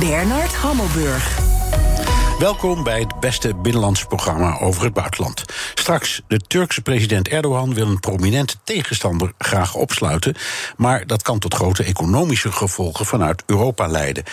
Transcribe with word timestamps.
Bernard 0.00 0.54
Hammelburg. 0.54 1.38
Welkom 2.38 2.82
bij 2.82 3.00
het 3.00 3.20
beste 3.20 3.54
binnenlands 3.54 4.04
programma 4.04 4.58
over 4.58 4.84
het 4.84 4.92
buitenland. 4.92 5.44
Straks, 5.74 6.22
de 6.26 6.38
Turkse 6.38 6.82
president 6.82 7.28
Erdogan 7.28 7.74
wil 7.74 7.86
een 7.86 8.00
prominente 8.00 8.56
tegenstander 8.64 9.32
graag 9.38 9.74
opsluiten. 9.74 10.34
Maar 10.76 11.06
dat 11.06 11.22
kan 11.22 11.38
tot 11.38 11.54
grote 11.54 11.84
economische 11.84 12.52
gevolgen 12.52 13.06
vanuit 13.06 13.42
Europa 13.46 13.86
leiden. 13.86 14.24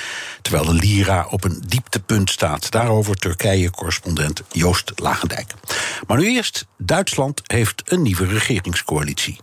Terwijl 0.42 0.66
de 0.66 0.74
lira 0.74 1.28
op 1.30 1.44
een 1.44 1.64
dieptepunt 1.68 2.30
staat. 2.30 2.72
Daarover 2.72 3.16
Turkije-correspondent 3.16 4.42
Joost 4.52 4.92
Lagendijk. 4.96 5.54
Maar 6.08 6.18
nu 6.18 6.26
eerst, 6.26 6.66
Duitsland 6.78 7.42
heeft 7.44 7.82
een 7.86 8.02
nieuwe 8.02 8.26
regeringscoalitie. 8.26 9.40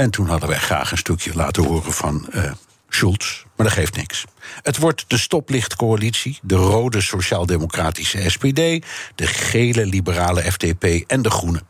En 0.00 0.10
toen 0.10 0.28
hadden 0.28 0.48
wij 0.48 0.58
graag 0.58 0.90
een 0.90 0.98
stukje 0.98 1.34
laten 1.34 1.64
horen 1.64 1.92
van 1.92 2.26
uh, 2.34 2.50
Schulz, 2.88 3.42
maar 3.56 3.66
dat 3.66 3.74
geeft 3.74 3.96
niks. 3.96 4.24
Het 4.62 4.78
wordt 4.78 5.04
de 5.06 5.18
stoplichtcoalitie, 5.18 6.38
de 6.42 6.54
rode 6.54 7.00
sociaal-democratische 7.00 8.30
SPD, 8.30 8.56
de 9.14 9.26
gele 9.26 9.86
liberale 9.86 10.52
FDP 10.52 10.84
en 11.06 11.22
de 11.22 11.30
groene. 11.30 11.62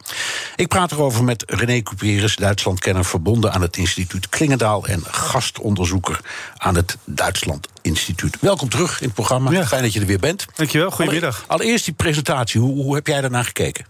Ik 0.56 0.68
praat 0.68 0.92
erover 0.92 1.24
met 1.24 1.44
René 1.46 1.82
Cuperus, 1.82 2.36
Duitslandkenner 2.36 3.04
verbonden 3.04 3.52
aan 3.52 3.62
het 3.62 3.76
instituut 3.76 4.28
Klingendaal 4.28 4.86
en 4.86 5.02
gastonderzoeker 5.04 6.20
aan 6.56 6.74
het 6.74 6.96
Duitsland 7.04 7.68
Instituut. 7.82 8.36
Welkom 8.40 8.68
terug 8.68 9.00
in 9.00 9.06
het 9.06 9.14
programma. 9.14 9.64
Fijn 9.66 9.82
dat 9.82 9.92
je 9.92 10.00
er 10.00 10.06
weer 10.06 10.18
bent. 10.18 10.46
Dankjewel, 10.54 10.90
goedemiddag. 10.90 11.44
Allereerst 11.46 11.84
die 11.84 11.94
presentatie, 11.94 12.60
hoe, 12.60 12.82
hoe 12.82 12.94
heb 12.94 13.06
jij 13.06 13.20
daarnaar 13.20 13.44
gekeken? 13.44 13.84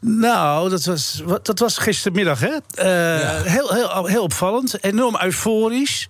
Nou, 0.00 0.70
dat 0.70 0.84
was, 0.84 1.22
dat 1.42 1.58
was 1.58 1.78
gistermiddag, 1.78 2.40
hè? 2.40 2.48
Uh, 2.48 3.42
heel, 3.42 3.74
heel, 3.74 4.06
heel 4.06 4.22
opvallend. 4.22 4.84
Enorm 4.84 5.16
euforisch. 5.22 6.08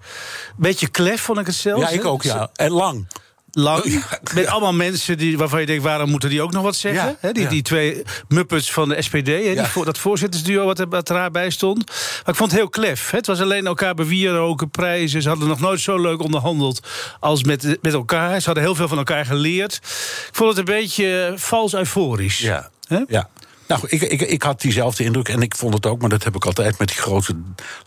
Beetje 0.56 0.88
klef, 0.88 1.20
vond 1.20 1.38
ik 1.38 1.46
het 1.46 1.54
zelf. 1.54 1.80
Ja, 1.80 1.88
ik 1.88 2.04
ook, 2.04 2.22
ja. 2.22 2.50
En 2.54 2.70
lang. 2.70 3.06
Lang. 3.52 3.84
Ja, 3.92 4.18
met 4.34 4.46
allemaal 4.46 4.72
mensen 4.72 5.18
die, 5.18 5.38
waarvan 5.38 5.60
je 5.60 5.66
denkt, 5.66 5.82
waarom 5.82 6.10
moeten 6.10 6.30
die 6.30 6.42
ook 6.42 6.52
nog 6.52 6.62
wat 6.62 6.76
zeggen? 6.76 7.16
Ja, 7.22 7.32
die, 7.32 7.48
die 7.48 7.62
twee 7.62 8.02
muppets 8.28 8.72
van 8.72 8.88
de 8.88 9.02
SPD, 9.02 9.26
he, 9.26 9.54
die, 9.74 9.84
dat 9.84 9.98
voorzittersduo 9.98 10.64
wat 10.64 10.78
er, 10.78 10.88
wat 10.88 11.08
er 11.08 11.30
bij 11.30 11.50
stond. 11.50 11.86
Maar 11.86 12.28
ik 12.28 12.34
vond 12.34 12.50
het 12.50 12.60
heel 12.60 12.68
klef. 12.68 13.10
Het 13.10 13.26
was 13.26 13.40
alleen 13.40 13.66
elkaar 13.66 13.94
bewieroken, 13.94 14.70
prijzen. 14.70 15.22
Ze 15.22 15.28
hadden 15.28 15.48
nog 15.48 15.60
nooit 15.60 15.80
zo 15.80 16.00
leuk 16.00 16.22
onderhandeld 16.22 16.80
als 17.20 17.44
met, 17.44 17.78
met 17.82 17.92
elkaar. 17.92 18.40
Ze 18.40 18.46
hadden 18.46 18.64
heel 18.64 18.74
veel 18.74 18.88
van 18.88 18.98
elkaar 18.98 19.24
geleerd. 19.24 19.74
Ik 20.28 20.34
vond 20.36 20.48
het 20.48 20.58
een 20.58 20.74
beetje 20.74 21.32
vals 21.36 21.74
euforisch. 21.74 22.38
Ja, 22.38 22.70
ja. 23.08 23.28
Nou, 23.70 23.82
ik, 23.86 24.02
ik, 24.02 24.20
ik 24.20 24.42
had 24.42 24.60
diezelfde 24.60 25.04
indruk 25.04 25.28
en 25.28 25.42
ik 25.42 25.56
vond 25.56 25.74
het 25.74 25.86
ook, 25.86 26.00
maar 26.00 26.10
dat 26.10 26.24
heb 26.24 26.36
ik 26.36 26.44
altijd 26.44 26.78
met 26.78 26.88
die 26.88 26.96
grote, 26.96 27.36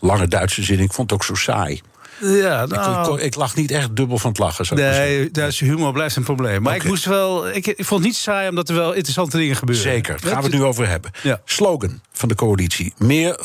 lange 0.00 0.28
Duitse 0.28 0.62
zin. 0.62 0.78
Ik 0.78 0.92
vond 0.92 1.10
het 1.10 1.20
ook 1.20 1.24
zo 1.24 1.34
saai. 1.34 1.80
Ja, 2.20 2.66
nou, 2.66 3.16
ik, 3.16 3.24
ik, 3.24 3.34
lag 3.34 3.56
niet 3.56 3.70
echt 3.70 3.96
dubbel 3.96 4.18
van 4.18 4.30
het 4.30 4.38
lachen. 4.38 4.66
Zou 4.66 4.80
nee, 4.80 5.30
Duitse 5.30 5.64
humor 5.64 5.92
blijft 5.92 6.16
een 6.16 6.22
probleem. 6.22 6.62
Maar 6.62 6.74
ik 6.76 6.84
moest 6.84 7.04
wel. 7.04 7.48
Ik, 7.48 7.66
ik, 7.66 7.84
vond 7.84 8.00
het 8.00 8.08
niet 8.08 8.16
saai 8.16 8.48
omdat 8.48 8.68
er 8.68 8.74
wel 8.74 8.92
interessante 8.92 9.36
dingen 9.36 9.56
gebeuren. 9.56 9.84
Zeker, 9.84 10.20
daar 10.20 10.30
gaan 10.30 10.42
we 10.42 10.48
het 10.48 10.56
nu 10.56 10.62
over 10.62 10.88
hebben. 10.88 11.10
Ja. 11.22 11.40
Slogan 11.44 12.00
van 12.16 12.28
de 12.28 12.34
coalitie: 12.34 12.94
meer 12.98 13.38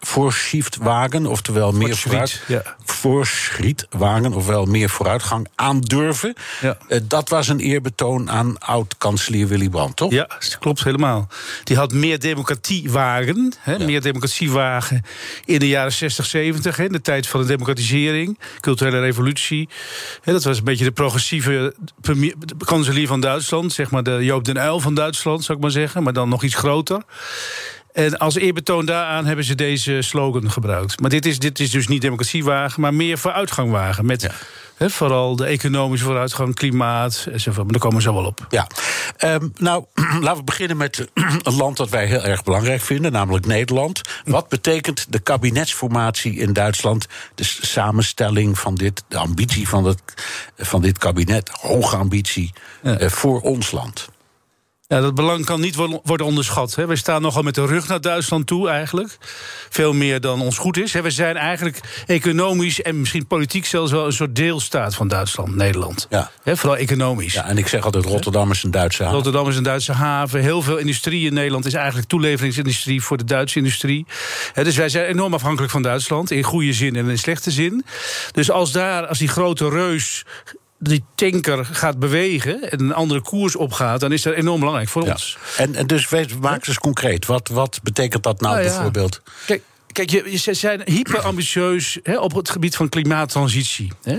voorschieft 0.00 0.76
wagen, 0.76 1.26
oftewel 1.26 1.72
meer 1.72 1.96
vooruit. 1.96 2.42
Ja. 2.46 2.76
Voorschietwagen, 2.84 4.32
ofwel 4.32 4.64
meer 4.64 4.90
vooruitgang 4.90 5.48
aandurven. 5.54 6.34
Ja. 6.60 6.78
Uh, 6.88 7.00
dat 7.02 7.28
was 7.28 7.48
een 7.48 7.60
eerbetoon 7.60 8.30
aan 8.30 8.58
oud-kanselier 8.58 9.46
Willy 9.46 9.68
Brandt, 9.68 9.96
toch? 9.96 10.12
Ja, 10.12 10.28
klopt 10.58 10.84
helemaal. 10.84 11.28
Die 11.64 11.76
had 11.76 11.92
meer 11.92 12.18
democratie 12.18 12.90
wagen, 12.90 13.54
hè, 13.58 13.78
meer 13.78 14.00
democratie 14.00 14.50
wagen 14.50 15.04
in 15.44 15.58
de 15.58 15.68
jaren 15.68 15.92
60, 15.92 16.26
70, 16.26 16.78
in 16.78 16.92
de 16.92 17.00
tijd 17.00 17.26
van 17.26 17.40
de 17.40 17.46
democratisering, 17.46 18.38
culturele 18.60 19.00
revolutie. 19.00 19.68
dat 20.24 20.44
was 20.44 20.58
een 20.58 20.64
beetje 20.64 20.84
de 20.84 20.92
progressieve 20.92 21.74
kanselier 22.64 23.06
van 23.06 23.20
Duitsland, 23.20 23.72
zeg 23.72 23.90
maar 23.90 24.02
de 24.02 24.24
Joop 24.24 24.44
den 24.44 24.56
Uyl 24.56 24.80
van 24.80 24.94
Duitsland, 24.94 25.44
zou 25.44 25.58
ik 25.58 25.64
maar 25.64 25.72
zeggen, 25.72 26.02
maar 26.02 26.12
dan 26.12 26.28
nog 26.28 26.42
iets 26.42 26.54
groter. 26.54 27.02
En 27.92 28.18
als 28.18 28.34
eerbetoon 28.34 28.86
daaraan 28.86 29.26
hebben 29.26 29.44
ze 29.44 29.54
deze 29.54 30.02
slogan 30.02 30.50
gebruikt. 30.50 31.00
Maar 31.00 31.10
dit 31.10 31.26
is, 31.26 31.38
dit 31.38 31.60
is 31.60 31.70
dus 31.70 31.88
niet 31.88 32.02
democratiewagen, 32.02 32.80
maar 32.80 32.94
meer 32.94 33.18
vooruitgangwagen. 33.18 34.06
Met 34.06 34.30
vooral 34.88 35.36
de 35.36 35.44
economische 35.44 36.04
vooruitgang, 36.04 36.54
klimaat 36.54 37.26
enzovoort. 37.32 37.64
Maar 37.64 37.72
daar 37.72 37.80
komen 37.80 37.96
we 37.96 38.02
zo 38.02 38.14
wel 38.14 38.24
op. 38.24 38.46
Ja. 38.48 38.66
Um, 39.24 39.52
nou, 39.58 39.84
laten 40.20 40.36
we 40.36 40.44
beginnen 40.44 40.76
met 40.76 41.08
een 41.42 41.56
land 41.56 41.76
dat 41.76 41.88
wij 41.88 42.06
heel 42.06 42.24
erg 42.24 42.42
belangrijk 42.42 42.80
vinden, 42.80 43.12
namelijk 43.12 43.46
Nederland. 43.46 44.00
Wat 44.24 44.48
betekent 44.48 45.12
de 45.12 45.18
kabinetsformatie 45.18 46.36
in 46.36 46.52
Duitsland, 46.52 47.06
de 47.34 47.44
samenstelling 47.44 48.58
van 48.58 48.74
dit, 48.74 49.04
de 49.08 49.18
ambitie 49.18 49.68
van, 49.68 49.84
het, 49.84 50.02
van 50.56 50.82
dit 50.82 50.98
kabinet, 50.98 51.48
hoge 51.48 51.96
ambitie, 51.96 52.52
uh, 52.82 53.08
voor 53.08 53.40
ons 53.40 53.70
land? 53.70 54.08
Ja, 54.90 55.00
dat 55.00 55.14
belang 55.14 55.44
kan 55.44 55.60
niet 55.60 55.74
worden 56.02 56.26
onderschat. 56.26 56.74
We 56.74 56.96
staan 56.96 57.22
nogal 57.22 57.42
met 57.42 57.54
de 57.54 57.66
rug 57.66 57.88
naar 57.88 58.00
Duitsland 58.00 58.46
toe, 58.46 58.68
eigenlijk. 58.68 59.18
Veel 59.68 59.92
meer 59.92 60.20
dan 60.20 60.40
ons 60.40 60.58
goed 60.58 60.76
is. 60.76 60.92
We 60.92 61.10
zijn 61.10 61.36
eigenlijk 61.36 61.80
economisch 62.06 62.82
en 62.82 63.00
misschien 63.00 63.26
politiek 63.26 63.66
zelfs 63.66 63.92
wel 63.92 64.06
een 64.06 64.12
soort 64.12 64.36
deelstaat 64.36 64.94
van 64.94 65.08
Duitsland, 65.08 65.54
Nederland. 65.56 66.06
Ja. 66.10 66.30
Vooral 66.44 66.76
economisch. 66.76 67.32
Ja, 67.32 67.44
en 67.46 67.58
ik 67.58 67.68
zeg 67.68 67.84
altijd: 67.84 68.04
Rotterdam 68.04 68.50
is 68.50 68.62
een 68.62 68.70
Duitse 68.70 69.02
haven. 69.02 69.16
Rotterdam 69.16 69.48
is 69.48 69.56
een 69.56 69.62
Duitse 69.62 69.92
haven. 69.92 70.40
Heel 70.40 70.62
veel 70.62 70.76
industrie 70.76 71.26
in 71.26 71.34
Nederland 71.34 71.66
is 71.66 71.74
eigenlijk 71.74 72.08
toeleveringsindustrie 72.08 73.02
voor 73.02 73.16
de 73.16 73.24
Duitse 73.24 73.58
industrie. 73.58 74.06
Dus 74.54 74.76
wij 74.76 74.88
zijn 74.88 75.06
enorm 75.06 75.34
afhankelijk 75.34 75.72
van 75.72 75.82
Duitsland, 75.82 76.30
in 76.30 76.42
goede 76.42 76.72
zin 76.72 76.96
en 76.96 77.08
in 77.08 77.18
slechte 77.18 77.50
zin. 77.50 77.84
Dus 78.32 78.50
als 78.50 78.72
daar, 78.72 79.06
als 79.06 79.18
die 79.18 79.28
grote 79.28 79.68
reus 79.68 80.24
die 80.82 81.04
tanker 81.14 81.64
gaat 81.64 81.98
bewegen 81.98 82.70
en 82.70 82.80
een 82.80 82.94
andere 82.94 83.20
koers 83.20 83.56
opgaat, 83.56 84.00
dan 84.00 84.12
is 84.12 84.22
dat 84.22 84.34
enorm 84.34 84.58
belangrijk 84.58 84.88
voor 84.88 85.02
ons. 85.02 85.38
En, 85.56 85.74
en 85.74 85.86
dus 85.86 86.08
maak 86.40 86.54
het 86.54 86.68
eens 86.68 86.78
concreet. 86.78 87.26
Wat, 87.26 87.48
wat 87.48 87.80
betekent 87.82 88.22
dat 88.22 88.40
nou, 88.40 88.54
nou 88.54 88.66
bijvoorbeeld? 88.66 89.22
Kijk, 89.46 89.62
Kijk, 89.92 90.22
ze 90.34 90.54
zijn 90.54 90.82
hyper 90.84 91.20
ambitieus 91.20 91.98
op 92.18 92.34
het 92.34 92.50
gebied 92.50 92.76
van 92.76 92.88
klimaattransitie. 92.88 93.92
Hè? 94.02 94.18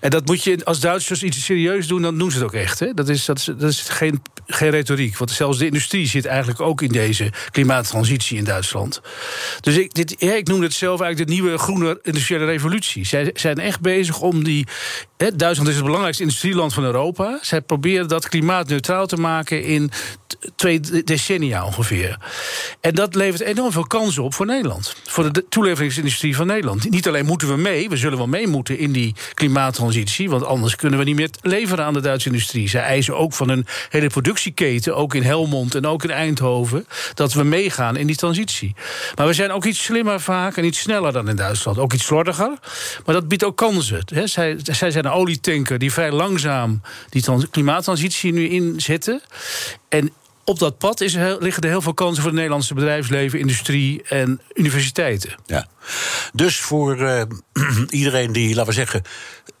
En 0.00 0.10
dat 0.10 0.26
moet 0.26 0.44
je 0.44 0.64
als 0.64 0.80
Duitsers 0.80 1.22
iets 1.22 1.44
serieus 1.44 1.86
doen, 1.86 2.02
dan 2.02 2.18
doen 2.18 2.30
ze 2.30 2.36
het 2.36 2.46
ook 2.46 2.54
echt. 2.54 2.78
Hè? 2.78 2.94
Dat 2.94 3.08
is, 3.08 3.24
dat 3.24 3.62
is, 3.62 3.80
geen, 3.80 4.22
geen 4.46 4.70
retoriek. 4.70 5.16
Want 5.18 5.30
zelfs 5.30 5.58
de 5.58 5.66
industrie 5.66 6.06
zit 6.06 6.26
eigenlijk 6.26 6.60
ook 6.60 6.82
in 6.82 6.88
deze 6.88 7.32
klimaattransitie 7.50 8.38
in 8.38 8.44
Duitsland. 8.44 9.00
Dus 9.60 9.76
ik, 9.76 9.94
dit, 9.94 10.22
ik 10.22 10.46
noem 10.48 10.62
het 10.62 10.72
zelf 10.72 11.00
eigenlijk 11.00 11.30
de 11.30 11.36
nieuwe 11.36 11.58
groene 11.58 11.98
industriële 12.02 12.44
revolutie. 12.44 13.06
Zij 13.06 13.30
zijn 13.34 13.58
echt 13.58 13.80
bezig 13.80 14.20
om 14.20 14.44
die. 14.44 14.66
Hè, 15.16 15.36
Duitsland 15.36 15.68
is 15.68 15.74
het 15.74 15.84
belangrijkste 15.84 16.22
industrieland 16.22 16.74
van 16.74 16.84
Europa. 16.84 17.38
Zij 17.42 17.60
proberen 17.60 18.08
dat 18.08 18.28
klimaatneutraal 18.28 19.06
te 19.06 19.16
maken 19.16 19.64
in 19.64 19.90
twee 20.56 20.80
decennia 21.04 21.64
ongeveer. 21.64 22.18
En 22.80 22.94
dat 22.94 23.14
levert 23.14 23.40
enorm 23.40 23.72
veel 23.72 23.86
kansen 23.86 24.22
op 24.22 24.34
voor 24.34 24.46
Nederland 24.46 24.96
voor 25.04 25.32
de 25.32 25.44
toeleveringsindustrie 25.48 26.36
van 26.36 26.46
Nederland. 26.46 26.90
Niet 26.90 27.08
alleen 27.08 27.26
moeten 27.26 27.48
we 27.48 27.56
mee, 27.56 27.88
we 27.88 27.96
zullen 27.96 28.18
wel 28.18 28.26
mee 28.26 28.46
moeten 28.46 28.78
in 28.78 28.92
die 28.92 29.14
klimaattransitie, 29.34 30.30
want 30.30 30.44
anders 30.44 30.76
kunnen 30.76 30.98
we 30.98 31.04
niet 31.04 31.16
meer 31.16 31.30
leveren 31.42 31.84
aan 31.84 31.92
de 31.92 32.00
Duitse 32.00 32.28
industrie. 32.28 32.68
Zij 32.68 32.82
eisen 32.82 33.16
ook 33.16 33.32
van 33.32 33.48
een 33.48 33.66
hele 33.88 34.06
productieketen, 34.06 34.96
ook 34.96 35.14
in 35.14 35.22
Helmond 35.22 35.74
en 35.74 35.86
ook 35.86 36.04
in 36.04 36.10
Eindhoven, 36.10 36.86
dat 37.14 37.32
we 37.32 37.42
meegaan 37.42 37.96
in 37.96 38.06
die 38.06 38.16
transitie. 38.16 38.74
Maar 39.14 39.26
we 39.26 39.32
zijn 39.32 39.50
ook 39.50 39.64
iets 39.64 39.84
slimmer 39.84 40.20
vaak 40.20 40.56
en 40.56 40.64
iets 40.64 40.80
sneller 40.80 41.12
dan 41.12 41.28
in 41.28 41.36
Duitsland. 41.36 41.78
Ook 41.78 41.92
iets 41.92 42.04
slordiger, 42.04 42.58
maar 43.04 43.14
dat 43.14 43.28
biedt 43.28 43.44
ook 43.44 43.56
kansen. 43.56 44.02
zij, 44.24 44.56
zij 44.62 44.90
zijn 44.90 45.04
een 45.04 45.12
olietanker 45.12 45.78
die 45.78 45.92
vrij 45.92 46.12
langzaam 46.12 46.82
die 47.08 47.24
klimaattransitie 47.50 48.32
nu 48.32 48.48
inzetten. 48.48 49.22
En 49.88 50.12
op 50.48 50.58
dat 50.58 50.78
pad 50.78 51.00
is 51.00 51.14
liggen 51.14 51.62
er 51.62 51.68
heel 51.68 51.82
veel 51.82 51.94
kansen 51.94 52.16
voor 52.16 52.24
het 52.24 52.34
Nederlandse 52.34 52.74
bedrijfsleven, 52.74 53.38
industrie 53.38 54.02
en 54.02 54.40
universiteiten. 54.54 55.34
Ja. 55.46 55.66
Dus 56.32 56.60
voor 56.60 56.98
uh, 56.98 57.22
iedereen 57.90 58.32
die, 58.32 58.48
laten 58.48 58.66
we 58.66 58.72
zeggen, 58.72 59.02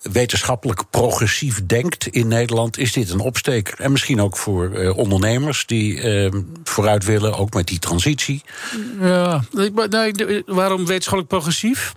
wetenschappelijk 0.02 0.82
progressief 0.90 1.66
denkt 1.66 2.06
in 2.06 2.28
Nederland, 2.28 2.78
is 2.78 2.92
dit 2.92 3.10
een 3.10 3.20
opsteker. 3.20 3.80
En 3.80 3.92
misschien 3.92 4.20
ook 4.20 4.36
voor 4.36 4.70
uh, 4.70 4.96
ondernemers 4.96 5.66
die 5.66 6.02
uh, 6.02 6.32
vooruit 6.64 7.04
willen, 7.04 7.36
ook 7.36 7.54
met 7.54 7.66
die 7.66 7.78
transitie. 7.78 8.42
Ja, 9.00 9.44
nee, 9.50 10.42
waarom 10.46 10.86
wetenschappelijk 10.86 11.28
progressief? 11.28 11.94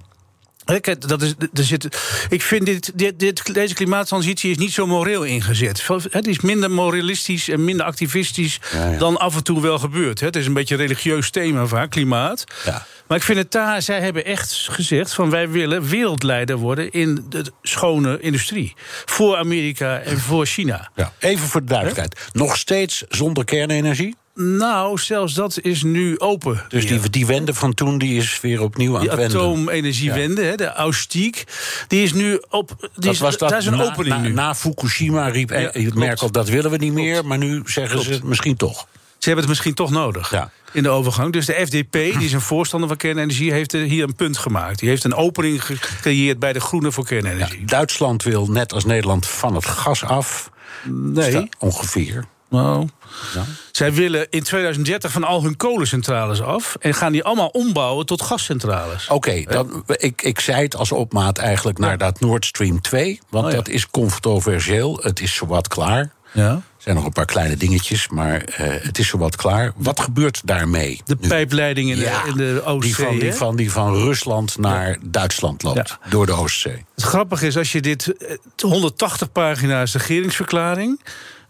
Kijk, 0.65 1.07
dat 1.07 1.21
is, 1.21 1.33
er 1.53 1.63
zit, 1.63 1.97
ik 2.29 2.41
vind 2.41 2.65
dit, 2.65 2.91
dit, 2.95 3.19
dit, 3.19 3.53
deze 3.53 3.73
klimaattransitie 3.73 4.51
is 4.51 4.57
niet 4.57 4.71
zo 4.71 4.87
moreel 4.87 5.23
ingezet. 5.23 5.87
Het 6.09 6.27
is 6.27 6.39
minder 6.39 6.71
moralistisch 6.71 7.49
en 7.49 7.65
minder 7.65 7.85
activistisch 7.85 8.59
dan 8.97 9.17
af 9.17 9.35
en 9.35 9.43
toe 9.43 9.61
wel 9.61 9.79
gebeurt. 9.79 10.19
Het 10.19 10.35
is 10.35 10.45
een 10.45 10.53
beetje 10.53 10.75
een 10.75 10.81
religieus 10.81 11.29
thema 11.29 11.65
vaak, 11.65 11.89
klimaat. 11.89 12.43
Ja. 12.65 12.85
Maar 13.07 13.17
ik 13.17 13.23
vind 13.23 13.37
het 13.37 13.51
daar, 13.51 13.81
zij 13.81 14.01
hebben 14.01 14.25
echt 14.25 14.67
gezegd 14.71 15.13
van 15.13 15.29
wij 15.29 15.49
willen 15.49 15.83
wereldleider 15.83 16.57
worden 16.57 16.91
in 16.91 17.25
de 17.29 17.45
schone 17.61 18.19
industrie. 18.19 18.73
Voor 19.05 19.37
Amerika 19.37 19.99
en 19.99 20.19
voor 20.19 20.45
China. 20.45 20.89
Ja, 20.95 21.13
even 21.19 21.47
voor 21.47 21.61
de 21.61 21.67
duidelijkheid. 21.67 22.29
Nog 22.31 22.57
steeds 22.57 23.03
zonder 23.09 23.45
kernenergie? 23.45 24.15
Nou, 24.41 24.99
zelfs 24.99 25.33
dat 25.33 25.59
is 25.61 25.83
nu 25.83 26.19
open. 26.19 26.63
Dus 26.67 26.88
die, 26.88 27.09
die 27.09 27.25
wende 27.25 27.53
van 27.53 27.73
toen 27.73 27.97
die 27.97 28.17
is 28.17 28.41
weer 28.41 28.61
opnieuw 28.61 28.97
aan 28.97 29.01
het 29.01 29.15
wenden. 29.15 29.38
De 29.38 29.38
atoomenergiewende, 29.38 30.43
ja. 30.43 30.55
de 30.55 30.67
Austiek, 30.67 31.43
die 31.88 32.03
is 32.03 32.13
nu 32.13 32.41
op. 32.49 32.75
Die 32.79 32.89
dat 32.93 33.13
is, 33.13 33.19
was 33.19 33.38
dat 33.38 33.49
daar 33.49 33.57
is 33.57 33.65
een 33.65 33.77
na, 33.77 33.83
opening 33.83 34.15
na, 34.15 34.21
nu. 34.21 34.33
Na 34.33 34.55
Fukushima 34.55 35.27
riep 35.27 35.49
ja, 35.49 35.71
Merkel 35.93 36.31
dat 36.31 36.49
willen 36.49 36.71
we 36.71 36.77
niet 36.77 36.93
meer, 36.93 37.25
maar 37.25 37.38
nu 37.38 37.61
zeggen 37.65 37.93
klopt. 37.93 38.07
ze 38.07 38.13
het 38.13 38.23
misschien 38.23 38.55
toch. 38.55 38.88
Ze 39.21 39.27
hebben 39.27 39.45
het 39.45 39.47
misschien 39.47 39.73
toch 39.73 39.91
nodig. 39.91 40.31
Ja. 40.31 40.51
In 40.71 40.83
de 40.83 40.89
overgang. 40.89 41.33
Dus 41.33 41.45
de 41.45 41.53
FDP, 41.53 41.91
die 41.91 42.25
is 42.25 42.33
een 42.33 42.41
voorstander 42.41 42.88
van 42.88 42.97
kernenergie, 42.97 43.51
heeft 43.51 43.71
hier 43.71 44.03
een 44.03 44.15
punt 44.15 44.38
gemaakt. 44.38 44.79
Die 44.79 44.89
heeft 44.89 45.03
een 45.03 45.13
opening 45.13 45.65
gecreëerd 45.65 46.39
bij 46.39 46.53
de 46.53 46.59
Groenen 46.59 46.93
voor 46.93 47.05
kernenergie. 47.05 47.59
Ja, 47.59 47.65
Duitsland 47.65 48.23
wil 48.23 48.47
net 48.47 48.73
als 48.73 48.85
Nederland 48.85 49.27
van 49.27 49.55
het 49.55 49.65
gas 49.65 50.03
af. 50.03 50.51
Nee. 50.89 51.49
Ongeveer. 51.59 52.25
Nou, 52.51 52.88
ja. 53.33 53.45
Zij 53.71 53.94
willen 53.94 54.27
in 54.30 54.44
2030 54.44 55.12
van 55.12 55.24
al 55.24 55.44
hun 55.44 55.57
kolencentrales 55.57 56.42
af... 56.42 56.75
en 56.80 56.94
gaan 56.94 57.12
die 57.12 57.24
allemaal 57.24 57.48
ombouwen 57.48 58.06
tot 58.06 58.21
gascentrales. 58.21 59.07
Oké, 59.07 59.44
okay, 59.45 59.65
ik, 59.88 60.21
ik 60.21 60.39
zei 60.39 60.63
het 60.63 60.75
als 60.75 60.92
opmaat 60.92 61.38
eigenlijk 61.38 61.77
naar 61.77 61.98
dat 61.98 62.19
Nord 62.19 62.45
Stream 62.45 62.81
2... 62.81 63.19
want 63.30 63.45
oh, 63.45 63.51
ja. 63.51 63.57
dat 63.57 63.68
is 63.68 63.89
controversieel, 63.89 65.00
het 65.01 65.19
is 65.19 65.33
zowat 65.33 65.68
klaar. 65.68 66.12
Ja. 66.31 66.50
Er 66.51 66.88
zijn 66.88 66.95
nog 66.95 67.06
een 67.06 67.12
paar 67.12 67.25
kleine 67.25 67.56
dingetjes, 67.56 68.07
maar 68.07 68.44
uh, 68.50 68.56
het 68.57 69.00
is 69.00 69.07
zowat 69.07 69.36
klaar. 69.36 69.71
Wat 69.75 70.00
gebeurt 70.00 70.42
daarmee? 70.44 71.01
De 71.06 71.15
pijpleiding 71.15 71.89
in, 71.89 71.98
ja, 71.98 72.24
de, 72.24 72.30
in 72.30 72.38
de 72.38 72.62
Oostzee. 72.65 72.95
Die 72.95 73.06
van, 73.06 73.19
die, 73.19 73.33
van, 73.33 73.56
die 73.56 73.71
van 73.71 73.95
Rusland 73.95 74.57
naar 74.57 74.89
ja. 74.89 74.98
Duitsland 75.01 75.63
loopt, 75.63 75.98
door 76.09 76.25
de 76.25 76.31
Oostzee. 76.31 76.86
Het 76.95 77.03
grappige 77.03 77.48
is, 77.48 77.57
als 77.57 77.71
je 77.71 77.81
dit 77.81 78.13
180 78.62 79.31
pagina's 79.31 79.94
regeringsverklaring... 79.94 81.01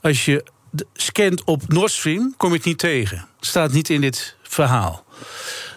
als 0.01 0.25
je 0.25 0.43
scant 0.93 1.43
op 1.43 1.67
Nord 1.67 1.91
Stream, 1.91 2.33
kom 2.37 2.51
het 2.51 2.63
niet 2.63 2.77
tegen. 2.77 3.27
Staat 3.39 3.71
niet 3.71 3.89
in 3.89 4.01
dit 4.01 4.35
verhaal. 4.43 5.05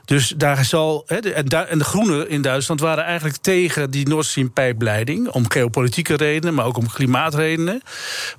Dus 0.05 0.35
daar 0.37 0.65
zal. 0.65 1.05
En, 1.07 1.49
de 1.79 1.85
Groenen 1.85 2.29
in 2.29 2.43
Duitsland 2.43 2.81
waren 2.81 3.05
eigenlijk 3.05 3.37
tegen 3.37 3.91
die 3.91 4.09
Nord 4.09 4.27
Stream 4.27 4.53
pijpleiding. 4.53 5.29
Om 5.29 5.51
geopolitieke 5.51 6.15
redenen, 6.15 6.55
maar 6.55 6.65
ook 6.65 6.77
om 6.77 6.91
klimaatredenen. 6.91 7.83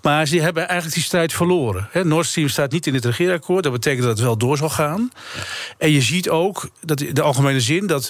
Maar 0.02 0.28
ze 0.28 0.42
hebben 0.42 0.64
eigenlijk 0.64 0.96
die 0.96 1.04
strijd 1.04 1.34
verloren. 1.34 1.88
He, 1.92 2.04
Nord 2.04 2.26
Stream 2.26 2.50
staat 2.50 2.72
niet 2.72 2.88
in 2.88 2.94
het 2.94 3.06
regeerakkoord. 3.06 3.64
Dat 3.64 3.72
betekent 3.72 4.04
dat 4.04 4.12
het 4.12 4.26
wel 4.26 4.38
door 4.38 4.58
zal 4.58 4.70
gaan. 4.70 5.12
En 5.78 5.92
je 5.92 6.02
ziet 6.02 6.30
ook, 6.30 6.70
dat 6.82 7.02
in 7.02 7.14
de 7.14 7.22
algemene 7.22 7.62
zin, 7.62 7.88
dat 7.88 8.10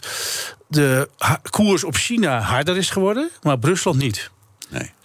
de 0.68 1.09
koers 1.50 1.83
op 1.83 1.95
China 1.95 2.39
harder 2.39 2.77
is 2.77 2.89
geworden, 2.89 3.30
maar 3.41 3.57
Rusland 3.62 3.98
niet. 3.98 4.30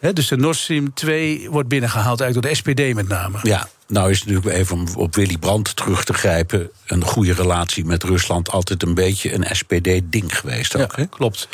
Nee. 0.00 0.12
dus 0.12 0.28
de 0.28 0.36
Nord 0.36 0.56
Stream 0.56 0.94
2 0.94 1.50
wordt 1.50 1.68
binnengehaald 1.68 2.20
eigenlijk 2.20 2.54
door 2.54 2.72
de 2.72 2.88
SPD 2.88 2.94
met 2.94 3.08
name. 3.08 3.38
Ja, 3.42 3.68
nou 3.90 4.10
is 4.10 4.20
het 4.20 4.28
natuurlijk 4.28 4.56
even 4.56 4.76
om 4.76 4.86
op 4.94 5.14
Willy 5.14 5.38
Brandt 5.38 5.76
terug 5.76 6.04
te 6.04 6.12
grijpen... 6.12 6.70
een 6.86 7.04
goede 7.04 7.32
relatie 7.32 7.84
met 7.84 8.02
Rusland 8.02 8.50
altijd 8.50 8.82
een 8.82 8.94
beetje 8.94 9.34
een 9.34 9.56
SPD-ding 9.56 10.38
geweest 10.38 10.76
ook. 10.76 10.92
Ja, 10.96 11.04
klopt. 11.04 11.48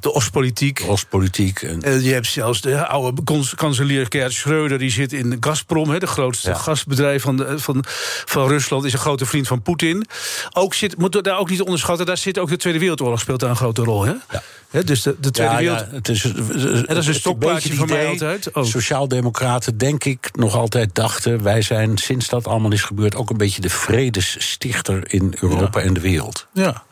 De 0.00 0.14
Oostpolitiek. 0.14 0.84
Oostpolitiek. 0.86 1.62
En... 1.62 1.82
en... 1.82 2.02
je 2.02 2.12
hebt 2.12 2.26
zelfs 2.26 2.60
de 2.60 2.86
oude 2.86 3.22
kanselier 3.54 4.06
Gerd 4.08 4.32
Schreuder... 4.32 4.78
die 4.78 4.90
zit 4.90 5.12
in 5.12 5.36
Gazprom, 5.40 5.98
de 5.98 6.06
grootste 6.06 6.48
ja. 6.48 6.54
gasbedrijf 6.54 7.22
van, 7.22 7.36
de, 7.36 7.58
van, 7.58 7.84
van 8.24 8.48
Rusland... 8.48 8.84
is 8.84 8.92
een 8.92 8.98
grote 8.98 9.26
vriend 9.26 9.46
van 9.46 9.62
Poetin. 9.62 10.06
Ook 10.52 10.74
zit, 10.74 10.98
moet 10.98 11.24
daar 11.24 11.38
ook 11.38 11.50
niet 11.50 11.62
onderschatten... 11.62 12.06
daar 12.06 12.18
zit 12.18 12.38
ook 12.38 12.48
de 12.48 12.56
Tweede 12.56 12.78
Wereldoorlog 12.78 13.20
speelt 13.20 13.40
daar 13.40 13.50
een 13.50 13.56
grote 13.56 13.82
rol. 13.82 14.04
Hè? 14.04 14.12
Ja. 14.30 14.42
He, 14.70 14.84
dus 14.84 15.02
de, 15.02 15.16
de 15.20 15.30
Tweede 15.30 15.52
ja, 15.52 15.58
Wereld... 15.58 15.78
Ja, 15.78 15.96
het 15.96 16.08
is, 16.08 16.24
en 16.24 16.84
dat 16.86 16.96
is 16.96 17.06
een 17.06 17.14
stokpaardje 17.14 17.74
van 17.74 17.88
mij 17.88 18.06
altijd. 18.06 18.52
Oh. 18.52 18.64
Sociaaldemocraten, 18.64 19.78
denk 19.78 20.04
ik, 20.04 20.30
nog 20.32 20.54
altijd 20.54 20.94
dachten... 20.94 21.42
wij 21.42 21.62
zijn 21.62 21.77
sinds 21.94 22.28
dat 22.28 22.46
allemaal 22.46 22.72
is 22.72 22.82
gebeurd... 22.82 23.14
ook 23.14 23.30
een 23.30 23.36
beetje 23.36 23.60
de 23.60 23.70
vredesstichter 23.70 25.12
in 25.12 25.34
Europa 25.40 25.80
ja. 25.80 25.86
en 25.86 25.94
de 25.94 26.00
wereld. 26.00 26.46
Ja. 26.52 26.82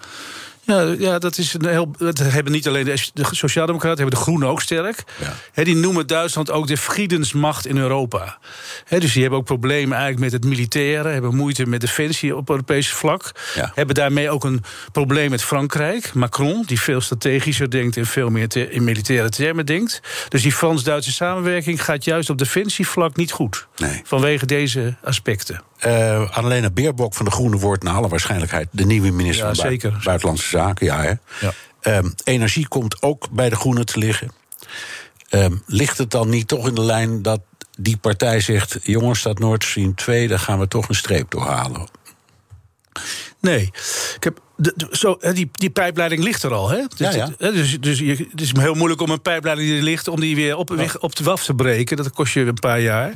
Ja, 0.66 0.94
ja, 0.98 1.18
dat 1.18 1.38
is 1.38 1.54
een 1.54 1.66
heel. 1.66 1.90
Dat 1.98 2.18
hebben 2.18 2.52
niet 2.52 2.68
alleen 2.68 2.84
de, 2.84 3.08
de 3.12 3.26
Sociaaldemocraten, 3.30 3.98
hebben 3.98 4.18
de 4.18 4.24
Groenen 4.24 4.48
ook 4.48 4.62
sterk. 4.62 5.04
Ja. 5.20 5.34
He, 5.52 5.64
die 5.64 5.76
noemen 5.76 6.06
Duitsland 6.06 6.50
ook 6.50 6.66
de 6.66 6.76
vriendensmacht 6.76 7.66
in 7.66 7.76
Europa. 7.76 8.38
He, 8.84 8.98
dus 9.00 9.12
die 9.12 9.20
hebben 9.20 9.38
ook 9.38 9.44
problemen 9.44 9.98
eigenlijk 9.98 10.32
met 10.32 10.32
het 10.32 10.44
militaire, 10.44 11.08
hebben 11.08 11.34
moeite 11.34 11.66
met 11.66 11.80
defensie 11.80 12.36
op 12.36 12.50
Europees 12.50 12.92
vlak. 12.92 13.32
Ja. 13.54 13.72
Hebben 13.74 13.94
daarmee 13.94 14.30
ook 14.30 14.44
een 14.44 14.64
probleem 14.92 15.30
met 15.30 15.42
Frankrijk. 15.42 16.14
Macron, 16.14 16.62
die 16.66 16.80
veel 16.80 17.00
strategischer 17.00 17.70
denkt 17.70 17.96
en 17.96 18.06
veel 18.06 18.30
meer 18.30 18.48
te, 18.48 18.70
in 18.70 18.84
militaire 18.84 19.28
termen 19.28 19.66
denkt. 19.66 20.00
Dus 20.28 20.42
die 20.42 20.52
Frans-Duitse 20.52 21.12
samenwerking 21.12 21.84
gaat 21.84 22.04
juist 22.04 22.30
op 22.30 22.38
defensievlak 22.38 23.16
niet 23.16 23.32
goed. 23.32 23.66
Nee. 23.76 24.00
Vanwege 24.04 24.46
deze 24.46 24.96
aspecten. 25.02 25.60
Uh, 25.84 26.30
Annalena 26.30 26.70
Beerbok 26.70 27.14
van 27.14 27.24
de 27.24 27.30
Groenen 27.30 27.58
wordt 27.58 27.82
naar 27.82 27.94
alle 27.94 28.08
waarschijnlijk 28.08 28.66
de 28.70 28.86
nieuwe 28.86 29.10
minister 29.10 29.46
ja, 29.46 29.54
van 29.54 29.64
zeker. 29.64 29.88
Buiten, 29.88 30.04
Buitenlandse 30.04 30.48
Zaken. 30.48 30.86
Ja, 30.86 31.02
hè? 31.02 31.12
Ja. 31.40 31.52
Um, 31.98 32.14
energie 32.24 32.68
komt 32.68 33.02
ook 33.02 33.30
bij 33.30 33.48
de 33.48 33.56
Groenen 33.56 33.86
te 33.86 33.98
liggen. 33.98 34.32
Um, 35.30 35.62
ligt 35.66 35.98
het 35.98 36.10
dan 36.10 36.28
niet 36.28 36.48
toch 36.48 36.68
in 36.68 36.74
de 36.74 36.82
lijn 36.82 37.22
dat 37.22 37.40
die 37.78 37.96
partij 37.96 38.40
zegt: 38.40 38.78
jongens, 38.82 39.22
dat 39.22 39.38
Nord 39.38 39.64
Stream 39.64 39.94
2, 39.94 40.28
daar 40.28 40.38
gaan 40.38 40.58
we 40.58 40.68
toch 40.68 40.88
een 40.88 40.94
streep 40.94 41.30
doorhalen? 41.30 41.88
Nee. 43.40 43.62
Ik 44.16 44.24
heb 44.24 44.40
de, 44.56 44.72
de, 44.76 44.88
zo, 44.90 45.18
die, 45.32 45.48
die 45.52 45.70
pijpleiding 45.70 46.22
ligt 46.22 46.42
er 46.42 46.52
al. 46.52 46.68
Hè? 46.68 46.76
Ja, 46.96 47.10
ja. 47.10 47.30
Dus, 47.38 47.80
dus 47.80 47.98
je, 47.98 48.26
het 48.30 48.40
is 48.40 48.52
heel 48.58 48.74
moeilijk 48.74 49.00
om 49.00 49.10
een 49.10 49.20
pijpleiding 49.20 49.68
die 49.68 49.78
er 49.78 49.84
ligt... 49.84 50.08
om 50.08 50.20
die 50.20 50.36
weer 50.36 50.56
op, 50.56 50.74
ja. 50.76 50.86
op 50.98 51.16
de 51.16 51.24
waf 51.24 51.44
te 51.44 51.54
breken. 51.54 51.96
Dat 51.96 52.10
kost 52.10 52.34
je 52.34 52.40
een 52.40 52.54
paar 52.54 52.80
jaar. 52.80 53.14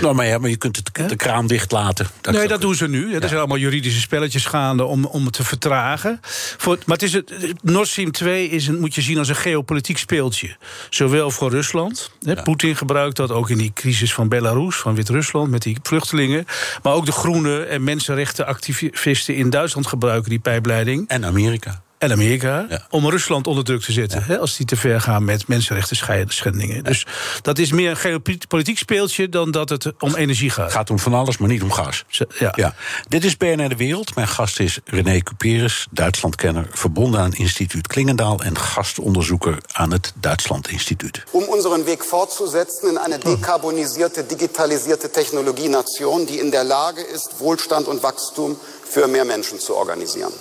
Nou, 0.00 0.14
maar, 0.14 0.26
ja, 0.26 0.38
maar 0.38 0.50
je 0.50 0.56
kunt 0.56 0.76
het, 0.76 1.08
de 1.08 1.16
kraan 1.16 1.46
dicht 1.46 1.72
laten. 1.72 2.06
Dat 2.20 2.34
nee, 2.34 2.48
dat 2.48 2.60
doen 2.60 2.74
ze 2.74 2.88
nu. 2.88 3.14
Er 3.14 3.28
zijn 3.28 3.38
allemaal 3.38 3.56
juridische 3.56 4.00
spelletjes 4.00 4.44
gaande 4.44 4.84
om, 4.84 5.04
om 5.04 5.24
het 5.24 5.32
te 5.32 5.44
vertragen. 5.44 6.20
Voor, 6.56 6.78
maar 6.86 6.96
het 6.96 7.04
is 7.04 7.12
het, 7.12 7.32
Nord 7.62 7.88
Stream 7.88 8.10
2 8.10 8.48
is 8.48 8.66
een, 8.66 8.80
moet 8.80 8.94
je 8.94 9.02
zien 9.02 9.18
als 9.18 9.28
een 9.28 9.36
geopolitiek 9.36 9.98
speeltje. 9.98 10.56
Zowel 10.90 11.30
voor 11.30 11.50
Rusland. 11.50 12.10
Poetin 12.44 12.76
gebruikt 12.76 13.16
dat 13.16 13.30
ook 13.30 13.50
in 13.50 13.58
die 13.58 13.72
crisis 13.74 14.14
van 14.14 14.28
Belarus, 14.28 14.76
van 14.76 14.94
Wit-Rusland... 14.94 15.50
met 15.50 15.62
die 15.62 15.76
vluchtelingen. 15.82 16.46
Maar 16.82 16.92
ook 16.92 17.06
de 17.06 17.12
groene 17.12 17.62
en 17.62 17.84
mensenrechtenactivisten 17.84 19.34
in 19.34 19.50
Duitsland 19.50 19.86
gebruiken 19.86 20.30
die 20.30 20.38
pijpleiding 20.38 20.60
en 21.06 21.24
Amerika. 21.24 21.82
En 22.02 22.12
Amerika, 22.12 22.66
ja. 22.68 22.86
om 22.90 23.08
Rusland 23.08 23.46
onder 23.46 23.64
druk 23.64 23.82
te 23.82 23.92
zetten. 23.92 24.18
Ja. 24.20 24.26
Hè, 24.26 24.38
als 24.38 24.56
die 24.56 24.66
te 24.66 24.76
ver 24.76 25.00
gaan 25.00 25.24
met 25.24 25.48
mensenrechten 25.48 25.96
schendingen. 26.26 26.76
Ja. 26.76 26.82
Dus 26.82 27.06
dat 27.42 27.58
is 27.58 27.72
meer 27.72 27.90
een 27.90 27.96
geopolitiek 27.96 28.78
speeltje 28.78 29.28
dan 29.28 29.50
dat 29.50 29.68
het 29.68 29.92
om 29.98 30.14
energie 30.14 30.50
gaat. 30.50 30.64
Het 30.64 30.74
gaat 30.74 30.90
om 30.90 30.98
van 30.98 31.14
alles, 31.14 31.38
maar 31.38 31.48
niet 31.48 31.62
om 31.62 31.72
gas. 31.72 32.04
Ja. 32.38 32.74
Dit 33.08 33.24
is 33.24 33.36
BNR 33.36 33.68
De 33.68 33.76
Wereld. 33.76 34.14
Mijn 34.14 34.28
gast 34.28 34.60
is 34.60 34.78
René 34.84 35.20
Cuperus, 35.20 35.86
Duitslandkenner... 35.90 36.66
verbonden 36.70 37.20
aan 37.20 37.32
Instituut 37.32 37.86
Klingendaal... 37.86 38.40
en 38.40 38.58
gastonderzoeker 38.58 39.58
aan 39.72 39.92
het 39.92 40.12
Duitsland 40.20 40.68
Instituut. 40.68 41.24
Om 41.30 41.42
onze 41.42 41.82
weg 41.84 42.04
fortzusetzen 42.04 42.88
in 42.88 43.12
een 43.12 43.20
decarbonisierte, 43.20 44.26
digitalisierte 44.26 45.10
Technologienation... 45.10 46.24
die 46.24 46.38
in 46.38 46.50
der 46.50 46.64
Lage 46.64 47.08
is 47.12 47.28
Wohlstand 47.38 47.88
en 47.88 48.00
Wachstum 48.00 48.56
für 48.92 49.08
mehr 49.08 49.24
Menschen 49.24 49.60
zu 49.60 49.74
organisieren. 49.74 50.32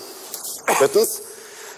Drittens, 0.66 1.22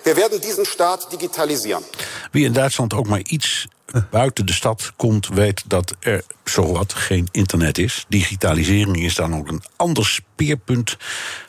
wir 0.04 0.16
werden 0.16 0.42
diesen 0.42 0.66
Staat 0.66 1.12
digitalisieren. 1.12 1.84
Wie 2.32 2.46
in 2.46 2.54
Duitsland 2.54 2.94
ook 2.94 3.08
maar 3.08 3.22
iets 3.22 3.68
buiten 4.12 4.46
de 4.46 4.54
stad 4.54 4.94
komt, 4.96 5.28
weet 5.28 5.64
dat 5.66 5.96
er 6.00 6.24
zowat 6.44 6.94
geen 6.94 7.28
internet 7.32 7.78
is. 7.78 8.06
Digitalisering 8.08 8.98
is 8.98 9.16
dan 9.16 9.36
ook 9.36 9.48
een 9.48 9.64
ander 9.76 10.06
speerpunt 10.06 10.98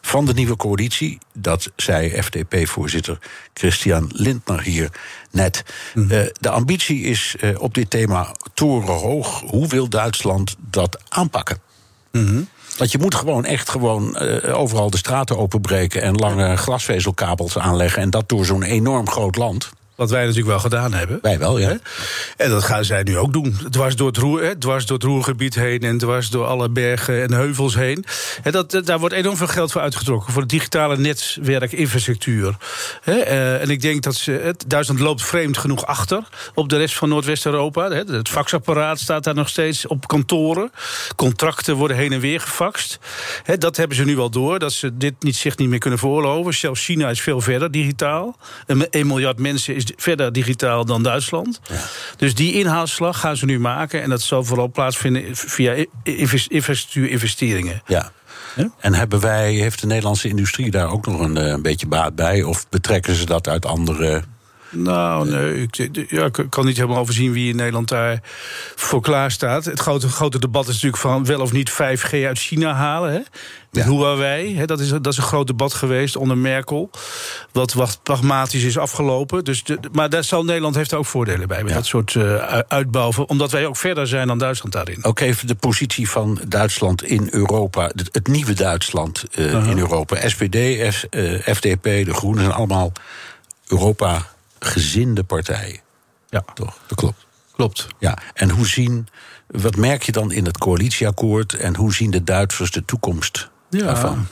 van 0.01 0.25
de 0.25 0.33
nieuwe 0.33 0.57
coalitie. 0.57 1.19
Dat 1.33 1.71
zei 1.77 2.23
FDP-voorzitter 2.23 3.19
Christian 3.55 4.11
Lindner 4.13 4.63
hier 4.63 4.91
net. 5.31 5.63
Mm. 5.95 6.11
Uh, 6.11 6.27
de 6.41 6.51
ambitie 6.51 7.03
is 7.03 7.37
uh, 7.41 7.61
op 7.61 7.75
dit 7.75 7.91
thema 7.91 8.35
torenhoog. 8.55 9.41
Hoe 9.41 9.69
wil 9.69 9.89
Duitsland 9.89 10.57
dat 10.59 10.99
aanpakken? 11.09 11.59
Mm 12.13 12.27
-hmm. 12.27 12.49
Want 12.77 12.93
je 12.93 12.99
moet 12.99 13.15
gewoon 13.15 13.45
echt 13.45 13.69
gewoon 13.69 14.17
uh, 14.23 14.59
overal 14.59 14.91
de 14.91 14.97
straten 14.97 15.39
openbreken 15.39 16.03
en 16.03 16.15
lange 16.15 16.57
glasvezelkabels 16.57 17.59
aanleggen. 17.59 18.03
En 18.03 18.11
dat 18.11 18.29
door 18.29 18.45
zo'n 18.45 18.63
enorm 18.63 19.09
groot 19.09 19.37
land. 19.37 19.71
Wat 19.95 20.11
wij 20.11 20.21
natuurlijk 20.21 20.49
wel 20.49 20.59
gedaan 20.59 20.93
hebben. 20.93 21.19
Wij 21.23 21.39
wel, 21.39 21.59
ja. 21.59 21.79
En 22.37 22.51
dat 22.51 22.65
gaan 22.65 22.85
zij 22.85 23.03
nu 23.03 23.19
ook 23.19 23.33
doen. 23.33 23.57
Dwars 23.71 23.97
door 23.97 24.07
het, 24.07 24.17
roer, 24.17 24.43
hè, 24.43 24.59
dwars 24.59 24.87
door 24.87 24.97
het 24.97 25.07
roergebied 25.07 25.55
heen 25.55 25.81
en 25.81 25.99
dwars 25.99 26.31
door 26.31 26.47
alle 26.47 26.69
bergen 26.69 27.23
en 27.23 27.33
heuvels 27.33 27.75
heen. 27.75 28.05
En 28.43 28.53
dat, 28.53 28.81
daar 28.85 28.99
wordt 28.99 29.15
enorm 29.15 29.37
veel 29.37 29.47
geld 29.47 29.73
voor 29.73 29.81
uitgetrokken. 29.81 30.33
Voor 30.33 30.43
de 30.43 30.49
digitale 30.49 30.97
netwerkinfrastructuur. 30.97 32.57
Uh, 33.05 33.61
en 33.63 33.71
ik 33.71 33.81
denk 33.81 34.03
dat 34.03 34.15
ze, 34.15 34.55
Duitsland 34.67 35.01
loopt 35.01 35.23
vreemd 35.23 35.59
genoeg 35.59 35.87
achter 35.87 36.29
op 36.55 36.69
de 36.69 36.77
rest 36.77 36.95
van 36.95 37.09
Noordwest-Europa. 37.09 37.91
Het 37.91 38.29
faxapparaat 38.29 39.01
staat 39.01 39.25
daar 39.25 39.35
nog 39.35 39.49
steeds 39.49 39.87
op 39.87 40.09
kantoren. 40.09 40.71
Contracten 41.17 41.77
worden 41.77 41.97
heen 41.97 42.13
en 42.13 42.21
weer 42.21 42.41
gefaxt. 42.41 42.99
Dat 43.59 43.77
hebben 43.77 43.97
ze 43.97 44.05
nu 44.05 44.19
al 44.19 44.31
door, 44.31 44.59
dat 44.59 44.73
ze 44.73 44.97
dit 44.97 45.15
niet, 45.23 45.37
zich 45.37 45.57
niet 45.57 45.69
meer 45.69 45.79
kunnen 45.79 45.99
veroorloven. 45.99 46.55
Zelfs 46.55 46.85
China 46.85 47.11
is 47.11 47.21
veel 47.21 47.41
verder 47.41 47.71
digitaal. 47.71 48.37
Een, 48.67 48.91
1 48.91 49.07
miljard 49.07 49.39
mensen 49.39 49.75
is 49.75 49.84
verder 49.97 50.33
digitaal 50.33 50.85
dan 50.85 51.03
Duitsland. 51.03 51.61
Ja. 51.69 51.81
Dus 52.17 52.35
die 52.35 52.53
inhaalslag 52.53 53.21
gaan 53.21 53.37
ze 53.37 53.45
nu 53.45 53.61
maken. 53.61 54.03
En 54.03 54.09
dat 54.09 54.23
zal 54.23 54.45
vooral 54.45 54.71
plaatsvinden 54.71 55.37
via 55.37 55.85
infrastructuurinvesteringen. 56.49 57.83
Ja. 57.87 58.13
En 58.79 58.95
hebben 58.95 59.21
wij, 59.21 59.53
heeft 59.53 59.81
de 59.81 59.87
Nederlandse 59.87 60.29
industrie 60.29 60.71
daar 60.71 60.91
ook 60.91 61.07
nog 61.07 61.21
een, 61.21 61.37
eh, 61.37 61.47
een 61.47 61.63
beetje 61.63 61.87
baat 61.87 62.15
bij? 62.15 62.43
Of 62.43 62.69
betrekken 62.69 63.15
ze 63.15 63.27
dat 63.27 63.49
uit 63.49 63.67
andere 63.67 64.23
nou, 64.75 65.29
nee, 65.31 65.63
ik, 65.63 65.91
ja, 66.11 66.25
ik 66.25 66.47
kan 66.49 66.65
niet 66.65 66.77
helemaal 66.77 66.99
overzien 66.99 67.33
wie 67.33 67.51
in 67.51 67.57
Nederland 67.57 67.89
daar 67.89 68.21
voor 68.75 69.01
klaar 69.01 69.31
staat. 69.31 69.65
Het 69.65 69.81
grote, 69.81 70.09
grote 70.09 70.39
debat 70.39 70.69
is 70.69 70.75
natuurlijk 70.75 71.03
van 71.03 71.25
wel 71.25 71.41
of 71.41 71.53
niet 71.53 71.73
5G 71.73 72.11
uit 72.11 72.39
China 72.39 72.73
halen. 72.73 73.13
Hè? 73.13 73.21
Ja. 73.71 73.85
Huawei, 73.85 74.57
hè, 74.57 74.65
dat, 74.65 74.81
is, 74.81 74.89
dat 74.89 75.07
is 75.07 75.17
een 75.17 75.23
groot 75.23 75.47
debat 75.47 75.75
geweest 75.75 76.17
onder 76.17 76.39
Merkel. 76.39 76.91
Wat, 77.53 77.73
wat 77.73 77.99
pragmatisch 78.03 78.63
is 78.63 78.79
afgelopen. 78.79 79.45
Dus 79.45 79.65
maar 79.93 80.11
daar 80.11 80.25
zal 80.25 80.45
Nederland 80.45 80.75
heeft 80.75 80.95
ook 80.95 81.07
voordelen 81.07 81.49
bij. 81.49 81.65
Met 81.65 81.75
dat 81.75 81.87
soort 81.87 82.15
uh, 82.15 82.35
uitbouwen. 82.69 83.29
Omdat 83.29 83.51
wij 83.51 83.67
ook 83.67 83.77
verder 83.77 84.07
zijn 84.07 84.27
dan 84.27 84.39
Duitsland 84.39 84.75
daarin. 84.75 85.05
Ook 85.05 85.21
even 85.21 85.47
de 85.47 85.55
positie 85.55 86.11
van 86.11 86.41
Duitsland 86.49 87.03
in 87.03 87.29
Europa. 87.31 87.91
Het, 87.95 88.27
nieuwe 88.27 88.53
Duitsland 88.53 89.25
uh, 89.39 89.69
in 89.69 89.79
Europa. 89.79 90.29
SPD, 90.29 90.57
F, 90.95 91.05
uh, 91.11 91.41
FDP, 91.41 91.83
de 91.83 92.15
Groenen 92.15 92.43
zijn 92.43 92.57
allemaal 92.57 92.93
Europa 93.67 94.27
gezinde 94.65 95.25
partijen. 95.25 95.81
Ja, 96.29 96.45
toch? 96.55 96.79
Dat 96.87 96.99
klopt. 96.99 97.27
Klopt. 97.53 97.87
Ja, 97.99 98.19
en 98.35 98.51
hoe 98.51 98.67
zien, 98.67 99.09
wat 99.47 99.77
merk 99.77 100.03
je 100.03 100.13
dan 100.13 100.33
in 100.33 100.45
het 100.45 100.59
coalitieakkoord 100.59 101.55
en 101.55 101.77
hoe 101.77 101.95
zien 101.95 102.11
de 102.11 102.25
Duitsers 102.25 102.71
de 102.71 102.85
toekomst 102.85 103.51
ja. 103.71 103.85
daarvan? 103.85 104.27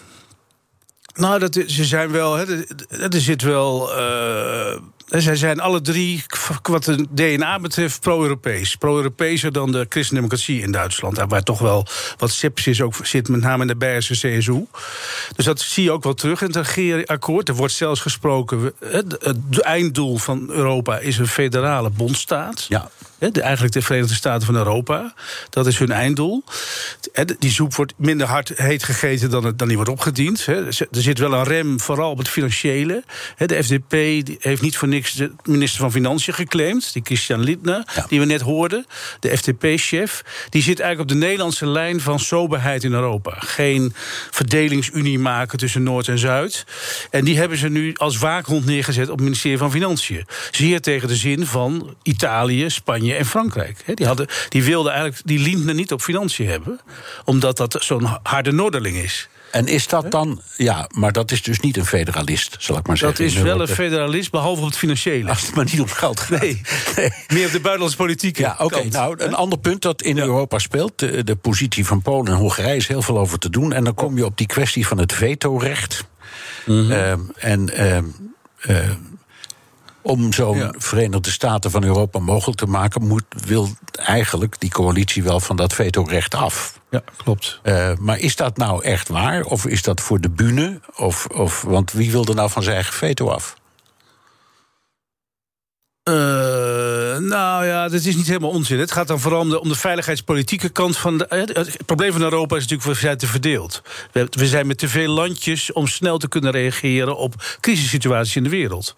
Nou, 1.14 1.38
dat, 1.38 1.54
ze 1.66 1.84
zijn 1.84 2.10
wel. 2.10 2.34
Hè, 2.34 2.64
er 2.88 3.20
zit 3.20 3.42
wel. 3.42 3.98
Uh, 3.98 4.80
zij 5.20 5.36
zijn 5.36 5.60
alle 5.60 5.80
drie, 5.80 6.24
wat 6.62 6.84
het 6.84 7.06
DNA 7.10 7.60
betreft, 7.60 8.00
pro-Europees. 8.00 8.76
Pro-Europeeser 8.76 9.52
dan 9.52 9.72
de 9.72 9.86
christendemocratie 9.88 10.60
in 10.60 10.72
Duitsland. 10.72 11.24
Waar 11.28 11.42
toch 11.42 11.58
wel 11.58 11.86
wat 12.16 12.30
sepsis 12.30 12.80
ook 12.80 12.94
zit, 13.02 13.28
met 13.28 13.40
name 13.40 13.62
in 13.62 13.68
de 13.68 13.76
Beierse 13.76 14.12
CSU. 14.12 14.66
Dus 15.36 15.44
dat 15.44 15.60
zie 15.60 15.84
je 15.84 15.90
ook 15.90 16.04
wel 16.04 16.14
terug 16.14 16.40
in 16.40 16.46
het 16.46 16.56
regeerakkoord. 16.56 17.48
Er 17.48 17.54
wordt 17.54 17.72
zelfs 17.72 18.00
gesproken. 18.00 18.72
Het 18.84 19.60
einddoel 19.60 20.16
van 20.16 20.50
Europa 20.50 20.98
is 20.98 21.18
een 21.18 21.26
federale 21.26 21.90
bondstaat. 21.90 22.64
Ja. 22.68 22.90
Eigenlijk 23.30 23.72
de 23.72 23.82
Verenigde 23.82 24.14
Staten 24.14 24.46
van 24.46 24.56
Europa. 24.56 25.14
Dat 25.50 25.66
is 25.66 25.78
hun 25.78 25.92
einddoel. 25.92 26.44
Die 27.38 27.50
soep 27.50 27.74
wordt 27.74 27.92
minder 27.96 28.26
hard 28.26 28.52
heet 28.54 28.84
gegeten 28.84 29.30
dan, 29.30 29.44
het, 29.44 29.58
dan 29.58 29.68
die 29.68 29.76
wordt 29.76 29.90
opgediend. 29.90 30.46
Er 30.46 30.86
zit 30.90 31.18
wel 31.18 31.32
een 31.32 31.44
rem, 31.44 31.80
vooral 31.80 32.10
op 32.10 32.18
het 32.18 32.28
financiële. 32.28 33.04
De 33.36 33.64
FDP 33.64 33.92
heeft 34.38 34.62
niet 34.62 34.76
voor 34.76 34.88
niks 34.88 35.12
de 35.12 35.32
minister 35.44 35.80
van 35.80 35.92
Financiën 35.92 36.34
geclaimd. 36.34 36.92
Die 36.92 37.02
Christian 37.04 37.40
Lindner, 37.40 37.84
die 38.08 38.20
we 38.20 38.26
net 38.26 38.40
hoorden. 38.40 38.86
De 39.20 39.36
FDP-chef. 39.36 40.22
Die 40.48 40.62
zit 40.62 40.80
eigenlijk 40.80 41.10
op 41.10 41.18
de 41.18 41.26
Nederlandse 41.26 41.66
lijn 41.66 42.00
van 42.00 42.18
soberheid 42.18 42.84
in 42.84 42.92
Europa. 42.92 43.34
Geen 43.38 43.92
verdelingsunie 44.30 45.18
maken 45.18 45.58
tussen 45.58 45.82
Noord 45.82 46.08
en 46.08 46.18
Zuid. 46.18 46.64
En 47.10 47.24
die 47.24 47.38
hebben 47.38 47.58
ze 47.58 47.68
nu 47.68 47.94
als 47.96 48.18
waakhond 48.18 48.64
neergezet 48.64 49.08
op 49.08 49.14
het 49.14 49.24
ministerie 49.24 49.58
van 49.58 49.70
Financiën. 49.70 50.26
Zeer 50.50 50.80
tegen 50.80 51.08
de 51.08 51.16
zin 51.16 51.46
van 51.46 51.96
Italië, 52.02 52.70
Spanje 52.70 53.11
en 53.16 53.26
Frankrijk. 53.26 53.84
Die, 53.94 54.06
hadden, 54.06 54.26
die 54.48 54.64
wilden 54.64 54.92
eigenlijk 54.92 55.22
die 55.26 55.38
Lindner 55.38 55.74
niet 55.74 55.92
op 55.92 56.02
financiën 56.02 56.48
hebben. 56.48 56.80
Omdat 57.24 57.56
dat 57.56 57.76
zo'n 57.80 58.08
harde 58.22 58.52
Noorderling 58.52 58.96
is. 58.96 59.28
En 59.52 59.66
is 59.66 59.86
dat 59.86 60.10
dan, 60.10 60.40
ja, 60.56 60.88
maar 60.94 61.12
dat 61.12 61.30
is 61.30 61.42
dus 61.42 61.60
niet 61.60 61.76
een 61.76 61.86
federalist, 61.86 62.56
zal 62.58 62.76
ik 62.76 62.86
maar 62.86 62.96
zeggen. 62.96 63.24
Dat 63.24 63.34
is 63.34 63.40
wel 63.40 63.60
een 63.60 63.68
federalist, 63.68 64.30
behalve 64.30 64.60
op 64.60 64.66
het 64.66 64.76
financiële. 64.76 65.28
Als 65.28 65.46
het 65.46 65.54
maar 65.54 65.64
niet 65.64 65.80
om 65.80 65.88
geld 65.88 66.20
gaat. 66.20 66.40
Nee, 66.40 66.60
meer 67.28 67.46
op 67.46 67.52
de 67.52 67.60
buitenlandse 67.60 67.96
politiek. 67.96 68.38
Ja, 68.38 68.56
oké. 68.58 68.84
nou, 68.84 69.14
een 69.18 69.34
ander 69.34 69.58
punt 69.58 69.82
dat 69.82 70.02
in 70.02 70.18
Europa 70.18 70.58
speelt, 70.58 70.98
de, 70.98 71.24
de, 71.24 71.36
positie 71.36 71.86
van 71.86 72.02
Polen 72.02 72.32
en 72.32 72.38
Hongarije, 72.38 72.76
is 72.76 72.86
heel 72.86 73.02
veel 73.02 73.18
over 73.18 73.38
te 73.38 73.50
doen. 73.50 73.72
En 73.72 73.84
dan 73.84 73.94
kom 73.94 74.16
je 74.16 74.24
op 74.24 74.36
die 74.36 74.46
kwestie 74.46 74.86
van 74.86 74.98
het 74.98 75.12
vetorecht. 75.12 76.04
Mm 76.64 76.92
en. 77.38 77.70
Uh, 78.68 78.90
om 80.02 80.32
zo'n 80.32 80.74
Verenigde 80.78 81.30
Staten 81.30 81.70
van 81.70 81.84
Europa 81.84 82.18
mogelijk 82.18 82.58
te 82.58 82.66
maken, 82.66 83.06
moet, 83.06 83.24
wil 83.46 83.68
eigenlijk 83.92 84.60
die 84.60 84.70
coalitie 84.70 85.22
wel 85.22 85.40
van 85.40 85.56
dat 85.56 85.72
vetorecht 85.72 86.34
af. 86.34 86.80
Ja, 86.90 87.02
klopt. 87.16 87.60
Uh, 87.62 87.92
maar 87.98 88.18
is 88.18 88.36
dat 88.36 88.56
nou 88.56 88.84
echt 88.84 89.08
waar? 89.08 89.44
Of 89.44 89.66
is 89.66 89.82
dat 89.82 90.00
voor 90.00 90.20
de 90.20 90.30
bühne? 90.30 90.80
Of, 90.96 91.26
of, 91.26 91.62
want 91.62 91.92
wie 91.92 92.10
wil 92.10 92.24
er 92.24 92.34
nou 92.34 92.50
van 92.50 92.62
zijn 92.62 92.74
eigen 92.74 92.94
veto 92.94 93.28
af? 93.28 93.56
Uh, 96.08 96.14
nou 97.28 97.66
ja, 97.66 97.88
dat 97.88 98.04
is 98.04 98.16
niet 98.16 98.26
helemaal 98.26 98.50
onzin. 98.50 98.78
Het 98.78 98.92
gaat 98.92 99.08
dan 99.08 99.20
vooral 99.20 99.40
om 99.40 99.50
de, 99.50 99.60
om 99.60 99.68
de 99.68 99.74
veiligheidspolitieke 99.74 100.68
kant 100.68 100.96
van. 100.96 101.18
De, 101.18 101.26
het 101.52 101.86
probleem 101.86 102.12
van 102.12 102.22
Europa 102.22 102.56
is 102.56 102.62
natuurlijk, 102.62 102.90
we 102.90 102.94
zijn 102.94 103.18
te 103.18 103.26
verdeeld. 103.26 103.82
We, 104.12 104.26
we, 104.30 104.46
zijn 104.46 104.66
met 104.66 104.78
te 104.78 104.88
veel 104.88 105.12
landjes 105.12 105.72
om 105.72 105.86
snel 105.86 106.18
te 106.18 106.28
kunnen 106.28 106.50
reageren 106.50 107.16
op 107.16 107.34
crisissituaties 107.60 108.36
in 108.36 108.42
de 108.42 108.48
wereld. 108.48 108.96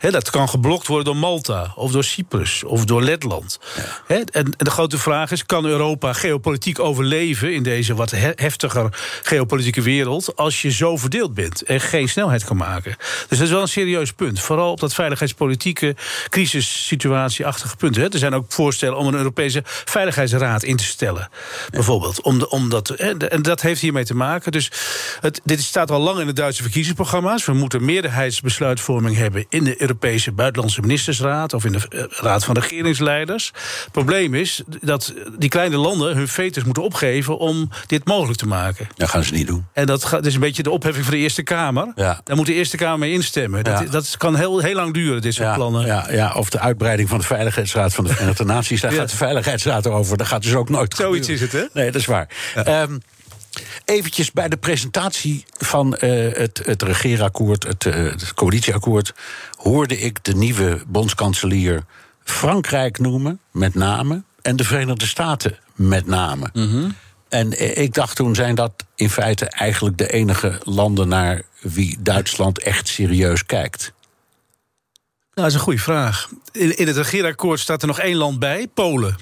dat 0.00 0.30
kan 0.30 0.48
geblokt 0.48 0.86
worden 0.86 1.04
door 1.04 1.16
Malta, 1.16 1.72
of 1.74 1.90
door 1.90 2.04
Cyprus, 2.04 2.64
of 2.64 2.84
door 2.84 3.02
Letland. 3.02 3.58
en, 4.06 4.24
en, 4.24 4.52
de 4.56 4.70
grote 4.70 4.98
vraag 4.98 5.30
is: 5.30 5.46
kan 5.46 5.64
Europa 5.64 6.12
geopolitiek 6.12 6.78
overleven 6.78 7.54
in 7.54 7.62
deze 7.62 7.94
wat 7.94 8.10
heftiger 8.34 8.88
geopolitieke 9.22 9.82
wereld. 9.82 10.36
als 10.36 10.62
je 10.62 10.70
zo 10.70 10.96
verdeeld 10.96 11.34
bent 11.34 11.62
en 11.62 11.80
geen 11.80 12.08
snelheid 12.08 12.44
kan 12.44 12.56
maken? 12.56 12.96
Dus 13.28 13.38
dat 13.38 13.46
is 13.46 13.50
wel 13.50 13.62
een 13.62 13.68
serieus 13.68 14.12
punt. 14.12 14.40
Vooral 14.40 14.70
op 14.70 14.80
dat 14.80 14.94
veiligheidspolitieke 14.94 15.96
crisissituatie 16.28 17.46
achter 17.46 17.65
punten. 17.78 18.02
Hè. 18.02 18.08
Er 18.08 18.18
zijn 18.18 18.34
ook 18.34 18.52
voorstellen 18.52 18.98
om 18.98 19.06
een 19.06 19.14
Europese 19.14 19.62
Veiligheidsraad 19.64 20.62
in 20.62 20.76
te 20.76 20.84
stellen. 20.84 21.28
Bijvoorbeeld. 21.70 22.20
Om, 22.22 22.38
de, 22.38 22.48
om 22.48 22.68
dat, 22.68 22.90
en 22.90 23.42
dat 23.42 23.60
heeft 23.60 23.80
hiermee 23.80 24.04
te 24.04 24.14
maken. 24.14 24.52
Dus 24.52 24.70
het, 25.20 25.40
dit 25.44 25.60
staat 25.60 25.90
al 25.90 26.00
lang 26.00 26.20
in 26.20 26.26
de 26.26 26.32
Duitse 26.32 26.62
verkiezingsprogramma's. 26.62 27.44
We 27.44 27.52
moeten 27.52 27.84
meerderheidsbesluitvorming 27.84 29.16
hebben 29.16 29.46
in 29.48 29.64
de 29.64 29.80
Europese 29.80 30.32
Buitenlandse 30.32 30.80
Ministersraad 30.80 31.52
of 31.52 31.64
in 31.64 31.72
de 31.72 31.88
eh, 31.88 32.04
Raad 32.08 32.44
van 32.44 32.54
Regeringsleiders. 32.54 33.52
Het 33.82 33.92
probleem 33.92 34.34
is 34.34 34.62
dat 34.80 35.14
die 35.38 35.48
kleine 35.48 35.76
landen 35.76 36.16
hun 36.16 36.28
vetus 36.28 36.64
moeten 36.64 36.82
opgeven 36.82 37.38
om 37.38 37.70
dit 37.86 38.04
mogelijk 38.04 38.38
te 38.38 38.46
maken. 38.46 38.88
Dat 38.94 39.08
gaan 39.08 39.24
ze 39.24 39.32
niet 39.32 39.46
doen. 39.46 39.66
En 39.72 39.86
dat, 39.86 40.04
gaat, 40.04 40.26
is 40.26 40.34
een 40.34 40.40
beetje 40.40 40.62
de 40.62 40.70
opheffing 40.70 41.04
van 41.04 41.14
de 41.14 41.20
Eerste 41.20 41.42
Kamer. 41.42 41.92
Ja. 41.94 42.20
Daar 42.24 42.36
moet 42.36 42.46
de 42.46 42.54
Eerste 42.54 42.76
Kamer 42.76 42.98
mee 42.98 43.12
instemmen. 43.12 43.64
Dat, 43.64 43.92
dat 43.92 44.16
kan 44.16 44.36
heel, 44.36 44.58
heel 44.58 44.74
lang 44.74 44.94
duren, 44.94 45.22
dit 45.22 45.34
soort 45.34 45.54
plannen. 45.54 45.86
Ja, 45.86 46.06
ja, 46.10 46.32
of 46.32 46.50
de 46.50 46.58
uitbreiding 46.58 47.08
van 47.08 47.18
de 47.18 47.24
veiligheid 47.24 47.45
Veiligheidsraad 47.50 47.94
van 47.94 48.04
de 48.04 48.10
Verenigde 48.14 48.44
Naties. 48.44 48.80
Daar 48.80 48.92
gaat 48.92 49.10
de 49.10 49.16
Veiligheidsraad 49.16 49.86
over. 49.86 50.16
Daar 50.16 50.26
gaat 50.26 50.42
dus 50.42 50.54
ook 50.54 50.68
nooit 50.68 50.94
Zoiets 50.96 51.28
is 51.28 51.40
het, 51.40 51.52
hè? 51.52 51.64
Nee, 51.72 51.90
dat 51.90 52.00
is 52.00 52.06
waar. 52.06 52.28
Ja. 52.54 52.82
Um, 52.82 53.00
eventjes 53.84 54.32
bij 54.32 54.48
de 54.48 54.56
presentatie 54.56 55.44
van 55.56 55.96
uh, 56.00 56.32
het, 56.32 56.60
het 56.64 56.82
regeerakkoord, 56.82 57.66
het, 57.66 57.84
uh, 57.84 57.94
het 57.94 58.34
coalitieakkoord, 58.34 59.14
hoorde 59.56 59.98
ik 59.98 60.24
de 60.24 60.34
nieuwe 60.34 60.82
bondskanselier 60.86 61.84
Frankrijk 62.24 62.98
noemen, 62.98 63.40
met 63.50 63.74
name, 63.74 64.22
en 64.42 64.56
de 64.56 64.64
Verenigde 64.64 65.06
Staten 65.06 65.58
met 65.74 66.06
name. 66.06 66.50
Mm 66.52 66.70
-hmm. 66.70 66.94
En 67.28 67.62
uh, 67.62 67.76
ik 67.76 67.94
dacht 67.94 68.16
toen 68.16 68.34
zijn 68.34 68.54
dat 68.54 68.72
in 68.94 69.10
feite 69.10 69.46
eigenlijk 69.46 69.98
de 69.98 70.12
enige 70.12 70.60
landen 70.64 71.08
naar 71.08 71.42
wie 71.60 71.96
Duitsland 72.00 72.58
echt 72.58 72.88
serieus 72.88 73.46
kijkt. 73.46 73.92
Nou, 75.36 75.48
dat 75.48 75.56
is 75.56 75.62
een 75.62 75.72
goede 75.72 75.92
vraag. 75.92 76.28
In, 76.52 76.76
in 76.76 76.86
het 76.86 76.96
regeerakkoord 76.96 77.60
staat 77.60 77.82
er 77.82 77.88
nog 77.88 78.00
één 78.00 78.16
land 78.16 78.38
bij, 78.38 78.68
Polen. 78.74 79.16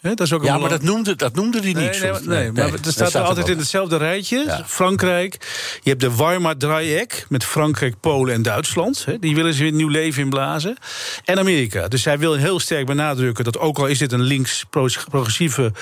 dat 0.00 0.20
is 0.20 0.32
ook 0.32 0.44
ja, 0.44 0.58
maar 0.58 0.68
dat 0.68 0.82
noemde, 0.82 1.16
dat 1.16 1.34
noemde 1.34 1.60
hij 1.60 1.72
niet. 1.72 2.00
Nee, 2.02 2.12
nee, 2.22 2.52
maar 2.52 2.72
er 2.72 2.92
staat 2.92 3.14
er 3.14 3.20
altijd 3.20 3.48
in 3.48 3.58
hetzelfde 3.58 3.96
rijtje. 3.96 4.62
Frankrijk. 4.66 5.36
Je 5.82 5.88
hebt 5.88 6.00
de 6.00 6.16
Weimar 6.16 6.56
Dreieck 6.56 7.26
met 7.28 7.44
Frankrijk, 7.44 8.00
Polen 8.00 8.34
en 8.34 8.42
Duitsland. 8.42 9.06
Die 9.20 9.34
willen 9.34 9.54
ze 9.54 9.62
weer 9.62 9.70
een 9.70 9.76
nieuw 9.76 9.88
leven 9.88 10.22
inblazen. 10.22 10.76
En 11.24 11.38
Amerika. 11.38 11.88
Dus 11.88 12.04
hij 12.04 12.18
wil 12.18 12.34
heel 12.34 12.60
sterk 12.60 12.86
benadrukken 12.86 13.44
dat 13.44 13.58
ook 13.58 13.78
al 13.78 13.86
is 13.86 13.98
dit 13.98 14.12
een 14.12 14.22
links-progressieve 14.22 15.72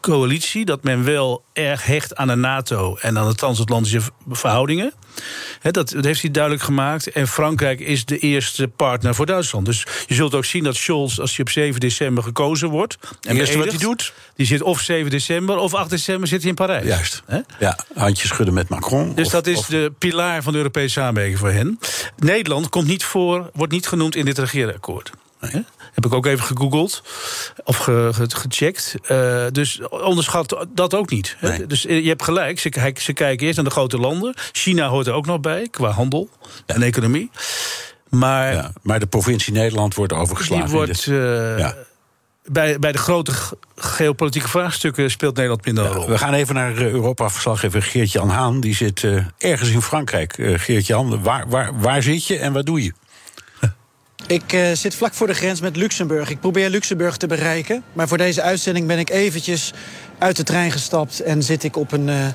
coalitie, 0.00 0.64
dat 0.64 0.82
men 0.82 1.04
wel 1.04 1.44
erg 1.52 1.84
hecht 1.84 2.14
aan 2.16 2.26
de 2.26 2.34
NATO 2.34 2.96
en 3.00 3.18
aan 3.18 3.28
de 3.28 3.34
transatlantische 3.34 4.00
verhoudingen. 4.30 4.92
dat, 5.62 5.74
dat, 5.74 6.04
heeft 6.04 6.20
hij 6.20 6.30
duidelijk 6.30 6.62
gemaakt. 6.62 7.12
En 7.12 7.28
Frankrijk 7.28 7.80
is 7.80 8.04
de 8.04 8.18
eerste 8.18 8.68
partner 8.68 9.14
voor 9.14 9.26
Duitsland. 9.26 9.66
Dus 9.66 9.86
je 10.06 10.14
zult 10.14 10.34
ook 10.34 10.44
zien 10.44 10.64
dat 10.64 10.76
Scholz, 10.76 11.18
als 11.18 11.36
hij 11.36 11.44
op 11.44 11.50
7 11.50 11.80
december 11.80 12.22
gekozen 12.22 12.68
wordt. 12.68 12.96
En 13.20 13.36
eerste 13.36 13.58
wat 13.58 13.68
hij 13.68 13.78
doet? 13.78 14.12
Die 14.36 14.46
zit 14.46 14.62
of 14.62 14.80
7 14.80 15.10
december 15.10 15.56
of 15.56 15.74
8 15.74 15.90
december 15.90 16.28
zit 16.28 16.40
hij 16.40 16.48
in 16.48 16.54
Parijs. 16.54 16.86
Juist. 16.86 17.22
Ja, 17.58 17.78
handjes 17.94 18.28
schudden 18.28 18.54
met 18.54 18.68
Macron. 18.68 19.14
Dus 19.14 19.28
dat 19.28 19.46
is 19.46 19.66
de 19.66 19.92
pilaar 19.98 20.42
van 20.42 20.52
de 20.52 20.58
Europese 20.58 20.88
samenwerking 20.88 21.38
voor 21.38 21.50
hen. 21.50 21.78
Nederland 22.16 22.68
komt 22.68 22.86
niet 22.86 23.04
voor, 23.04 23.50
wordt 23.54 23.72
niet 23.72 23.86
genoemd 23.86 24.16
in 24.16 24.24
dit 24.24 24.38
regeerakkoord. 24.38 25.10
Heb 25.94 26.06
ik 26.06 26.12
ook 26.12 26.26
even 26.26 26.44
gegoogeld 26.44 27.02
of 27.64 27.76
gecheckt. 28.16 28.94
Uh, 29.10 29.44
dus 29.52 29.80
onderschat 29.88 30.66
dat 30.74 30.94
ook 30.94 31.10
niet. 31.10 31.36
Dus 31.66 31.82
je 31.82 32.08
hebt 32.08 32.22
gelijk, 32.22 32.60
ze, 32.60 32.92
ze, 33.00 33.12
kijken 33.12 33.46
eerst 33.46 33.56
naar 33.56 33.66
de 33.66 33.70
grote 33.70 33.98
landen. 33.98 34.34
China 34.52 34.88
hoort 34.88 35.06
er 35.06 35.12
ook 35.12 35.26
nog 35.26 35.40
bij, 35.40 35.68
qua 35.70 35.90
handel 35.90 36.28
en 36.66 36.82
economie. 36.82 37.30
Maar, 38.08 38.52
ja, 38.52 38.72
maar 38.82 39.00
de 39.00 39.06
provincie 39.06 39.52
Nederland 39.52 39.94
wordt 39.94 40.12
overgeslagen. 40.12 40.66
Die 40.66 40.74
wordt, 40.74 41.06
uh, 41.06 41.58
ja. 41.58 41.74
bij, 42.44 42.78
bij 42.78 42.92
de 42.92 42.98
grote 42.98 43.32
geopolitieke 43.76 44.48
vraagstukken 44.48 45.10
speelt 45.10 45.34
Nederland 45.34 45.64
minder 45.64 45.86
rol. 45.86 46.08
We 46.08 46.18
gaan 46.18 46.34
even 46.34 46.54
naar 46.54 46.76
Europa-verslaggever 46.76 47.82
Geert-Jan 47.82 48.28
Haan. 48.28 48.60
Die 48.60 48.74
zit 48.74 49.02
uh, 49.02 49.24
ergens 49.38 49.70
in 49.70 49.82
Frankrijk. 49.82 50.34
Geert-Jan, 50.56 51.22
waar, 51.22 51.48
waar, 51.48 51.80
waar 51.80 52.02
zit 52.02 52.26
je 52.26 52.38
en 52.38 52.52
wat 52.52 52.66
doe 52.66 52.82
je? 52.82 52.92
Ik 54.26 54.52
uh, 54.52 54.72
zit 54.72 54.94
vlak 54.94 55.14
voor 55.14 55.26
de 55.26 55.34
grens 55.34 55.60
met 55.60 55.76
Luxemburg. 55.76 56.30
Ik 56.30 56.40
probeer 56.40 56.70
Luxemburg 56.70 57.16
te 57.16 57.26
bereiken. 57.26 57.84
Maar 57.92 58.08
voor 58.08 58.18
deze 58.18 58.42
uitzending 58.42 58.86
ben 58.86 58.98
ik 58.98 59.10
eventjes 59.10 59.72
uit 60.18 60.36
de 60.36 60.42
trein 60.42 60.70
gestapt... 60.70 61.20
en 61.20 61.42
zit 61.42 61.64
ik 61.64 61.76
op 61.76 61.92
een 61.92 62.08
uh, 62.08 62.26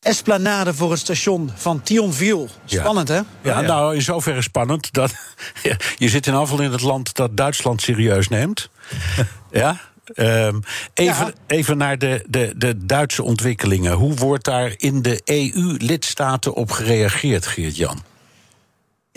esplanade 0.00 0.74
voor 0.74 0.90
het 0.90 1.00
station 1.00 1.50
van 1.54 1.82
Thionville. 1.82 2.46
Spannend, 2.64 3.08
hè? 3.08 3.14
Ja, 3.14 3.24
ja, 3.42 3.60
nou, 3.60 3.94
in 3.94 4.02
zoverre 4.02 4.42
spannend. 4.42 4.92
Dat, 4.92 5.12
je 5.98 6.08
zit 6.08 6.26
in 6.26 6.34
afval 6.34 6.60
in 6.60 6.72
het 6.72 6.82
land 6.82 7.14
dat 7.14 7.36
Duitsland 7.36 7.82
serieus 7.82 8.28
neemt. 8.28 8.70
ja? 9.50 9.80
Um, 10.14 10.62
even, 10.94 11.26
ja. 11.26 11.32
even 11.46 11.76
naar 11.76 11.98
de, 11.98 12.24
de, 12.28 12.52
de 12.56 12.86
Duitse 12.86 13.22
ontwikkelingen. 13.22 13.92
Hoe 13.92 14.14
wordt 14.14 14.44
daar 14.44 14.74
in 14.76 15.02
de 15.02 15.20
EU-lidstaten 15.24 16.54
op 16.54 16.70
gereageerd, 16.70 17.46
Geert-Jan? 17.46 18.02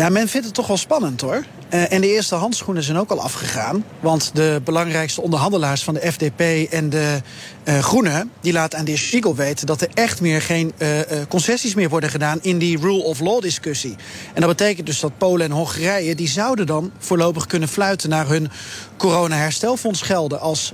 Ja, 0.02 0.10
men 0.10 0.28
vindt 0.28 0.46
het 0.46 0.56
toch 0.56 0.68
wel 0.68 0.78
spannend 0.78 1.22
hoor. 1.22 1.44
Uh, 1.74 1.92
en 1.92 2.02
de 2.02 2.14
eerste 2.14 2.36
handschoenen 2.36 2.84
zijn 2.84 2.98
ook 2.98 3.10
al 3.12 3.22
afgegaan. 3.22 3.84
Want 4.00 4.32
de 4.34 4.62
belangrijkste 4.64 5.22
onderhandelaars 5.22 5.84
van 5.84 5.94
de 5.94 6.12
FDP 6.12 6.72
en 6.72 6.90
de 6.90 7.22
uh, 7.64 7.80
Groenen... 7.80 8.32
die 8.40 8.54
laten 8.54 8.80
aan 8.80 8.86
de 8.86 8.92
heer 8.92 9.00
Schiegel 9.00 9.36
weten 9.36 9.66
dat 9.66 9.82
er 9.82 9.90
echt 9.94 10.22
meer 10.22 10.42
geen 10.42 10.74
uh, 10.78 10.88
concessies 11.30 11.76
meer 11.76 11.90
worden 11.90 12.10
gedaan... 12.10 12.40
in 12.42 12.58
die 12.58 12.78
rule 12.80 13.04
of 13.04 13.20
law 13.20 13.42
discussie. 13.42 13.96
En 14.34 14.42
dat 14.42 14.50
betekent 14.50 14.86
dus 14.86 15.00
dat 15.00 15.18
Polen 15.18 15.46
en 15.46 15.52
Hongarije... 15.52 16.16
die 16.16 16.30
zouden 16.30 16.66
dan 16.66 16.92
voorlopig 16.98 17.46
kunnen 17.46 17.70
fluiten 17.70 18.10
naar 18.10 18.28
hun 18.28 18.50
corona-herstelfonds 18.98 20.02
gelden... 20.02 20.40
als 20.40 20.74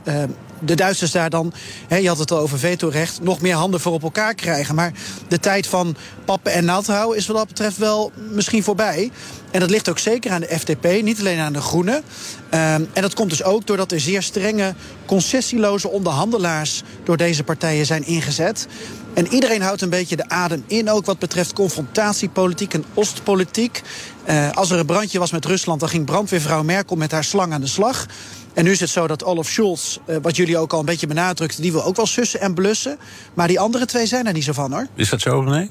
de 0.59 0.75
Duitsers 0.75 1.11
daar 1.11 1.29
dan, 1.29 1.53
je 1.89 2.07
had 2.07 2.17
het 2.17 2.31
al 2.31 2.37
over 2.37 2.59
vetorecht, 2.59 3.21
nog 3.21 3.41
meer 3.41 3.55
handen 3.55 3.79
voor 3.79 3.93
op 3.93 4.03
elkaar 4.03 4.35
krijgen. 4.35 4.75
Maar 4.75 4.91
de 5.27 5.39
tijd 5.39 5.67
van 5.67 5.95
pappen 6.25 6.51
en 6.51 6.65
nat 6.65 6.87
houden 6.87 7.17
is 7.17 7.27
wat 7.27 7.37
dat 7.37 7.47
betreft 7.47 7.77
wel 7.77 8.11
misschien 8.31 8.63
voorbij. 8.63 9.11
En 9.51 9.59
dat 9.59 9.69
ligt 9.69 9.89
ook 9.89 9.99
zeker 9.99 10.31
aan 10.31 10.41
de 10.41 10.59
FDP, 10.59 11.01
niet 11.01 11.19
alleen 11.19 11.39
aan 11.39 11.53
de 11.53 11.61
Groenen. 11.61 11.95
Um, 11.95 12.03
en 12.51 13.01
dat 13.01 13.13
komt 13.13 13.29
dus 13.29 13.43
ook 13.43 13.67
doordat 13.67 13.91
er 13.91 13.99
zeer 13.99 14.21
strenge, 14.21 14.73
concessieloze 15.05 15.89
onderhandelaars 15.89 16.83
door 17.03 17.17
deze 17.17 17.43
partijen 17.43 17.85
zijn 17.85 18.05
ingezet. 18.05 18.67
En 19.13 19.27
iedereen 19.27 19.61
houdt 19.61 19.81
een 19.81 19.89
beetje 19.89 20.15
de 20.15 20.29
adem 20.29 20.63
in, 20.67 20.89
ook 20.89 21.05
wat 21.05 21.19
betreft 21.19 21.53
confrontatiepolitiek 21.53 22.73
en 22.73 22.85
Oostpolitiek. 22.93 23.81
Uh, 24.29 24.51
als 24.51 24.71
er 24.71 24.79
een 24.79 24.85
brandje 24.85 25.19
was 25.19 25.31
met 25.31 25.45
Rusland, 25.45 25.79
dan 25.79 25.89
ging 25.89 26.05
brandweervrouw 26.05 26.63
Merkel 26.63 26.95
met 26.95 27.11
haar 27.11 27.23
slang 27.23 27.53
aan 27.53 27.61
de 27.61 27.67
slag. 27.67 28.05
En 28.57 28.63
nu 28.63 28.71
is 28.71 28.79
het 28.79 28.89
zo 28.89 29.07
dat 29.07 29.23
Olaf 29.23 29.47
Scholz, 29.47 29.97
uh, 30.05 30.17
wat 30.21 30.35
jullie 30.35 30.57
ook 30.57 30.73
al 30.73 30.79
een 30.79 30.85
beetje 30.85 31.07
benadrukten, 31.07 31.61
die 31.61 31.71
wil 31.71 31.83
ook 31.83 31.95
wel 31.95 32.05
sussen 32.05 32.39
en 32.39 32.53
blussen. 32.53 32.97
Maar 33.33 33.47
die 33.47 33.59
andere 33.59 33.85
twee 33.85 34.05
zijn 34.05 34.27
er 34.27 34.33
niet 34.33 34.43
zo 34.43 34.53
van 34.53 34.71
hoor. 34.71 34.87
Is 34.95 35.09
dat 35.09 35.21
zo, 35.21 35.41
nee? 35.41 35.69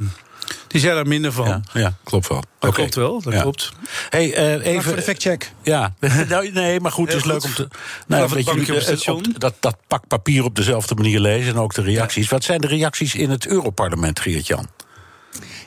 Die 0.68 0.80
zijn 0.80 0.96
er 0.96 1.06
minder 1.06 1.32
van. 1.32 1.46
Ja, 1.46 1.62
ja 1.72 1.94
klopt 2.04 2.28
wel. 2.28 2.42
Dat 2.58 2.74
klopt 2.74 2.94
wel, 2.94 3.22
dat 3.22 3.40
klopt. 3.40 3.72
Hey, 4.08 4.58
uh, 4.58 4.66
even 4.66 4.82
voor 4.82 4.96
de 4.96 5.02
factcheck. 5.02 5.52
Ja, 5.62 5.94
nou, 6.28 6.52
nee, 6.52 6.80
maar 6.80 6.92
goed, 6.92 7.08
het 7.08 7.16
is 7.16 7.24
leuk 7.24 7.44
om 7.44 7.54
te. 7.54 7.68
Nou, 8.06 8.28
weet 8.28 8.66
je, 8.66 8.74
op 8.74 8.80
station. 8.80 9.26
Op, 9.26 9.40
dat, 9.40 9.54
dat 9.60 9.76
pak 9.86 10.06
papier 10.06 10.44
op 10.44 10.56
dezelfde 10.56 10.94
manier 10.94 11.20
lezen 11.20 11.54
en 11.54 11.60
ook 11.60 11.74
de 11.74 11.82
reacties. 11.82 12.24
Ja. 12.24 12.30
Wat 12.30 12.44
zijn 12.44 12.60
de 12.60 12.66
reacties 12.66 13.14
in 13.14 13.30
het 13.30 13.46
Europarlement, 13.46 14.20
Geert-Jan? 14.20 14.66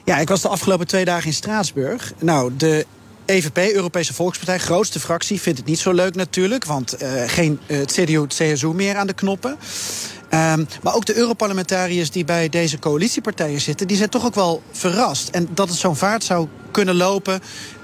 Ja, 0.06 0.18
ik 0.18 0.30
was 0.30 0.42
de 0.42 0.48
afgelopen 0.48 0.88
twee 0.88 1.06
dagen 1.06 1.26
in 1.26 1.34
Straatsburg. 1.34 2.14
Nou, 2.20 2.52
de 2.58 2.86
EVP, 3.30 3.58
Europese 3.58 4.14
Volkspartij, 4.14 4.58
grootste 4.60 5.00
fractie, 5.00 5.42
vindt 5.42 5.60
het 5.60 5.68
niet 5.68 5.80
zo 5.80 5.92
leuk 5.92 6.16
natuurlijk. 6.16 6.66
Want 6.66 7.04
uh, 7.04 7.10
geen 7.28 7.60
uh, 7.68 7.86
CDU, 7.86 8.28
CSU 8.28 8.68
meer 8.68 8.96
aan 8.96 9.08
de 9.08 9.14
knoppen. 9.14 9.52
Um, 9.52 10.68
maar 10.84 10.96
ook 10.96 11.06
de 11.06 11.16
Europarlementariërs 11.16 12.12
die 12.12 12.26
bij 12.26 12.50
deze 12.50 12.80
coalitiepartijen 12.80 13.62
zitten, 13.62 13.88
die 13.88 13.98
zijn 13.98 14.10
toch 14.10 14.26
ook 14.26 14.36
wel 14.36 14.64
verrast. 14.72 15.30
En 15.30 15.48
dat 15.54 15.70
het 15.70 15.78
zo'n 15.78 15.96
vaart 15.96 16.24
zou 16.24 16.48
kunnen 16.72 16.96
lopen. 16.96 17.42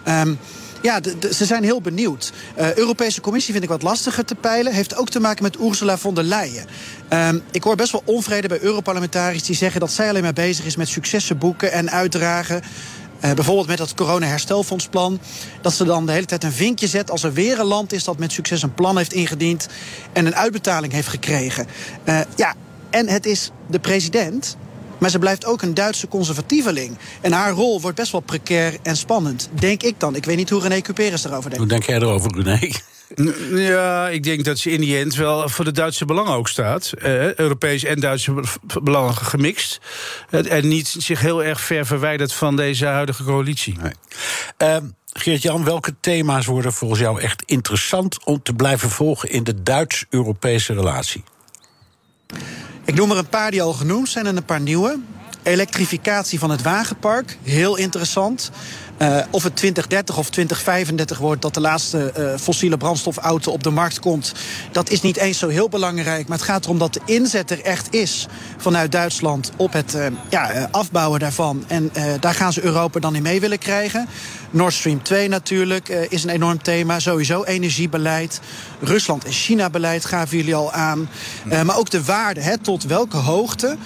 Um, 0.07 0.39
ja, 0.81 0.99
ze 1.31 1.45
zijn 1.45 1.63
heel 1.63 1.81
benieuwd. 1.81 2.33
Uh, 2.59 2.73
Europese 2.73 3.21
Commissie 3.21 3.51
vind 3.51 3.63
ik 3.63 3.71
wat 3.71 3.81
lastiger 3.81 4.25
te 4.25 4.35
peilen. 4.35 4.73
Heeft 4.73 4.95
ook 4.95 5.09
te 5.09 5.19
maken 5.19 5.43
met 5.43 5.59
Ursula 5.59 5.97
von 5.97 6.13
der 6.13 6.23
Leyen. 6.23 6.65
Um, 7.09 7.41
ik 7.51 7.63
hoor 7.63 7.75
best 7.75 7.91
wel 7.91 8.03
onvrede 8.05 8.47
bij 8.47 8.59
Europarlementariërs 8.61 9.43
die 9.43 9.55
zeggen 9.55 9.79
dat 9.79 9.91
zij 9.91 10.09
alleen 10.09 10.23
maar 10.23 10.33
bezig 10.33 10.65
is 10.65 10.75
met 10.75 10.87
successen 10.87 11.37
boeken 11.37 11.71
en 11.71 11.91
uitdragen. 11.91 12.61
Uh, 13.25 13.33
bijvoorbeeld 13.33 13.67
met 13.67 13.77
dat 13.77 13.93
corona-herstelfondsplan. 13.93 15.19
Dat 15.61 15.73
ze 15.73 15.83
dan 15.83 16.05
de 16.05 16.11
hele 16.11 16.25
tijd 16.25 16.43
een 16.43 16.51
vinkje 16.51 16.87
zet 16.87 17.11
als 17.11 17.23
er 17.23 17.33
weer 17.33 17.59
een 17.59 17.65
land 17.65 17.93
is 17.93 18.03
dat 18.03 18.17
met 18.17 18.31
succes 18.31 18.61
een 18.61 18.73
plan 18.73 18.97
heeft 18.97 19.13
ingediend 19.13 19.67
en 20.13 20.25
een 20.25 20.35
uitbetaling 20.35 20.93
heeft 20.93 21.07
gekregen. 21.07 21.67
Uh, 22.05 22.19
ja, 22.35 22.53
en 22.89 23.07
het 23.07 23.25
is 23.25 23.51
de 23.67 23.79
president. 23.79 24.57
Maar 24.97 25.09
ze 25.09 25.19
blijft 25.19 25.45
ook 25.45 25.61
een 25.61 25.73
Duitse 25.73 26.07
conservatieveling. 26.07 26.97
En 27.21 27.31
haar 27.31 27.51
rol 27.51 27.81
wordt 27.81 27.97
best 27.97 28.11
wel 28.11 28.21
precair 28.21 28.77
en 28.81 28.97
spannend. 28.97 29.49
Denk 29.59 29.83
ik 29.83 29.99
dan. 29.99 30.15
Ik 30.15 30.25
weet 30.25 30.37
niet 30.37 30.49
hoe 30.49 30.61
René 30.61 30.81
Cuperus 30.81 31.21
daarover 31.21 31.49
denkt. 31.49 31.65
Hoe 31.65 31.73
denk 31.73 31.83
jij 31.83 31.95
erover, 31.95 32.35
René? 32.35 32.71
Ja, 33.51 34.09
ik 34.09 34.23
denk 34.23 34.45
dat 34.45 34.57
ze 34.57 34.71
in 34.71 34.81
die 34.81 34.97
end 34.97 35.15
wel 35.15 35.49
voor 35.49 35.65
de 35.65 35.71
Duitse 35.71 36.05
belangen 36.05 36.33
ook 36.33 36.47
staat. 36.47 36.91
Eh, 36.91 37.33
Europees 37.33 37.83
en 37.83 37.99
Duitse 37.99 38.33
belangen 38.83 39.15
gemixt. 39.15 39.79
en 40.29 40.67
niet 40.67 40.95
zich 40.97 41.19
heel 41.19 41.43
erg 41.43 41.61
ver 41.61 41.85
verwijderd 41.85 42.33
van 42.33 42.55
deze 42.55 42.85
huidige 42.85 43.23
coalitie. 43.23 43.77
Nee. 43.77 43.91
Uh, 44.57 44.77
Geert-Jan, 45.13 45.63
welke 45.63 45.95
thema's 45.99 46.45
worden 46.45 46.73
volgens 46.73 46.99
jou 46.99 47.21
echt 47.21 47.43
interessant 47.45 48.25
om 48.25 48.41
te 48.43 48.53
blijven 48.53 48.89
volgen 48.89 49.29
in 49.29 49.43
de 49.43 49.63
Duits-Europese 49.63 50.73
relatie? 50.73 51.23
Ik 52.85 52.95
noem 52.95 53.11
er 53.11 53.17
een 53.17 53.29
paar 53.29 53.51
die 53.51 53.61
al 53.61 53.73
genoemd 53.73 54.09
zijn 54.09 54.25
en 54.25 54.37
een 54.37 54.45
paar 54.45 54.61
nieuwe. 54.61 54.99
Elektrificatie 55.45 56.39
van 56.39 56.49
het 56.49 56.61
wagenpark, 56.61 57.37
heel 57.43 57.75
interessant. 57.75 58.51
Uh, 59.01 59.17
of 59.29 59.43
het 59.43 59.55
2030 59.55 60.17
of 60.17 60.29
2035 60.29 61.17
wordt 61.17 61.41
dat 61.41 61.53
de 61.53 61.59
laatste 61.59 62.13
uh, 62.17 62.37
fossiele 62.39 62.77
brandstofauto 62.77 63.51
op 63.51 63.63
de 63.63 63.69
markt 63.69 63.99
komt, 63.99 64.33
dat 64.71 64.89
is 64.89 65.01
niet 65.01 65.17
eens 65.17 65.39
zo 65.39 65.47
heel 65.47 65.69
belangrijk. 65.69 66.27
Maar 66.27 66.37
het 66.37 66.47
gaat 66.47 66.65
erom 66.65 66.77
dat 66.77 66.93
de 66.93 67.01
inzet 67.05 67.51
er 67.51 67.61
echt 67.61 67.93
is 67.93 68.27
vanuit 68.57 68.91
Duitsland 68.91 69.51
op 69.57 69.73
het 69.73 69.95
uh, 69.95 70.05
ja, 70.29 70.67
afbouwen 70.71 71.19
daarvan. 71.19 71.63
En 71.67 71.91
daar 72.19 72.33
gaan 72.33 72.53
ze 72.53 72.63
Europa 72.63 72.99
dan 72.99 73.15
in 73.15 73.21
mee 73.21 73.39
willen 73.39 73.59
krijgen. 73.59 74.07
Nord 74.51 74.73
Stream 74.73 75.03
2 75.03 75.27
natuurlijk 75.27 75.89
is 75.89 76.23
een 76.23 76.29
enorm 76.29 76.61
thema. 76.61 76.99
Sowieso 76.99 77.43
energiebeleid. 77.43 78.39
Rusland- 78.79 79.25
en 79.25 79.31
China-beleid 79.31 80.05
gaven 80.05 80.37
jullie 80.37 80.55
al 80.55 80.71
aan. 80.71 81.09
maar 81.63 81.77
ook 81.77 81.89
de 81.89 82.03
waarde, 82.03 82.41
hè, 82.41 82.57
tot 82.57 82.83
welke 82.83 83.17
hoogte 83.17 83.77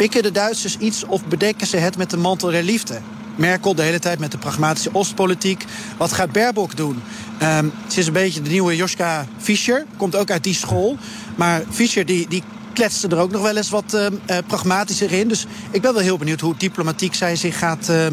pikken 0.00 0.22
de 0.22 0.32
Duitsers 0.32 0.76
iets 0.78 1.04
of 1.04 1.24
bedekken 1.24 1.66
ze 1.66 1.76
het 1.76 1.96
met 1.96 2.10
de 2.10 2.16
mantel 2.16 2.50
der 2.50 2.62
liefde? 2.62 3.00
Merkel 3.36 3.74
de 3.74 3.82
hele 3.82 3.98
tijd 3.98 4.18
met 4.18 4.30
de 4.30 4.38
pragmatische 4.38 4.90
Oostpolitiek. 4.92 5.64
Wat 5.96 6.12
gaat 6.12 6.32
Baerbock 6.32 6.76
doen? 6.76 7.02
Um, 7.42 7.72
ze 7.88 7.98
is 7.98 8.06
een 8.06 8.12
beetje 8.12 8.42
de 8.42 8.50
nieuwe 8.50 8.76
Joschka 8.76 9.26
Fischer. 9.38 9.86
Komt 9.96 10.16
ook 10.16 10.30
uit 10.30 10.44
die 10.44 10.54
school. 10.54 10.96
Maar 11.34 11.62
Fischer 11.70 12.06
die, 12.06 12.28
die 12.28 12.42
kletste 12.72 13.08
er 13.08 13.18
ook 13.18 13.30
nog 13.30 13.42
wel 13.42 13.56
eens 13.56 13.70
wat 13.70 13.94
uh, 13.94 14.06
uh, 14.06 14.36
pragmatischer 14.46 15.12
in. 15.12 15.28
Dus 15.28 15.46
ik 15.70 15.82
ben 15.82 15.92
wel 15.92 16.02
heel 16.02 16.18
benieuwd 16.18 16.40
hoe 16.40 16.54
diplomatiek 16.56 17.14
zij 17.14 17.36
zich 17.36 17.58
gaat... 17.58 17.88
Uh, 17.90 18.06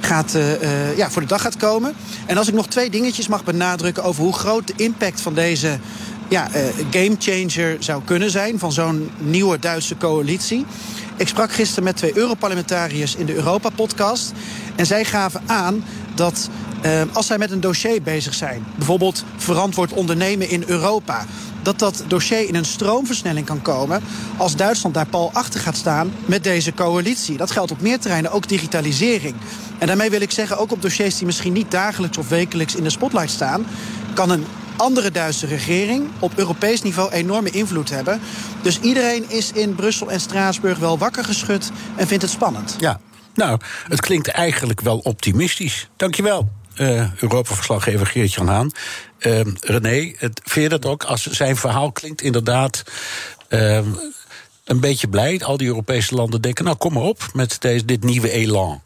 gaat, 0.00 0.34
uh, 0.34 0.96
ja, 0.96 1.10
voor 1.10 1.22
de 1.22 1.28
dag 1.28 1.42
gaat 1.42 1.56
komen. 1.56 1.94
En 2.26 2.36
als 2.36 2.48
ik 2.48 2.54
nog 2.54 2.66
twee 2.66 2.90
dingetjes 2.90 3.28
mag 3.28 3.44
benadrukken 3.44 4.04
over 4.04 4.22
hoe 4.22 4.32
groot 4.32 4.66
de 4.66 4.72
impact 4.76 5.20
van 5.20 5.34
deze 5.34 5.78
ja, 6.28 6.48
gamechanger 6.90 7.76
zou 7.78 8.02
kunnen 8.04 8.30
zijn 8.30 8.58
van 8.58 8.72
zo'n 8.72 9.10
nieuwe 9.18 9.58
Duitse 9.58 9.96
coalitie. 9.96 10.66
Ik 11.18 11.28
sprak 11.28 11.52
gisteren 11.52 11.84
met 11.84 11.96
twee 11.96 12.16
Europarlementariërs 12.16 13.14
in 13.14 13.26
de 13.26 13.34
Europa-podcast. 13.34 14.32
En 14.76 14.86
zij 14.86 15.04
gaven 15.04 15.42
aan 15.46 15.84
dat 16.14 16.48
uh, 16.84 17.02
als 17.12 17.26
zij 17.26 17.38
met 17.38 17.50
een 17.50 17.60
dossier 17.60 18.02
bezig 18.02 18.34
zijn, 18.34 18.64
bijvoorbeeld 18.76 19.24
verantwoord 19.36 19.92
ondernemen 19.92 20.48
in 20.48 20.64
Europa, 20.66 21.24
dat 21.62 21.78
dat 21.78 22.04
dossier 22.06 22.48
in 22.48 22.54
een 22.54 22.64
stroomversnelling 22.64 23.46
kan 23.46 23.62
komen 23.62 24.02
als 24.36 24.56
Duitsland 24.56 24.94
daar 24.94 25.06
pal 25.06 25.30
achter 25.32 25.60
gaat 25.60 25.76
staan 25.76 26.12
met 26.26 26.44
deze 26.44 26.74
coalitie. 26.74 27.36
Dat 27.36 27.50
geldt 27.50 27.70
op 27.70 27.80
meer 27.80 27.98
terreinen, 27.98 28.32
ook 28.32 28.48
digitalisering. 28.48 29.34
En 29.78 29.86
daarmee 29.86 30.10
wil 30.10 30.20
ik 30.20 30.30
zeggen, 30.30 30.58
ook 30.58 30.72
op 30.72 30.82
dossiers 30.82 31.16
die 31.16 31.26
misschien 31.26 31.52
niet 31.52 31.70
dagelijks 31.70 32.18
of 32.18 32.28
wekelijks 32.28 32.74
in 32.74 32.82
de 32.82 32.90
spotlight 32.90 33.30
staan, 33.30 33.66
kan 34.14 34.30
een 34.30 34.44
andere 34.78 35.10
Duitse 35.10 35.46
regering 35.46 36.08
op 36.18 36.32
Europees 36.36 36.82
niveau 36.82 37.10
enorme 37.10 37.50
invloed 37.50 37.90
hebben. 37.90 38.20
Dus 38.62 38.80
iedereen 38.80 39.30
is 39.30 39.52
in 39.52 39.74
Brussel 39.74 40.10
en 40.10 40.20
Straatsburg 40.20 40.78
wel 40.78 40.98
wakker 40.98 41.24
geschud 41.24 41.70
en 41.96 42.06
vindt 42.06 42.22
het 42.22 42.32
spannend. 42.32 42.76
Ja, 42.78 43.00
nou, 43.34 43.60
het 43.88 44.00
klinkt 44.00 44.28
eigenlijk 44.28 44.80
wel 44.80 44.98
optimistisch. 44.98 45.88
Dankjewel. 45.96 46.48
Uh, 46.76 47.12
Europa-verslaggever 47.20 48.06
Geert-Jan 48.06 48.48
Haan. 48.48 48.70
Uh, 49.18 49.40
René, 49.60 50.14
het, 50.16 50.40
vind 50.44 50.64
je 50.64 50.68
dat 50.78 50.86
ook? 50.86 51.04
Als 51.04 51.26
zijn 51.26 51.56
verhaal 51.56 51.92
klinkt 51.92 52.22
inderdaad 52.22 52.82
uh, 53.48 53.80
een 54.64 54.80
beetje 54.80 55.08
blij. 55.08 55.40
Al 55.44 55.56
die 55.56 55.66
Europese 55.66 56.14
landen 56.14 56.40
denken, 56.40 56.64
nou 56.64 56.76
kom 56.76 56.92
maar 56.92 57.02
op 57.02 57.28
met 57.32 57.56
deze, 57.60 57.84
dit 57.84 58.04
nieuwe 58.04 58.30
elan. 58.30 58.82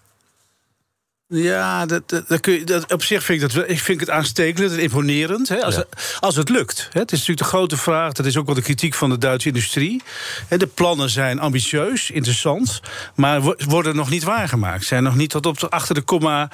Ja, 1.35 1.87
dat, 1.87 2.09
dat, 2.09 2.41
kun 2.41 2.53
je, 2.53 2.65
dat, 2.65 2.93
op 2.93 3.03
zich 3.03 3.23
vind 3.25 3.43
ik, 3.43 3.53
dat, 3.53 3.69
ik 3.69 3.81
vind 3.81 4.01
het 4.01 4.11
aanstekelijk 4.11 4.73
en 4.73 4.79
imponerend. 4.79 5.49
Hè, 5.49 5.65
als, 5.65 5.85
als 6.21 6.37
het 6.37 6.49
lukt. 6.49 6.89
Hè. 6.93 7.01
Het 7.01 7.13
is 7.13 7.19
natuurlijk 7.19 7.47
de 7.47 7.57
grote 7.57 7.77
vraag, 7.77 8.13
dat 8.13 8.27
is 8.27 8.37
ook 8.37 8.47
wel 8.47 8.55
de 8.55 8.63
kritiek 8.63 8.95
van 8.95 9.11
de 9.11 9.19
Duitse 9.19 9.49
industrie. 9.49 10.03
Hè, 10.49 10.57
de 10.57 10.67
plannen 10.67 11.11
zijn 11.11 11.41
ambitieus, 11.41 12.11
interessant, 12.11 12.81
maar 13.15 13.41
worden 13.69 13.97
nog 13.97 14.11
niet 14.11 14.23
waargemaakt. 14.23 14.85
Zijn 14.85 15.03
nog 15.03 15.17
niet 15.17 15.31
tot 15.31 15.47
op 15.47 15.61
de, 15.61 15.71
achter 15.71 15.95
de 15.95 16.01
komma 16.03 16.51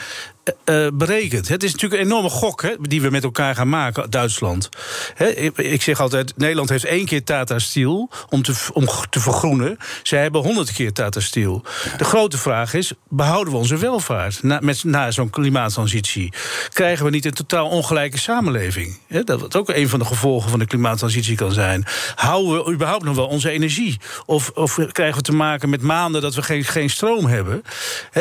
uh, 0.64 0.86
berekend. 0.92 1.48
Het 1.48 1.62
is 1.62 1.72
natuurlijk 1.72 2.00
een 2.00 2.06
enorme 2.06 2.28
gok 2.28 2.62
hè, 2.62 2.74
die 2.80 3.02
we 3.02 3.10
met 3.10 3.24
elkaar 3.24 3.54
gaan 3.54 3.68
maken, 3.68 4.10
Duitsland. 4.10 4.68
ik 5.54 5.82
zeg 5.82 6.00
altijd, 6.00 6.32
Nederland 6.36 6.68
heeft 6.68 6.84
één 6.84 7.04
keer 7.04 7.24
Tata 7.24 7.58
Steel 7.58 8.10
om 8.28 8.42
te, 8.42 8.54
om 8.72 8.88
te 9.10 9.20
vergroenen. 9.20 9.76
Zij 10.02 10.22
hebben 10.22 10.42
honderd 10.42 10.72
keer 10.72 10.92
Tata 10.92 11.20
Steel. 11.20 11.62
De 11.96 12.04
grote 12.04 12.38
vraag 12.38 12.74
is, 12.74 12.92
behouden 13.08 13.52
we 13.52 13.58
onze 13.58 13.76
welvaart 13.76 14.42
na, 14.42 14.58
met, 14.62 14.84
na 14.84 15.10
zo'n 15.10 15.30
klimaattransitie? 15.30 16.32
Krijgen 16.72 17.04
we 17.04 17.10
niet 17.10 17.24
een 17.24 17.32
totaal 17.32 17.68
ongelijke 17.68 18.18
samenleving? 18.18 18.98
dat 19.24 19.40
wat 19.40 19.56
ook 19.56 19.68
een 19.68 19.88
van 19.88 19.98
de 19.98 20.04
gevolgen 20.04 20.50
van 20.50 20.58
de 20.58 20.66
klimaattransitie 20.66 21.36
kan 21.36 21.52
zijn. 21.52 21.84
Houden 22.14 22.64
we 22.64 22.72
überhaupt 22.72 23.04
nog 23.04 23.16
wel 23.16 23.26
onze 23.26 23.50
energie? 23.50 24.00
Of, 24.26 24.50
of 24.54 24.78
krijgen 24.92 25.16
we 25.16 25.22
te 25.22 25.32
maken 25.32 25.68
met 25.68 25.82
maanden 25.82 26.22
dat 26.22 26.34
we 26.34 26.42
geen, 26.42 26.64
geen 26.64 26.90
stroom 26.90 27.26
hebben? 27.26 27.62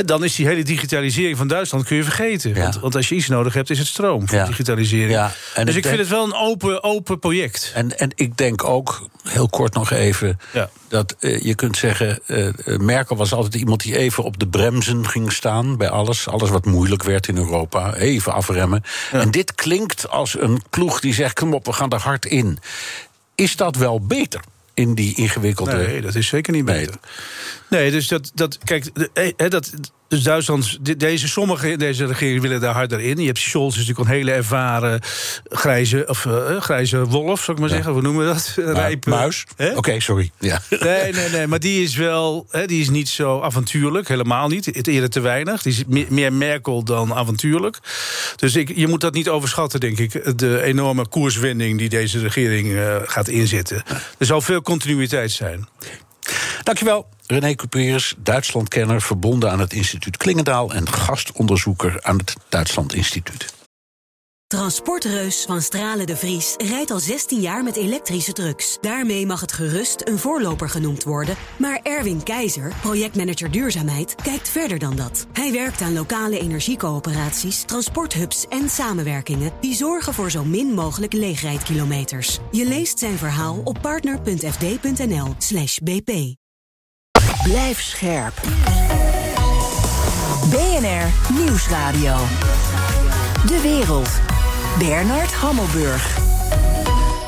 dan 0.06 0.24
is 0.24 0.36
die 0.36 0.48
hele 0.48 0.64
digitalisering 0.64 1.38
van 1.38 1.48
Duitsland, 1.48 1.86
kun 1.86 1.96
je 1.96 2.04
want, 2.54 2.80
want, 2.80 2.96
als 2.96 3.10
je 3.10 3.16
iets 3.16 3.28
nodig 3.28 3.54
hebt, 3.54 3.70
is 3.70 3.78
het 3.78 3.88
stroom 3.88 4.28
voor 4.28 4.46
digitalisering. 4.46 5.12
Ja. 5.12 5.32
dus 5.64 5.76
ik, 5.76 5.86
vind 5.86 6.00
het 6.00 6.08
wel 6.08 6.24
een 6.24 6.36
open, 6.36 6.84
open 6.84 7.20
project. 7.20 7.72
En, 7.76 7.98
en 7.98 8.12
ik 8.16 8.38
denk 8.38 8.64
ook, 8.64 9.08
heel 9.24 9.50
kort 9.50 9.74
nog 9.74 9.92
even, 9.92 10.40
dat 10.88 11.16
uh, 11.20 11.42
je 11.42 11.56
kunt 11.56 11.78
zeggen... 11.78 12.20
Uh, 12.28 12.50
Merkel 12.78 13.16
was 13.16 13.34
altijd 13.34 13.56
iemand 13.56 13.82
die 13.82 13.98
even 13.98 14.24
op 14.24 14.40
de 14.40 14.48
bremsen 14.48 15.08
ging 15.08 15.32
staan 15.32 15.78
bij 15.78 15.90
alles. 15.90 16.28
Alles 16.28 16.50
wat 16.50 16.66
moeilijk 16.66 17.04
werd 17.04 17.28
in 17.28 17.38
Europa, 17.38 17.96
even 17.96 18.34
afremmen. 18.34 18.84
En 19.12 19.32
dit 19.32 19.56
klinkt 19.56 20.10
als 20.10 20.40
een 20.40 20.62
ploeg 20.70 21.00
die 21.00 21.14
zegt, 21.14 21.40
kom 21.40 21.54
op, 21.54 21.66
we 21.66 21.74
gaan 21.74 21.90
er 21.90 22.02
hard 22.02 22.26
in. 22.26 22.60
Is 23.36 23.56
dat 23.56 23.76
wel 23.76 24.06
beter? 24.06 24.42
in 24.78 24.96
die 24.96 25.16
ingewikkelde. 25.16 25.76
Nee, 25.78 26.02
dat 26.02 26.16
is 26.16 26.28
zeker 26.28 26.54
niet 26.54 26.66
beter. 26.66 26.96
Nee, 27.70 27.92
dus 27.92 28.08
dat, 28.08 28.32
dat 28.34 28.58
kijk, 28.64 28.92
dat, 29.50 29.72
dus 30.08 30.24
Duitsland, 30.24 31.00
deze, 31.00 31.28
sommige 31.28 31.72
in 31.72 31.78
deze 31.78 32.06
regering 32.06 32.42
willen 32.42 32.62
daar 32.62 32.74
harder 32.74 33.00
in. 33.00 33.18
Je 33.18 33.26
hebt 33.26 33.40
Scholz, 33.40 33.78
is 33.78 33.80
natuurlijk 33.80 34.10
een 34.10 34.16
hele 34.16 34.32
ervaren 34.32 35.02
grijze, 35.50 36.06
of, 36.08 36.26
uh, 36.26 36.62
grijze 36.62 37.06
wolf, 37.06 37.44
zou 37.44 37.58
ik 37.58 37.64
maar 37.64 37.74
zeggen. 37.74 37.92
Hoe 37.92 38.02
noemen 38.02 38.28
we 38.28 38.34
dat? 38.34 38.54
Rijpe, 38.76 39.10
muis? 39.10 39.44
Oké, 39.76 40.00
sorry. 40.00 40.32
Ja. 40.40 40.62
Nee, 40.70 41.14
nee, 41.14 41.30
nee, 41.30 41.48
maar 41.48 41.60
die 41.60 41.84
is 41.84 41.96
wel, 41.96 42.48
hè, 42.50 42.66
die 42.66 42.82
is 42.82 42.90
niet 42.90 43.10
zo 43.10 43.42
avontuurlijk, 43.42 44.08
helemaal 44.08 44.48
niet. 44.48 44.66
Het 44.66 44.88
eerder 44.88 45.10
te 45.10 45.20
weinig. 45.20 45.62
Die 45.62 45.74
is 45.88 46.08
meer 46.10 46.34
Merkel 46.34 46.84
dan 46.84 47.14
avontuurlijk. 47.14 47.80
Dus 48.36 48.56
ik, 48.56 48.76
je 48.76 48.88
moet 48.88 49.02
dat 49.02 49.14
niet 49.14 49.30
overschatten, 49.30 49.80
denk 49.80 50.00
ik. 50.00 50.38
De 50.38 50.62
enorme 50.64 51.08
koerswending 51.08 51.78
die 51.78 51.90
deze 51.90 52.20
regering 52.20 52.68
uh, 52.68 52.96
gaat 53.06 53.28
inzetten. 53.28 53.84
Er 54.18 54.26
zal 54.26 54.42
veel 54.42 54.62
continuïteit 54.62 55.32
zijn. 55.32 55.68
Dankjewel. 56.68 57.08
René 57.26 57.56
Couperus, 57.56 58.16
Duitslandkenner, 58.18 59.02
verbonden 59.02 59.52
aan 59.52 59.60
het 59.60 59.74
instituut 59.74 60.18
Klingendaal... 60.18 60.74
en 60.74 60.90
gastonderzoeker 60.90 62.00
aan 62.02 62.18
het 62.18 62.36
Duitsland 62.50 62.94
Instituut. 62.94 63.54
Transportreus 64.48 65.44
van 65.46 65.62
Stralen 65.62 66.06
de 66.06 66.16
Vries 66.16 66.56
rijdt 66.58 66.92
al 66.92 67.00
16 67.00 67.40
jaar 67.40 67.64
met 67.64 67.76
elektrische 67.76 68.34
trucks. 68.34 68.78
Daarmee 68.82 69.26
mag 69.26 69.42
het 69.42 69.52
gerust 69.52 70.02
een 70.08 70.18
voorloper 70.18 70.70
genoemd 70.70 71.04
worden. 71.04 71.36
Maar 71.58 71.80
Erwin 71.84 72.24
Keizer, 72.24 72.74
projectmanager 72.82 73.52
duurzaamheid, 73.52 74.16
kijkt 74.16 74.50
verder 74.50 74.80
dan 74.80 74.96
dat. 74.96 75.28
Hij 75.34 75.52
werkt 75.52 75.82
aan 75.82 75.94
lokale 75.94 76.40
energiecoöperaties, 76.40 77.62
transporthubs 77.62 78.48
en 78.48 78.70
samenwerkingen... 78.70 79.52
die 79.62 79.76
zorgen 79.76 80.14
voor 80.14 80.32
zo 80.32 80.44
min 80.44 80.68
mogelijk 80.68 81.14
leegrijdkilometers. 81.14 82.40
Je 82.52 82.66
leest 82.66 83.00
zijn 83.00 83.18
verhaal 83.18 83.62
op 83.64 83.78
partner.fd.nl 83.82 85.36
slash 85.38 85.78
bp. 85.78 86.12
Blijf 87.44 87.82
scherp. 87.82 88.42
BNR 90.50 91.34
Nieuwsradio. 91.34 92.16
De 93.46 93.60
wereld. 93.62 94.10
Bernard 94.80 95.34
Hammelburg. 95.34 96.18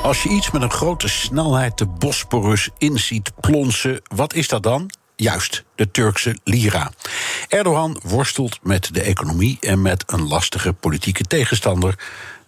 Als 0.03 0.23
je 0.23 0.29
iets 0.29 0.51
met 0.51 0.61
een 0.61 0.71
grote 0.71 1.07
snelheid 1.07 1.77
de 1.77 1.85
Bosporus 1.85 2.69
inziet 2.77 3.31
plonsen, 3.39 4.01
wat 4.15 4.33
is 4.33 4.47
dat 4.47 4.63
dan? 4.63 4.91
Juist, 5.15 5.63
de 5.75 5.91
Turkse 5.91 6.37
lira. 6.43 6.91
Erdogan 7.47 7.99
worstelt 8.03 8.59
met 8.63 8.93
de 8.93 9.01
economie 9.01 9.57
en 9.61 9.81
met 9.81 10.03
een 10.07 10.27
lastige 10.27 10.73
politieke 10.73 11.23
tegenstander 11.23 11.95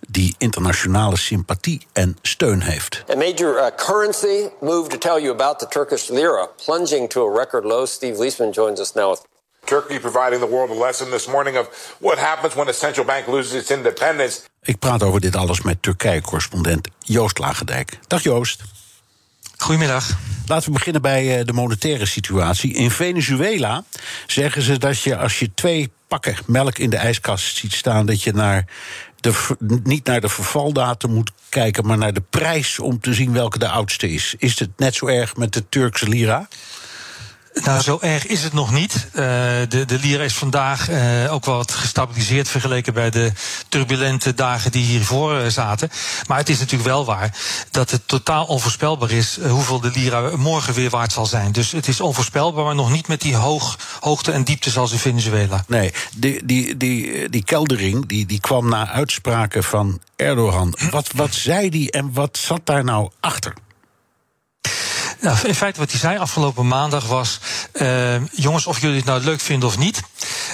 die 0.07 0.35
internationale 0.37 1.17
sympathie 1.17 1.87
en 1.93 2.17
steun 2.21 2.61
heeft. 2.61 3.03
A 3.09 3.15
major 3.15 3.57
uh, 3.57 3.65
currency 3.75 4.49
move 4.59 4.89
to 4.89 4.97
tell 4.97 5.21
you 5.21 5.31
about 5.31 5.59
the 5.59 5.67
Turkish 5.67 6.09
lira 6.09 6.49
plunging 6.65 7.09
to 7.09 7.27
a 7.27 7.37
record 7.37 7.63
low. 7.63 7.85
Steve 7.85 8.17
Leisman 8.17 8.51
joins 8.51 8.79
us 8.79 8.93
now 8.93 9.09
with 9.09 9.21
Turkey 9.65 9.99
providing 9.99 10.39
the 10.39 10.49
world 10.49 10.69
a 10.69 10.85
lesson 10.85 11.09
this 11.09 11.27
morning 11.27 11.57
of 11.57 11.95
what 11.99 12.17
happens 12.17 12.53
when 12.53 12.67
a 12.67 12.73
central 12.73 13.05
bank 13.05 13.27
loses 13.27 13.53
its 13.53 13.71
independence. 13.71 14.39
Ik 14.61 14.79
praat 14.79 15.03
over 15.03 15.21
dit 15.21 15.35
alles 15.35 15.61
met 15.61 15.81
Turkije-correspondent 15.81 16.87
Joost 16.99 17.37
Lagendijk. 17.37 17.99
Dag 18.07 18.23
Joost. 18.23 18.61
Goedemiddag. 19.57 20.17
Laten 20.45 20.65
we 20.65 20.77
beginnen 20.77 21.01
bij 21.01 21.39
eh, 21.39 21.45
de 21.45 21.53
monetaire 21.53 22.05
situatie. 22.05 22.73
In 22.73 22.91
Venezuela 22.91 23.83
zeggen 24.27 24.61
ze 24.61 24.77
dat 24.77 25.01
je 25.01 25.17
als 25.17 25.39
je 25.39 25.53
twee 25.53 25.91
pakken 26.07 26.35
melk 26.45 26.77
in 26.77 26.89
de 26.89 26.97
ijskast 26.97 27.57
ziet 27.57 27.73
staan, 27.73 28.05
dat 28.05 28.23
je 28.23 28.33
naar 28.33 28.65
de, 29.21 29.57
niet 29.83 30.05
naar 30.05 30.21
de 30.21 30.29
vervaldatum 30.29 31.11
moet 31.11 31.31
kijken, 31.49 31.85
maar 31.85 31.97
naar 31.97 32.13
de 32.13 32.23
prijs 32.29 32.79
om 32.79 32.99
te 32.99 33.13
zien 33.13 33.33
welke 33.33 33.59
de 33.59 33.69
oudste 33.69 34.09
is. 34.09 34.35
Is 34.37 34.59
het 34.59 34.69
net 34.77 34.95
zo 34.95 35.07
erg 35.07 35.35
met 35.35 35.53
de 35.53 35.69
Turkse 35.69 36.07
lira? 36.07 36.47
Nou, 37.53 37.81
zo 37.81 37.97
erg 38.01 38.25
is 38.25 38.43
het 38.43 38.53
nog 38.53 38.71
niet. 38.71 39.07
Uh, 39.13 39.21
de, 39.69 39.85
de 39.85 39.99
lira 40.01 40.23
is 40.23 40.33
vandaag 40.33 40.89
uh, 40.89 41.33
ook 41.33 41.45
wel 41.45 41.55
wat 41.55 41.71
gestabiliseerd 41.71 42.49
vergeleken 42.49 42.93
bij 42.93 43.09
de 43.09 43.31
turbulente 43.69 44.33
dagen 44.33 44.71
die 44.71 44.85
hiervoor 44.85 45.35
uh, 45.35 45.47
zaten. 45.47 45.89
Maar 46.27 46.37
het 46.37 46.49
is 46.49 46.59
natuurlijk 46.59 46.89
wel 46.89 47.05
waar 47.05 47.37
dat 47.71 47.91
het 47.91 48.07
totaal 48.07 48.45
onvoorspelbaar 48.45 49.11
is 49.11 49.39
hoeveel 49.49 49.79
de 49.79 49.91
lira 49.93 50.37
morgen 50.37 50.73
weer 50.73 50.89
waard 50.89 51.11
zal 51.11 51.25
zijn. 51.25 51.51
Dus 51.51 51.71
het 51.71 51.87
is 51.87 52.01
onvoorspelbaar, 52.01 52.65
maar 52.65 52.75
nog 52.75 52.91
niet 52.91 53.07
met 53.07 53.21
die 53.21 53.35
hoog, 53.35 53.77
hoogte 53.99 54.31
en 54.31 54.43
diepte 54.43 54.69
zoals 54.69 54.91
in 54.91 54.99
Venezuela. 54.99 55.63
Nee, 55.67 55.93
die, 56.15 56.45
die, 56.45 56.77
die, 56.77 57.29
die 57.29 57.43
keldering 57.43 58.05
die, 58.05 58.25
die 58.25 58.39
kwam 58.39 58.69
na 58.69 58.89
uitspraken 58.89 59.63
van 59.63 59.99
Erdogan. 60.15 60.75
Wat, 60.91 61.09
wat 61.15 61.33
zei 61.33 61.69
die 61.69 61.91
en 61.91 62.13
wat 62.13 62.37
zat 62.37 62.61
daar 62.63 62.83
nou 62.83 63.09
achter? 63.19 63.53
Nou, 65.21 65.37
in 65.47 65.55
feite 65.55 65.79
wat 65.79 65.91
hij 65.91 65.99
zei 65.99 66.17
afgelopen 66.17 66.67
maandag 66.67 67.07
was... 67.07 67.39
Uh, 67.73 68.27
jongens, 68.31 68.67
of 68.67 68.81
jullie 68.81 68.95
het 68.95 69.05
nou 69.05 69.23
leuk 69.23 69.39
vinden 69.39 69.69
of 69.69 69.77
niet... 69.77 70.01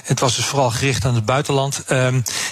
het 0.07 0.19
was 0.19 0.35
dus 0.35 0.45
vooral 0.45 0.71
gericht 0.71 1.05
aan 1.05 1.15
het 1.15 1.25
buitenland... 1.25 1.83
Uh, 1.87 2.07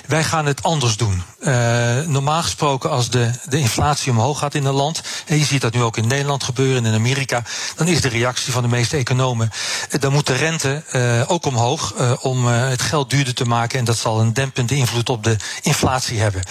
wij 0.08 0.24
gaan 0.24 0.46
het 0.46 0.64
anders 0.64 0.98
doen. 0.98 1.24
Uh, 1.40 2.00
normaal 2.06 2.42
gesproken 2.42 2.90
als 2.90 3.10
de, 3.10 3.32
de 3.50 3.58
inflatie 3.58 4.12
omhoog 4.12 4.40
gaat 4.40 4.56
in 4.56 4.66
een 4.66 4.74
land... 4.74 5.02
en 5.26 5.38
je 5.38 5.46
ziet 5.46 5.62
dat 5.62 5.74
nu 5.74 5.82
ook 5.82 5.98
in 5.98 6.08
Nederland 6.08 6.44
gebeuren 6.44 6.86
en 6.86 6.92
in 6.92 7.00
Amerika... 7.00 7.44
dan 7.76 7.88
is 7.88 8.02
de 8.02 8.08
reactie 8.08 8.54
van 8.54 8.62
de 8.62 8.70
meeste 8.70 8.98
economen... 8.98 9.52
dan 10.00 10.12
moet 10.12 10.28
de 10.28 10.34
rente 10.34 10.84
ook 11.28 11.46
omhoog 11.46 11.94
om 12.22 12.48
het 12.48 12.82
geld 12.82 13.10
duurder 13.10 13.34
te 13.34 13.46
maken... 13.46 13.80
en 13.80 13.86
dat 13.86 13.98
zal 13.98 14.20
een 14.20 14.34
dempende 14.34 14.76
invloed 14.76 15.10
op 15.10 15.24
de 15.24 15.36
inflatie 15.62 16.20
hebben. 16.20 16.44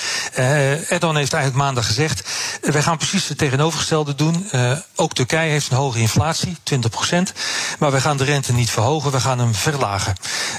Erdogan 0.89 1.17
heeft 1.17 1.33
eigenlijk 1.33 1.65
maandag 1.65 1.87
gezegd... 1.87 2.29
wij 2.61 2.83
gaan 2.83 2.97
precies 2.97 3.29
het 3.29 3.39
tegenovergestelde 3.39 4.15
doen. 4.15 4.51
ook 4.95 5.15
Turkije 5.15 5.51
heeft 5.51 5.71
een 5.71 5.77
hoge 5.77 5.99
inflatie, 5.99 6.57
20% 6.73 6.77
Maar 7.79 7.93
we 7.93 8.01
gaan 8.01 8.17
de 8.17 8.25
rente 8.25 8.53
niet 8.53 8.71
verhogen, 8.71 9.11
we 9.11 9.21
gaan 9.21 9.39
hem 9.39 9.55
verlagen. 9.55 10.15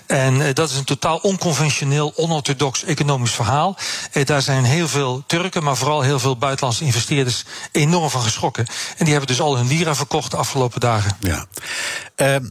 En 0.06 0.35
En 0.36 0.48
eh, 0.48 0.54
dat 0.54 0.70
is 0.70 0.78
een 0.78 0.84
totaal 0.84 1.18
onconventioneel, 1.18 2.14
onorthodox 2.16 2.84
economisch 2.84 3.32
verhaal. 3.32 3.78
Eh, 4.12 4.26
daar 4.26 4.42
zijn 4.42 4.64
heel 4.64 4.88
veel 4.88 5.24
Turken, 5.28 5.64
maar 5.64 5.78
vooral 5.78 6.02
heel 6.02 6.20
veel 6.20 6.38
buitenlandse 6.38 6.84
investeerders 6.84 7.44
enorm 7.72 8.10
van 8.10 8.22
geschrokken. 8.22 8.66
En 8.98 9.06
die 9.06 9.10
hebben 9.10 9.28
dus 9.28 9.42
al 9.42 9.58
hun 9.58 9.68
lira 9.68 9.96
verkocht 9.96 10.32
de 10.32 10.38
afgelopen 10.38 10.80
dagen. 10.80 11.18
Ja. 11.20 11.46
Ehm, 12.16 12.46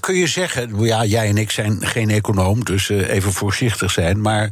kun 0.00 0.14
je 0.14 0.26
zeggen, 0.26 0.84
ja, 0.84 1.04
jij 1.04 1.28
en 1.28 1.38
ik 1.38 1.50
zijn 1.50 1.86
geen 1.86 2.10
econoom, 2.10 2.64
dus 2.64 2.90
eh, 2.90 3.08
even 3.08 3.32
voorzichtig 3.32 3.90
zijn, 3.90 4.20
maar 4.20 4.50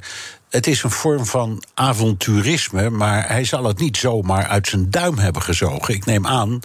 het 0.55 0.67
is 0.67 0.83
een 0.83 0.91
vorm 0.91 1.27
van 1.27 1.63
avonturisme, 1.75 2.91
maar 2.91 3.29
hij 3.29 3.45
zal 3.45 3.65
het 3.65 3.79
niet 3.79 3.97
zomaar 3.97 4.47
uit 4.47 4.69
zijn 4.69 4.91
duim 4.91 5.19
hebben 5.19 5.43
gezogen. 5.43 5.95
Ik 5.95 6.05
neem 6.05 6.27
aan 6.27 6.61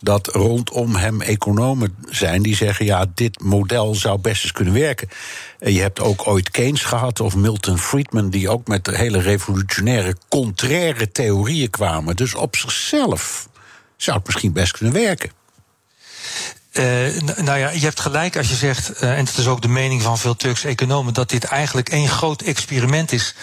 dat 0.00 0.26
rondom 0.26 0.94
hem 0.94 1.20
economen 1.20 1.94
zijn 2.08 2.42
die 2.42 2.56
zeggen, 2.56 2.84
ja, 2.84 3.06
dit 3.14 3.42
model 3.42 3.94
zou 3.94 4.18
best 4.18 4.42
eens 4.42 4.52
kunnen 4.52 4.74
werken. 4.74 5.08
En 5.58 5.72
je 5.72 5.80
hebt 5.80 6.00
ook 6.00 6.26
ooit 6.26 6.50
Keynes 6.50 6.82
gehad 6.82 7.20
of 7.20 7.36
Milton 7.36 7.78
Friedman, 7.78 8.30
die 8.30 8.48
ook 8.48 8.66
met 8.66 8.86
hele 8.86 9.20
revolutionaire, 9.20 10.14
contraire 10.28 11.12
theorieën 11.12 11.70
kwamen. 11.70 12.16
Dus 12.16 12.34
op 12.34 12.56
zichzelf 12.56 13.48
zou 13.96 14.16
het 14.16 14.26
misschien 14.26 14.52
best 14.52 14.72
kunnen 14.72 14.94
werken. 14.94 15.39
Eh, 16.70 16.84
nou 17.36 17.58
ja, 17.58 17.70
je 17.70 17.80
hebt 17.80 18.00
gelijk 18.00 18.36
als 18.36 18.48
je 18.48 18.54
zegt, 18.54 18.92
eh, 18.92 19.18
en 19.18 19.24
het 19.24 19.36
is 19.36 19.46
ook 19.46 19.62
de 19.62 19.68
mening 19.68 20.02
van 20.02 20.18
veel 20.18 20.36
Turkse 20.36 20.68
economen, 20.68 21.14
dat 21.14 21.28
dit 21.28 21.44
eigenlijk 21.44 21.88
één 21.88 22.08
groot 22.08 22.42
experiment 22.42 23.12
is 23.12 23.34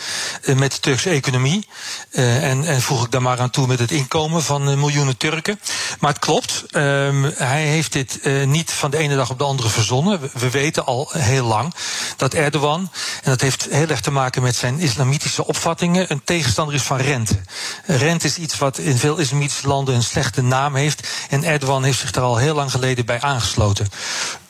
eh, 0.43 0.55
met 0.55 0.71
de 0.71 0.79
Turkse 0.79 1.09
economie. 1.09 1.67
En, 2.11 2.65
en 2.65 2.81
voeg 2.81 3.05
ik 3.05 3.11
daar 3.11 3.21
maar 3.21 3.39
aan 3.39 3.49
toe 3.49 3.67
met 3.67 3.79
het 3.79 3.91
inkomen 3.91 4.43
van 4.43 4.79
miljoenen 4.79 5.17
Turken. 5.17 5.59
Maar 5.99 6.09
het 6.09 6.19
klopt, 6.19 6.63
ehm, 6.71 7.29
hij 7.35 7.63
heeft 7.63 7.93
dit 7.93 8.19
niet 8.45 8.71
van 8.71 8.91
de 8.91 8.97
ene 8.97 9.15
dag 9.15 9.29
op 9.29 9.37
de 9.37 9.43
andere 9.43 9.69
verzonnen. 9.69 10.19
We, 10.19 10.29
we 10.33 10.49
weten 10.49 10.85
al 10.85 11.09
heel 11.13 11.45
lang 11.45 11.73
dat 12.15 12.33
Erdogan, 12.33 12.91
en 13.23 13.29
dat 13.29 13.41
heeft 13.41 13.67
heel 13.69 13.87
erg 13.87 14.01
te 14.01 14.11
maken 14.11 14.41
met 14.41 14.55
zijn 14.55 14.79
islamitische 14.79 15.45
opvattingen, 15.45 16.11
een 16.11 16.23
tegenstander 16.23 16.75
is 16.75 16.81
van 16.81 16.97
rente. 16.97 17.41
Rente 17.85 18.27
is 18.27 18.37
iets 18.37 18.57
wat 18.57 18.77
in 18.77 18.97
veel 18.97 19.17
islamitische 19.17 19.67
landen 19.67 19.95
een 19.95 20.03
slechte 20.03 20.41
naam 20.41 20.75
heeft. 20.75 21.07
En 21.29 21.43
Erdogan 21.43 21.83
heeft 21.83 21.99
zich 21.99 22.11
daar 22.11 22.23
al 22.23 22.37
heel 22.37 22.55
lang 22.55 22.71
geleden 22.71 23.05
bij 23.05 23.16
aangesloten. 23.23 23.87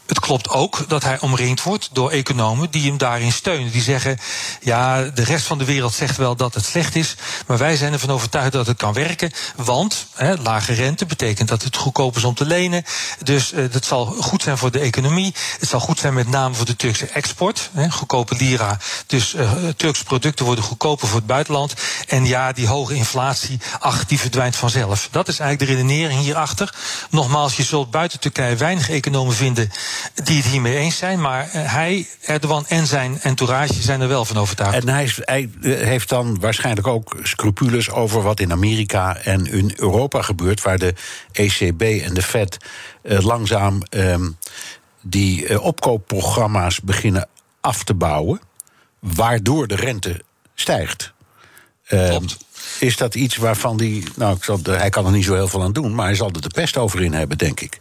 Het 0.07 0.19
klopt 0.19 0.49
ook 0.49 0.85
dat 0.87 1.03
hij 1.03 1.19
omringd 1.19 1.63
wordt 1.63 1.89
door 1.93 2.11
economen 2.11 2.69
die 2.71 2.87
hem 2.87 2.97
daarin 2.97 3.31
steunen. 3.31 3.71
Die 3.71 3.81
zeggen, 3.81 4.19
ja, 4.61 5.01
de 5.03 5.23
rest 5.23 5.45
van 5.45 5.57
de 5.57 5.65
wereld 5.65 5.93
zegt 5.93 6.17
wel 6.17 6.35
dat 6.35 6.53
het 6.53 6.65
slecht 6.65 6.95
is, 6.95 7.15
maar 7.47 7.57
wij 7.57 7.75
zijn 7.75 7.93
ervan 7.93 8.11
overtuigd 8.11 8.51
dat 8.51 8.67
het 8.67 8.77
kan 8.77 8.93
werken. 8.93 9.31
Want 9.55 10.07
lage 10.43 10.73
rente 10.73 11.05
betekent 11.05 11.47
dat 11.49 11.63
het 11.63 11.75
goedkoop 11.75 12.15
is 12.15 12.23
om 12.23 12.33
te 12.33 12.45
lenen. 12.45 12.83
Dus 13.23 13.51
eh, 13.51 13.63
dat 13.71 13.85
zal 13.85 14.05
goed 14.05 14.43
zijn 14.43 14.57
voor 14.57 14.71
de 14.71 14.79
economie. 14.79 15.33
Het 15.59 15.69
zal 15.69 15.79
goed 15.79 15.99
zijn 15.99 16.13
met 16.13 16.29
name 16.29 16.55
voor 16.55 16.65
de 16.65 16.75
Turkse 16.75 17.07
export. 17.07 17.69
Goedkope 17.89 18.35
lira. 18.35 18.77
Dus 19.07 19.33
eh, 19.33 19.51
Turkse 19.77 20.03
producten 20.03 20.45
worden 20.45 20.63
goedkoper 20.63 21.07
voor 21.07 21.17
het 21.17 21.27
buitenland. 21.27 21.73
En 22.07 22.25
ja, 22.25 22.51
die 22.51 22.67
hoge 22.67 22.95
inflatie, 22.95 23.59
ach, 23.79 24.05
die 24.05 24.19
verdwijnt 24.19 24.55
vanzelf. 24.55 25.07
Dat 25.11 25.27
is 25.27 25.39
eigenlijk 25.39 25.71
de 25.71 25.77
redenering 25.77 26.19
hierachter. 26.19 26.75
Nogmaals, 27.09 27.55
je 27.55 27.63
zult 27.63 27.91
buiten 27.91 28.19
Turkije 28.19 28.55
weinig 28.55 28.89
economen 28.89 29.35
vinden 29.35 29.71
die 30.23 30.37
het 30.37 30.45
hiermee 30.45 30.75
eens 30.77 30.97
zijn. 30.97 31.21
Maar 31.21 31.49
eh, 31.51 31.73
hij, 31.73 32.07
Erdogan 32.21 32.65
en 32.67 32.87
zijn 32.87 33.19
entourage 33.21 33.81
zijn 33.81 34.01
er 34.01 34.07
wel 34.07 34.25
van 34.25 34.37
overtuigd. 34.37 34.73
En 34.77 34.89
hij, 34.89 35.03
is- 35.03 35.19
hij 35.21 35.49
eh, 35.61 35.71
heeft 35.87 36.09
dan 36.09 36.39
waarschijnlijk 36.39 36.87
ook 36.87 37.15
scrupules 37.23 37.89
over 37.89 38.21
wat 38.21 38.39
in 38.39 38.51
Amerika 38.51 39.15
en 39.17 39.45
in 39.45 39.73
Europa 39.75 40.21
gebeurt, 40.21 40.61
waar 40.61 40.77
de 40.77 40.93
ECB 41.31 41.81
en 41.81 42.13
de 42.13 42.21
Fed 42.21 42.57
eh, 43.01 43.19
langzaam 43.19 43.81
ehm, 43.89 44.29
die 45.01 45.47
eh, 45.47 45.63
opkoopprogramma's 45.63 46.81
beginnen 46.81 47.27
af 47.61 47.83
te 47.83 47.93
bouwen, 47.93 48.39
waardoor 48.99 49.67
de 49.67 49.75
rente 49.75 50.21
stijgt. 50.55 51.13
Ehm, 51.87 52.23
is 52.79 52.97
dat 52.97 53.15
iets 53.15 53.35
waarvan 53.35 53.77
die. 53.77 54.03
Nou, 54.15 54.35
ik 54.35 54.43
zal, 54.43 54.59
hij 54.63 54.89
kan 54.89 55.05
er 55.05 55.11
niet 55.11 55.25
zo 55.25 55.33
heel 55.33 55.47
veel 55.47 55.63
aan 55.63 55.73
doen, 55.73 55.95
maar 55.95 56.05
hij 56.05 56.15
zal 56.15 56.27
er 56.31 56.41
de 56.41 56.47
pest 56.49 56.77
over 56.77 57.01
in 57.03 57.13
hebben, 57.13 57.37
denk 57.37 57.59
ik. 57.59 57.79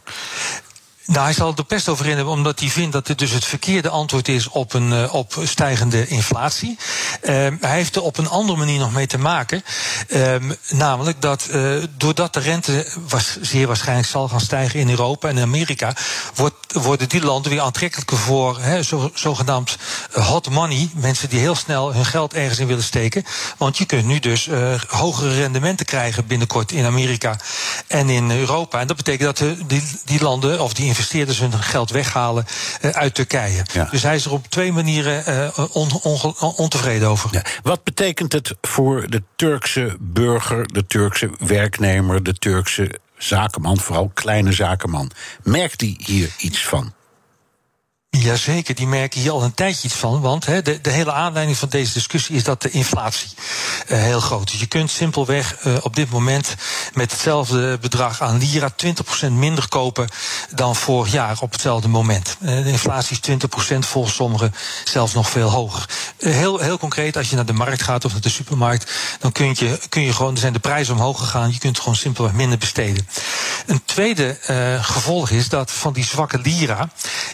Nou, 1.07 1.23
hij 1.23 1.33
zal 1.33 1.53
er 1.57 1.63
pest 1.63 1.89
over 1.89 2.05
in 2.05 2.15
hebben, 2.15 2.33
omdat 2.33 2.59
hij 2.59 2.69
vindt 2.69 2.91
dat 2.91 3.07
dit 3.07 3.19
dus 3.19 3.31
het 3.31 3.45
verkeerde 3.45 3.89
antwoord 3.89 4.27
is 4.27 4.47
op, 4.49 4.73
een, 4.73 4.93
eh, 4.93 5.13
op 5.13 5.41
stijgende 5.43 6.07
inflatie. 6.07 6.77
Ehm, 7.21 7.55
hij 7.61 7.75
heeft 7.75 7.95
er 7.95 8.01
op 8.01 8.17
een 8.17 8.29
andere 8.29 8.57
manier 8.57 8.79
nog 8.79 8.93
mee 8.93 9.07
te 9.07 9.17
maken. 9.17 9.63
Ehm, 10.07 10.51
namelijk 10.69 11.21
dat 11.21 11.45
eh, 11.45 11.71
doordat 11.97 12.33
de 12.33 12.39
rente 12.39 12.87
was, 13.07 13.37
zeer 13.41 13.67
waarschijnlijk 13.67 14.07
zal 14.07 14.27
gaan 14.27 14.41
stijgen 14.41 14.79
in 14.79 14.89
Europa 14.89 15.27
en 15.27 15.39
Amerika, 15.39 15.95
wordt, 16.35 16.73
worden 16.73 17.09
die 17.09 17.21
landen 17.21 17.51
weer 17.51 17.61
aantrekkelijker 17.61 18.17
voor 18.17 18.59
zo, 18.81 19.11
zogenaamd 19.13 19.77
hot 20.11 20.49
money. 20.49 20.89
Mensen 20.93 21.29
die 21.29 21.39
heel 21.39 21.55
snel 21.55 21.93
hun 21.93 22.05
geld 22.05 22.33
ergens 22.33 22.59
in 22.59 22.67
willen 22.67 22.83
steken. 22.83 23.23
Want 23.57 23.77
je 23.77 23.85
kunt 23.85 24.05
nu 24.05 24.19
dus 24.19 24.47
eh, 24.47 24.73
hogere 24.87 25.35
rendementen 25.35 25.85
krijgen 25.85 26.27
binnenkort 26.27 26.71
in 26.71 26.85
Amerika 26.85 27.39
en 27.87 28.09
in 28.09 28.31
Europa. 28.31 28.79
En 28.79 28.87
dat 28.87 28.97
betekent 28.97 29.23
dat 29.23 29.37
de, 29.37 29.65
die, 29.67 29.83
die 30.05 30.21
landen 30.21 30.61
of 30.61 30.73
die 30.73 30.95
investeerders 30.97 31.39
hun 31.39 31.53
geld 31.53 31.89
weghalen 31.89 32.45
eh, 32.81 32.89
uit 32.89 33.13
Turkije. 33.15 33.65
Ja. 33.73 33.87
Dus 33.91 34.03
hij 34.03 34.15
is 34.15 34.25
er 34.25 34.31
op 34.31 34.47
twee 34.49 34.71
manieren 34.71 35.25
eh, 35.25 35.65
on- 35.71 36.35
ontevreden 36.55 37.07
over. 37.07 37.29
Ja. 37.31 37.41
Wat 37.63 37.83
betekent 37.83 38.33
het 38.33 38.55
voor 38.61 39.09
de 39.09 39.23
Turkse 39.35 39.95
burger, 39.99 40.67
de 40.73 40.87
Turkse 40.87 41.29
werknemer, 41.39 42.23
de 42.23 42.33
Turkse 42.33 42.99
zakenman, 43.17 43.79
vooral 43.79 44.11
kleine 44.13 44.51
zakenman? 44.51 45.11
Merkt 45.43 45.81
hij 45.81 45.95
hier 46.05 46.29
iets 46.37 46.65
van? 46.65 46.93
Jazeker, 48.09 48.75
die 48.75 48.87
merken 48.87 49.21
hier 49.21 49.31
al 49.31 49.43
een 49.43 49.53
tijdje 49.53 49.87
iets 49.87 49.97
van. 49.97 50.21
Want 50.21 50.45
de, 50.45 50.79
de 50.81 50.89
hele 50.89 51.11
aanleiding 51.11 51.57
van 51.57 51.69
deze 51.69 51.93
discussie 51.93 52.35
is 52.35 52.43
dat 52.43 52.61
de 52.61 52.69
inflatie 52.69 53.29
eh, 53.87 53.97
heel 53.97 54.19
groot 54.19 54.53
is. 54.53 54.59
Je 54.59 54.65
kunt 54.65 54.91
simpelweg 54.91 55.55
eh, 55.55 55.75
op 55.81 55.95
dit 55.95 56.09
moment 56.09 56.55
met 56.93 57.11
hetzelfde 57.11 57.77
bedrag 57.77 58.21
aan 58.21 58.37
lira 58.37 58.71
20% 59.25 59.31
minder 59.31 59.67
kopen 59.67 60.07
dan 60.55 60.75
vorig 60.75 61.11
jaar 61.11 61.37
op 61.39 61.51
hetzelfde 61.51 61.87
moment. 61.87 62.37
Eh, 62.39 62.63
de 62.63 62.69
inflatie 62.69 63.17
is 63.21 63.29
20% 63.75 63.77
volgens 63.79 64.15
sommigen 64.15 64.53
zelfs 64.83 65.13
nog 65.13 65.29
veel 65.29 65.49
hoger. 65.49 65.85
Heel, 66.17 66.59
heel 66.59 66.77
concreet, 66.77 67.17
als 67.17 67.29
je 67.29 67.35
naar 67.35 67.45
de 67.45 67.53
markt 67.53 67.81
gaat 67.81 68.05
of 68.05 68.11
naar 68.11 68.21
de 68.21 68.29
supermarkt, 68.29 68.91
dan 69.19 69.31
kun 69.31 69.47
je, 69.53 69.79
kun 69.89 70.01
je 70.01 70.13
gewoon, 70.13 70.33
er 70.33 70.39
zijn 70.39 70.53
de 70.53 70.59
prijzen 70.59 70.93
omhoog 70.93 71.19
gegaan, 71.19 71.51
je 71.51 71.59
kunt 71.59 71.79
gewoon 71.79 71.95
simpelweg 71.95 72.33
minder 72.33 72.57
besteden. 72.57 73.07
Een 73.65 73.81
tweede 73.85 74.37
gevolg 74.81 75.29
is 75.29 75.49
dat 75.49 75.71
van 75.71 75.93
die 75.93 76.05
zwakke 76.05 76.39
lira, 76.39 76.89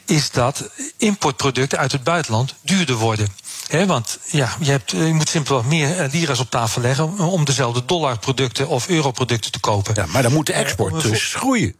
is 0.05 0.31
dat 0.31 0.62
importproducten 0.97 1.77
uit 1.79 1.91
het 1.91 2.03
buitenland 2.03 2.55
duurder 2.61 2.95
worden. 2.95 3.27
Hè, 3.67 3.85
want 3.85 4.19
ja, 4.25 4.55
je, 4.59 4.71
hebt, 4.71 4.93
eh, 4.93 5.07
je 5.07 5.13
moet 5.13 5.29
simpelweg 5.29 5.65
meer 5.65 5.99
eh, 5.99 6.11
lira's 6.11 6.39
op 6.39 6.49
tafel 6.49 6.81
leggen 6.81 7.17
om- 7.19 7.45
dezelfde 7.45 7.85
dollarproducten 7.85 8.67
of 8.67 8.87
europroducten 8.87 9.51
te 9.51 9.59
kopen. 9.59 9.93
Ja, 9.95 10.05
maar 10.05 10.21
dan 10.23 10.33
moet 10.33 10.45
de 10.45 10.53
Eh, 10.53 10.59
export 10.59 11.01
dus 11.01 11.33
groeien. 11.35 11.75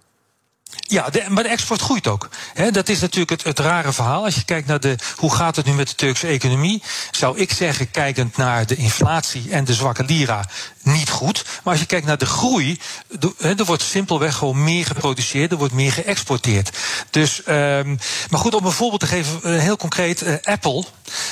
Ja, 0.88 1.10
de, 1.10 1.26
maar 1.30 1.44
de 1.44 1.50
export 1.50 1.82
groeit 1.82 2.08
ook. 2.08 2.30
Dat 2.72 2.90
is 2.90 3.00
natuurlijk 3.00 3.30
het, 3.30 3.44
het 3.44 3.60
rare 3.60 3.94
verhaal. 3.94 4.24
Als 4.24 4.36
je 4.36 4.44
kijkt 4.46 4.68
naar 4.68 4.80
de, 4.80 4.96
hoe 5.16 5.36
gaat 5.36 5.56
het 5.56 5.66
nu 5.66 5.74
met 5.74 5.88
de 5.88 5.96
Turkse 5.96 6.28
economie, 6.28 6.82
zou 7.12 7.38
ik 7.38 7.52
zeggen, 7.54 7.92
kijkend 7.92 8.38
naar 8.38 8.66
de 8.66 8.76
inflatie 8.76 9.52
en 9.52 9.64
de 9.66 9.74
zwakke 9.74 10.04
lira, 10.04 10.50
niet 10.84 11.10
goed. 11.10 11.46
Maar 11.64 11.74
als 11.74 11.82
je 11.82 11.88
kijkt 11.88 12.06
naar 12.06 12.18
de 12.18 12.26
groei, 12.26 12.80
er 13.40 13.66
wordt 13.66 13.84
simpelweg 13.84 14.36
gewoon 14.36 14.64
meer 14.64 14.86
geproduceerd, 14.86 15.52
er 15.52 15.58
wordt 15.58 15.74
meer 15.74 15.92
geëxporteerd. 15.92 16.78
Dus, 17.10 17.44
ehm, 17.44 17.96
maar 18.30 18.40
goed, 18.40 18.56
om 18.56 18.66
een 18.66 18.72
voorbeeld 18.72 19.00
te 19.00 19.08
geven, 19.08 19.44
eh, 19.44 19.60
heel 19.60 19.78
concreet, 19.78 20.22
eh, 20.22 20.34
Apple 20.44 20.84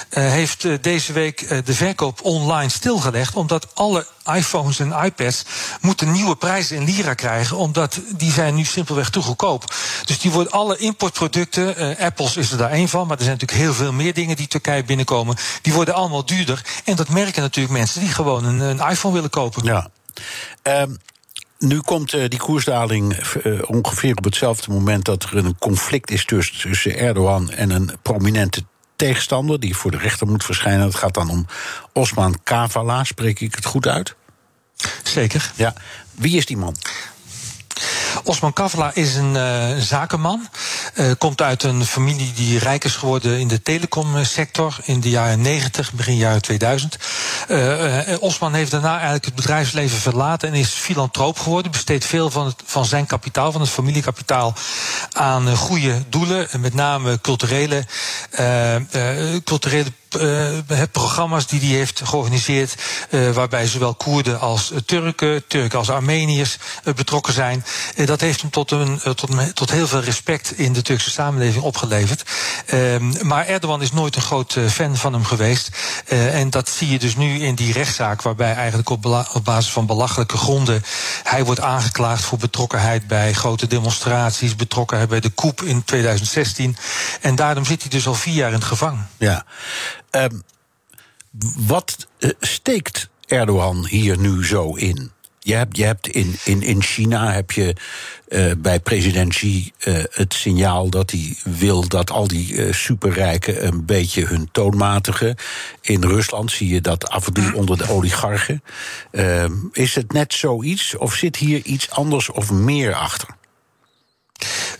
eh, 0.09 0.23
heeft 0.23 0.83
deze 0.83 1.13
week 1.13 1.65
de 1.65 1.73
verkoop 1.73 2.19
online 2.23 2.69
stilgelegd, 2.69 3.35
omdat 3.35 3.67
alle 3.73 4.07
iPhones 4.33 4.79
en 4.79 5.03
iPads 5.03 5.43
moeten 5.81 6.11
nieuwe 6.11 6.35
prijzen 6.35 6.75
in 6.75 6.83
lira 6.83 7.13
krijgen, 7.13 7.57
omdat 7.57 7.99
die 8.15 8.31
zijn 8.31 8.55
nu 8.55 8.63
simpelweg 8.63 9.09
te 9.09 9.21
goedkoop. 9.21 9.73
Dus 10.05 10.19
die 10.19 10.31
worden 10.31 10.51
alle 10.51 10.77
importproducten, 10.77 11.97
Apples 11.97 12.37
is 12.37 12.51
er 12.51 12.57
daar 12.57 12.71
één 12.71 12.89
van, 12.89 13.07
maar 13.07 13.17
er 13.17 13.23
zijn 13.23 13.37
natuurlijk 13.37 13.61
heel 13.61 13.73
veel 13.73 13.93
meer 13.93 14.13
dingen 14.13 14.35
die 14.35 14.47
Turkije 14.47 14.83
binnenkomen, 14.83 15.37
die 15.61 15.73
worden 15.73 15.93
allemaal 15.93 16.25
duurder. 16.25 16.65
En 16.83 16.95
dat 16.95 17.09
merken 17.09 17.41
natuurlijk 17.41 17.77
mensen 17.77 17.99
die 18.01 18.09
gewoon 18.09 18.45
een, 18.45 18.59
een 18.59 18.89
iPhone 18.89 19.13
willen 19.13 19.29
kopen. 19.29 19.40
Ja. 19.63 19.89
Ehm, 20.61 20.91
nu 21.59 21.79
komt 21.79 22.13
eh, 22.13 22.29
die 22.29 22.39
koersdaling 22.39 23.13
eh, 23.13 23.59
ongeveer 23.67 24.15
op 24.15 24.23
hetzelfde 24.23 24.71
moment 24.71 25.05
dat 25.05 25.23
er 25.23 25.37
een 25.37 25.57
conflict 25.59 26.11
is 26.11 26.25
tussen, 26.25 26.59
tussen 26.59 26.97
Erdogan 26.97 27.51
en 27.51 27.69
een 27.69 27.91
prominente 28.01 28.63
tegenstander 28.95 29.59
die 29.59 29.75
voor 29.75 29.91
de 29.91 29.97
rechter 29.97 30.27
moet 30.27 30.43
verschijnen. 30.43 30.85
Het 30.85 30.95
gaat 30.95 31.13
dan 31.13 31.29
om 31.29 31.45
Osman 31.93 32.39
Kavala, 32.43 33.03
spreek 33.03 33.39
ik 33.39 33.55
het 33.55 33.65
goed 33.65 33.87
uit? 33.87 34.15
Zeker. 35.03 35.51
Ja. 35.55 35.73
Wie 36.11 36.37
is 36.37 36.45
die 36.45 36.57
man? 36.57 36.75
Osman 38.23 38.53
Kavala 38.53 38.91
is 38.93 39.15
een 39.15 39.35
eh, 39.35 39.77
zakenman. 39.77 40.47
Eh, 40.93 41.11
komt 41.17 41.41
uit 41.41 41.63
een 41.63 41.85
familie 41.85 42.33
die 42.33 42.59
rijk 42.59 42.83
is 42.83 42.95
geworden 42.95 43.39
in 43.39 43.47
de 43.47 43.61
telecomsector 43.61 44.77
in 44.83 44.99
de 44.99 45.09
jaren 45.09 45.41
90, 45.41 45.93
begin 45.93 46.15
jaren 46.15 46.41
2000. 46.41 46.97
Uh, 47.49 47.97
Osman 48.19 48.53
heeft 48.53 48.71
daarna 48.71 48.93
eigenlijk 48.93 49.25
het 49.25 49.35
bedrijfsleven 49.35 49.97
verlaten 49.97 50.49
en 50.49 50.55
is 50.55 50.69
filantroop 50.69 51.39
geworden. 51.39 51.71
Besteedt 51.71 52.05
veel 52.05 52.29
van, 52.29 52.53
van 52.65 52.85
zijn 52.85 53.05
kapitaal, 53.05 53.51
van 53.51 53.61
het 53.61 53.69
familiekapitaal, 53.69 54.53
aan 55.11 55.55
goede 55.55 56.03
doelen. 56.09 56.47
Met 56.59 56.73
name 56.73 57.21
culturele, 57.21 57.85
culturele 59.43 59.91
uh, 60.15 60.81
programma's 60.91 61.47
die 61.47 61.59
hij 61.59 61.77
heeft 61.77 62.01
georganiseerd. 62.03 62.75
Uh, 63.09 63.31
waarbij 63.31 63.67
zowel 63.67 63.93
Koerden 63.93 64.39
als 64.39 64.71
Turken, 64.85 65.47
Turken 65.47 65.79
als 65.79 65.89
Armeniërs 65.89 66.57
betrokken 66.95 67.33
zijn. 67.33 67.65
dat 68.05 68.21
heeft 68.21 68.41
hem 68.41 68.49
tot, 68.49 68.71
een, 68.71 68.99
tot, 69.15 69.29
tot 69.53 69.71
heel 69.71 69.87
veel 69.87 70.01
respect 70.01 70.57
in 70.57 70.73
de 70.73 70.81
Turkse 70.81 71.09
samenleving 71.09 71.63
opgeleverd. 71.63 72.23
Ehm, 72.65 73.27
maar 73.27 73.45
Erdogan 73.45 73.81
is 73.81 73.91
nooit 73.91 74.15
een 74.15 74.21
groot 74.21 74.57
fan 74.69 74.97
van 74.97 75.13
hem 75.13 75.25
geweest. 75.25 75.69
en 76.07 76.49
dat 76.49 76.69
zie 76.69 76.89
je 76.89 76.99
dus 76.99 77.15
nu 77.15 77.39
in 77.39 77.55
die 77.55 77.73
rechtszaak, 77.73 78.21
waarbij 78.21 78.53
eigenlijk 78.53 78.89
op, 78.89 79.05
op 79.33 79.45
basis 79.45 79.71
van 79.71 79.85
belachelijke 79.85 80.37
gronden 80.37 80.83
hij 81.23 81.45
wordt 81.45 81.61
aangeklaagd 81.61 82.23
voor 82.23 82.37
betrokkenheid 82.37 83.07
bij 83.07 83.33
grote 83.33 83.67
demonstraties, 83.67 84.55
betrokkenheid 84.55 85.09
bij 85.09 85.19
de 85.19 85.31
coup 85.31 85.61
in 85.61 85.83
2016. 85.83 86.77
En 87.21 87.35
daarom 87.35 87.65
zit 87.65 87.81
hij 87.81 87.89
dus 87.89 88.07
al 88.07 88.13
vier 88.13 88.33
jaar 88.33 88.47
in 88.47 88.55
het 88.55 88.63
gevangen. 88.63 89.09
Ja. 89.17 89.45
Um, 90.11 90.43
wat 91.67 92.07
uh, 92.19 92.29
steekt 92.39 93.09
Erdogan 93.27 93.85
hier 93.87 94.17
nu 94.17 94.45
zo 94.45 94.75
in? 94.75 95.11
Je 95.43 95.53
hebt, 95.53 95.77
je 95.77 95.83
hebt 95.83 96.07
in, 96.07 96.35
in, 96.43 96.61
in 96.61 96.81
China 96.81 97.31
heb 97.31 97.51
je 97.51 97.75
uh, 98.27 98.51
bij 98.57 98.79
president 98.79 99.33
Xi 99.33 99.71
uh, 99.79 100.03
het 100.11 100.33
signaal 100.33 100.89
dat 100.89 101.11
hij 101.11 101.35
wil 101.43 101.87
dat 101.87 102.11
al 102.11 102.27
die 102.27 102.53
uh, 102.53 102.73
superrijken 102.73 103.65
een 103.65 103.85
beetje 103.85 104.25
hun 104.25 104.49
toon 104.51 104.77
matigen. 104.77 105.35
In 105.81 106.03
Rusland 106.03 106.51
zie 106.51 106.67
je 106.67 106.81
dat 106.81 107.09
af 107.09 107.27
en 107.27 107.33
toe 107.33 107.53
onder 107.55 107.77
de 107.77 107.89
oligarchen. 107.89 108.63
Ehm, 109.11 109.53
is 109.71 109.95
het 109.95 110.11
net 110.11 110.33
zoiets 110.33 110.97
of 110.97 111.15
zit 111.15 111.35
hier 111.35 111.65
iets 111.65 111.89
anders 111.89 112.29
of 112.29 112.51
meer 112.51 112.93
achter? 112.93 113.39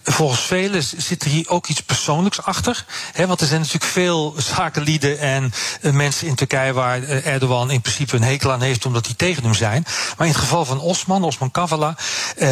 Volgens 0.03 0.41
velen 0.41 0.83
zit 0.83 1.23
er 1.23 1.29
hier 1.29 1.49
ook 1.49 1.67
iets 1.67 1.81
persoonlijks 1.81 2.41
achter. 2.41 2.85
Want 3.15 3.41
er 3.41 3.47
zijn 3.47 3.59
natuurlijk 3.59 3.91
veel 3.91 4.35
zakenlieden 4.37 5.19
en 5.19 5.53
uh, 5.81 5.91
mensen 5.91 6.27
in 6.27 6.35
Turkije 6.35 6.73
waar 6.73 6.99
uh, 6.99 7.27
Erdogan 7.27 7.71
in 7.71 7.81
principe 7.81 8.15
een 8.15 8.23
hekel 8.23 8.51
aan 8.51 8.61
heeft 8.61 8.85
omdat 8.85 9.05
die 9.05 9.15
tegen 9.15 9.43
hem 9.43 9.53
zijn. 9.53 9.83
Maar 10.17 10.27
in 10.27 10.33
het 10.33 10.41
geval 10.41 10.65
van 10.65 10.79
Osman, 10.79 11.23
Osman 11.23 11.51
Kavala, 11.51 11.95
uh, 12.37 12.49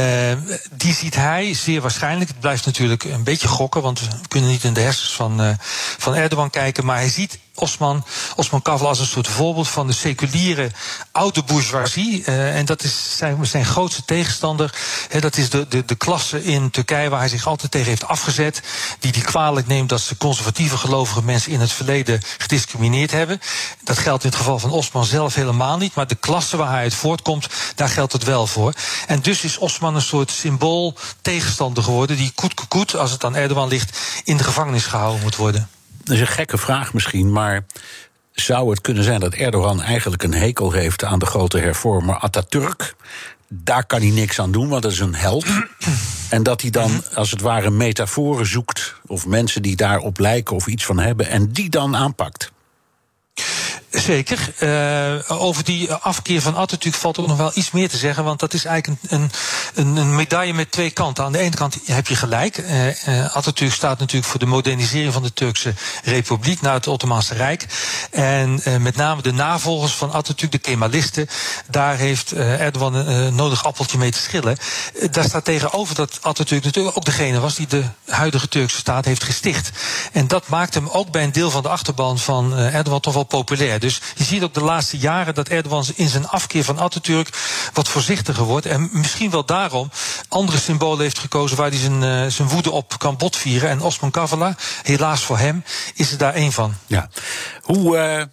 die 0.71 0.93
ziet 0.93 1.15
hij 1.15 1.53
zeer 1.53 1.81
waarschijnlijk. 1.81 2.29
Het 2.29 2.39
blijft 2.39 2.65
natuurlijk 2.65 3.03
een 3.03 3.23
beetje 3.23 3.47
gokken, 3.47 3.81
want 3.81 3.99
we 3.99 4.07
kunnen 4.27 4.49
niet 4.49 4.63
in 4.63 4.73
de 4.73 4.81
hersens 4.81 5.11
van, 5.11 5.57
van 5.97 6.15
Erdogan 6.15 6.49
kijken. 6.49 6.85
Maar 6.85 6.97
hij 6.97 7.09
ziet 7.09 7.39
Osman, 7.59 8.05
Osman 8.35 8.61
Kavala 8.61 8.89
als 8.89 8.99
een 8.99 9.05
soort 9.05 9.27
voorbeeld 9.27 9.67
van 9.67 9.87
de 9.87 9.93
seculiere 9.93 10.71
oude 11.11 11.43
bourgeoisie. 11.43 12.23
Uh, 12.25 12.55
en 12.57 12.65
dat 12.65 12.83
is 12.83 13.17
zijn, 13.17 13.45
zijn 13.45 13.65
grootste 13.65 14.05
tegenstander. 14.05 14.73
Dat 15.19 15.37
is 15.37 15.49
de, 15.49 15.67
de, 15.67 15.85
de 15.85 15.95
klasse 15.95 16.43
in 16.43 16.69
Turkije 16.69 17.09
waar 17.09 17.19
hij 17.19 17.29
zich 17.29 17.47
altijd 17.47 17.71
tegen 17.71 17.87
heeft 17.87 18.07
afgezet. 18.07 18.61
Die 18.99 19.11
die 19.11 19.23
kwalijk 19.23 19.67
neemt 19.67 19.89
dat 19.89 20.01
ze 20.01 20.17
conservatieve 20.17 20.77
gelovige 20.77 21.23
mensen 21.23 21.51
in 21.51 21.59
het 21.59 21.71
verleden 21.71 22.21
gediscrimineerd 22.37 23.11
hebben. 23.11 23.41
Dat 23.83 23.97
geldt 23.97 24.23
in 24.23 24.29
het 24.29 24.37
geval 24.37 24.59
van 24.59 24.71
Osman 24.71 25.05
zelf 25.05 25.35
helemaal 25.35 25.77
niet. 25.77 25.95
Maar 25.95 26.07
de 26.07 26.15
klasse 26.15 26.57
waar 26.57 26.69
hij 26.69 26.81
uit 26.81 26.93
voortkomt, 26.93 27.47
daar 27.75 27.89
geldt 27.89 28.13
het 28.13 28.23
wel 28.23 28.47
voor. 28.47 28.73
En 29.07 29.19
dus 29.21 29.43
is 29.43 29.57
Osman 29.57 29.95
een 29.95 30.01
soort 30.01 30.31
symbool 30.31 30.95
tegenstander 31.21 31.83
geworden. 31.83 32.17
Die 32.17 32.31
koet 32.35 32.53
koet, 32.67 32.95
als 32.95 33.11
het 33.11 33.23
aan 33.23 33.35
Erdogan 33.35 33.67
ligt, 33.67 33.97
in 34.23 34.37
de 34.37 34.43
gevangenis 34.43 34.85
gehouden 34.85 35.21
moet 35.21 35.35
worden. 35.35 35.69
Dat 36.09 36.17
is 36.17 36.23
een 36.23 36.33
gekke 36.33 36.57
vraag 36.57 36.93
misschien, 36.93 37.31
maar 37.31 37.65
zou 38.31 38.69
het 38.69 38.81
kunnen 38.81 39.03
zijn 39.03 39.19
dat 39.19 39.33
Erdogan 39.33 39.81
eigenlijk 39.81 40.23
een 40.23 40.33
hekel 40.33 40.71
heeft 40.71 41.03
aan 41.03 41.19
de 41.19 41.25
grote 41.25 41.59
hervormer 41.59 42.17
Atatürk? 42.19 42.95
Daar 43.47 43.85
kan 43.85 43.99
hij 43.99 44.09
niks 44.09 44.39
aan 44.39 44.51
doen, 44.51 44.69
want 44.69 44.81
dat 44.83 44.91
is 44.91 44.99
een 44.99 45.15
held. 45.15 45.45
En 46.29 46.43
dat 46.43 46.61
hij 46.61 46.69
dan 46.69 47.03
als 47.13 47.31
het 47.31 47.41
ware 47.41 47.69
metaforen 47.69 48.45
zoekt, 48.45 48.95
of 49.05 49.25
mensen 49.25 49.61
die 49.61 49.75
daarop 49.75 50.19
lijken 50.19 50.55
of 50.55 50.67
iets 50.67 50.85
van 50.85 50.99
hebben, 50.99 51.27
en 51.27 51.51
die 51.51 51.69
dan 51.69 51.95
aanpakt. 51.95 52.51
Zeker. 53.91 54.53
Uh, 54.59 55.41
over 55.41 55.63
die 55.63 55.93
afkeer 55.93 56.41
van 56.41 56.55
Atatürk 56.55 56.95
valt 56.95 57.17
ook 57.19 57.27
nog 57.27 57.37
wel 57.37 57.51
iets 57.53 57.71
meer 57.71 57.89
te 57.89 57.97
zeggen. 57.97 58.23
Want 58.23 58.39
dat 58.39 58.53
is 58.53 58.65
eigenlijk 58.65 59.01
een, 59.07 59.31
een, 59.73 59.95
een 59.95 60.15
medaille 60.15 60.53
met 60.53 60.71
twee 60.71 60.91
kanten. 60.91 61.23
Aan 61.23 61.31
de 61.31 61.39
ene 61.39 61.55
kant 61.55 61.77
heb 61.85 62.07
je 62.07 62.15
gelijk. 62.15 62.57
Uh, 62.57 63.35
Atatürk 63.35 63.73
staat 63.73 63.99
natuurlijk 63.99 64.31
voor 64.31 64.39
de 64.39 64.45
modernisering 64.45 65.13
van 65.13 65.23
de 65.23 65.33
Turkse 65.33 65.73
Republiek 66.03 66.61
na 66.61 66.73
het 66.73 66.87
Ottomaanse 66.87 67.33
Rijk. 67.33 67.65
En 68.11 68.61
met 68.81 68.95
name 68.95 69.21
de 69.21 69.33
navolgers 69.33 69.93
van 69.93 70.11
Atatürk, 70.11 70.51
de 70.51 70.57
Kemalisten, 70.57 71.27
daar 71.69 71.97
heeft 71.97 72.31
Erdogan 72.33 72.93
een 72.93 73.35
nodig 73.35 73.65
appeltje 73.65 73.97
mee 73.97 74.11
te 74.11 74.19
schillen. 74.19 74.57
daar 75.11 75.23
staat 75.23 75.45
tegenover 75.45 75.95
dat 75.95 76.19
Atatürk 76.21 76.63
natuurlijk 76.63 76.97
ook 76.97 77.05
degene 77.05 77.39
was 77.39 77.55
die 77.55 77.67
de 77.67 77.83
huidige 78.05 78.47
Turkse 78.47 78.77
staat 78.77 79.05
heeft 79.05 79.23
gesticht. 79.23 79.71
En 80.11 80.27
dat 80.27 80.47
maakt 80.47 80.73
hem 80.73 80.87
ook 80.87 81.11
bij 81.11 81.23
een 81.23 81.31
deel 81.31 81.51
van 81.51 81.61
de 81.61 81.69
achterban 81.69 82.19
van 82.19 82.57
Erdogan 82.57 82.99
toch 82.99 83.13
wel 83.13 83.23
populair. 83.23 83.78
Dus 83.79 84.01
je 84.15 84.23
ziet 84.23 84.43
ook 84.43 84.53
de 84.53 84.63
laatste 84.63 84.97
jaren 84.97 85.33
dat 85.33 85.47
Erdogan 85.47 85.85
in 85.95 86.07
zijn 86.07 86.27
afkeer 86.27 86.63
van 86.63 86.79
Atatürk 86.79 87.29
wat 87.73 87.87
voorzichtiger 87.89 88.43
wordt. 88.43 88.65
En 88.65 88.89
misschien 88.91 89.29
wel 89.29 89.45
daarom 89.45 89.91
andere 90.27 90.57
symbolen 90.57 91.01
heeft 91.01 91.19
gekozen 91.19 91.57
waar 91.57 91.69
hij 91.69 91.79
zijn, 91.79 92.01
uh, 92.03 92.31
zijn 92.31 92.47
woede 92.47 92.71
op 92.71 92.97
kan 92.97 93.17
botvieren. 93.17 93.69
En 93.69 93.81
Osman 93.81 94.11
Kavala, 94.11 94.55
helaas 94.83 95.23
voor 95.23 95.37
hem, 95.37 95.63
is 95.93 96.11
er 96.11 96.17
daar 96.17 96.33
één 96.33 96.51
van. 96.51 96.73
Ja. 96.87 97.09
Hoe 97.61 97.97
uh, 97.97 98.23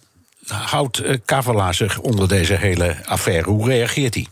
houdt 0.57 1.03
uh, 1.03 1.17
Kavala 1.25 1.73
zich 1.73 1.99
onder 1.99 2.27
deze 2.27 2.53
hele 2.53 2.97
affaire? 3.05 3.49
Hoe 3.49 3.67
reageert 3.67 4.13
hij? 4.13 4.27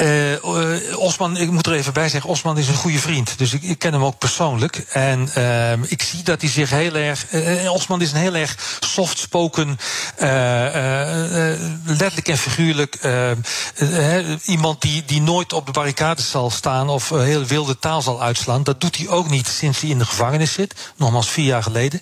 Uh, 0.00 0.98
Osman, 0.98 1.36
ik 1.36 1.50
moet 1.50 1.66
er 1.66 1.72
even 1.72 1.92
bij 1.92 2.08
zeggen, 2.08 2.30
Osman 2.30 2.58
is 2.58 2.68
een 2.68 2.74
goede 2.74 2.98
vriend. 2.98 3.38
Dus 3.38 3.52
ik, 3.52 3.62
ik 3.62 3.78
ken 3.78 3.92
hem 3.92 4.04
ook 4.04 4.18
persoonlijk. 4.18 4.76
En 4.76 5.30
uh, 5.36 5.72
ik 5.72 6.02
zie 6.02 6.22
dat 6.22 6.40
hij 6.40 6.50
zich 6.50 6.70
heel 6.70 6.94
erg. 6.94 7.32
Uh, 7.32 7.72
Osman 7.72 8.00
is 8.00 8.12
een 8.12 8.18
heel 8.18 8.34
erg 8.34 8.78
soft-spoken, 8.80 9.78
letterlijk 11.84 12.28
en 12.28 12.38
figuurlijk. 12.38 12.98
iemand 14.44 14.80
die, 14.80 15.04
die 15.04 15.20
nooit 15.20 15.52
op 15.52 15.66
de 15.66 15.72
barricades 15.72 16.30
zal 16.30 16.50
staan 16.50 16.88
of 16.88 17.08
heel 17.08 17.44
wilde 17.44 17.78
taal 17.78 18.02
zal 18.02 18.22
uitslaan. 18.22 18.62
Dat 18.62 18.80
doet 18.80 18.96
hij 18.96 19.08
ook 19.08 19.30
niet 19.30 19.46
sinds 19.46 19.80
hij 19.80 19.90
in 19.90 19.98
de 19.98 20.04
gevangenis 20.04 20.52
zit. 20.52 20.92
Nogmaals 20.96 21.30
vier 21.30 21.44
jaar 21.46 21.62
geleden. 21.62 22.00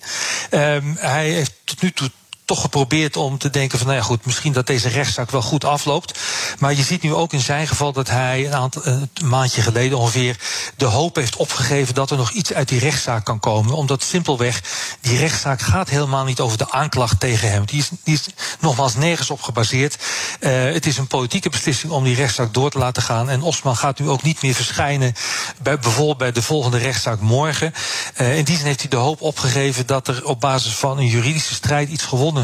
Ehm, 0.49 0.93
hij 0.95 1.29
heeft 1.29 1.53
tot 1.63 1.81
nu 1.81 1.91
toe 1.91 2.11
toch 2.47 2.61
geprobeerd 2.61 3.15
om 3.15 3.37
te 3.37 3.49
denken 3.49 3.77
van, 3.77 3.87
nou 3.87 3.99
ja 3.99 4.05
goed, 4.05 4.25
misschien 4.25 4.53
dat 4.53 4.67
deze 4.67 4.89
rechtszaak 4.89 5.31
wel 5.31 5.41
goed 5.41 5.63
afloopt. 5.63 6.19
Maar 6.59 6.73
je 6.73 6.83
ziet 6.83 7.01
nu 7.01 7.13
ook 7.13 7.33
in 7.33 7.39
zijn 7.39 7.67
geval 7.67 7.91
dat 7.91 8.09
hij 8.09 8.45
een, 8.45 8.55
aantal, 8.55 8.85
een 8.85 9.09
maandje 9.23 9.61
geleden 9.61 9.97
ongeveer 9.97 10.37
de 10.77 10.85
hoop 10.85 11.15
heeft 11.15 11.35
opgegeven 11.35 11.93
dat 11.93 12.11
er 12.11 12.17
nog 12.17 12.31
iets 12.31 12.53
uit 12.53 12.67
die 12.67 12.79
rechtszaak 12.79 13.25
kan 13.25 13.39
komen. 13.39 13.73
Omdat 13.73 14.03
simpelweg 14.03 14.61
die 15.01 15.17
rechtszaak 15.17 15.61
gaat 15.61 15.89
helemaal 15.89 16.23
niet 16.23 16.39
over 16.39 16.57
de 16.57 16.71
aanklacht 16.71 17.19
tegen 17.19 17.51
hem. 17.51 17.65
Die 17.65 17.85
is, 18.03 18.25
nogmaals 18.59 18.95
nergens 18.95 19.29
op 19.29 19.41
gebaseerd. 19.41 19.97
Uh, 20.39 20.51
het 20.63 20.85
is 20.85 20.97
een 20.97 21.07
politieke 21.07 21.49
beslissing 21.49 21.91
om 21.91 22.03
die 22.03 22.15
rechtszaak 22.15 22.53
door 22.53 22.71
te 22.71 22.77
laten 22.77 23.03
gaan. 23.03 23.29
En 23.29 23.41
Osman 23.41 23.77
gaat 23.77 23.99
nu 23.99 24.09
ook 24.09 24.23
niet 24.23 24.41
meer 24.41 24.53
verschijnen 24.53 25.13
bij, 25.61 25.79
bijvoorbeeld 25.79 26.17
bij 26.17 26.31
de 26.31 26.41
volgende 26.41 26.77
rechtszaak 26.77 27.19
morgen. 27.19 27.73
Uh, 28.17 28.37
in 28.37 28.43
die 28.43 28.57
zin 28.57 28.65
heeft 28.65 28.81
hij 28.81 28.89
de 28.89 28.95
hoop 28.95 29.21
opgegeven 29.21 29.85
dat 29.85 30.07
er 30.07 30.25
op 30.25 30.39
basis 30.39 30.73
van 30.73 30.97
een 30.97 31.07
juridische 31.07 31.53
strijd 31.53 31.89
iets 31.89 32.03
gewonnen 32.03 32.35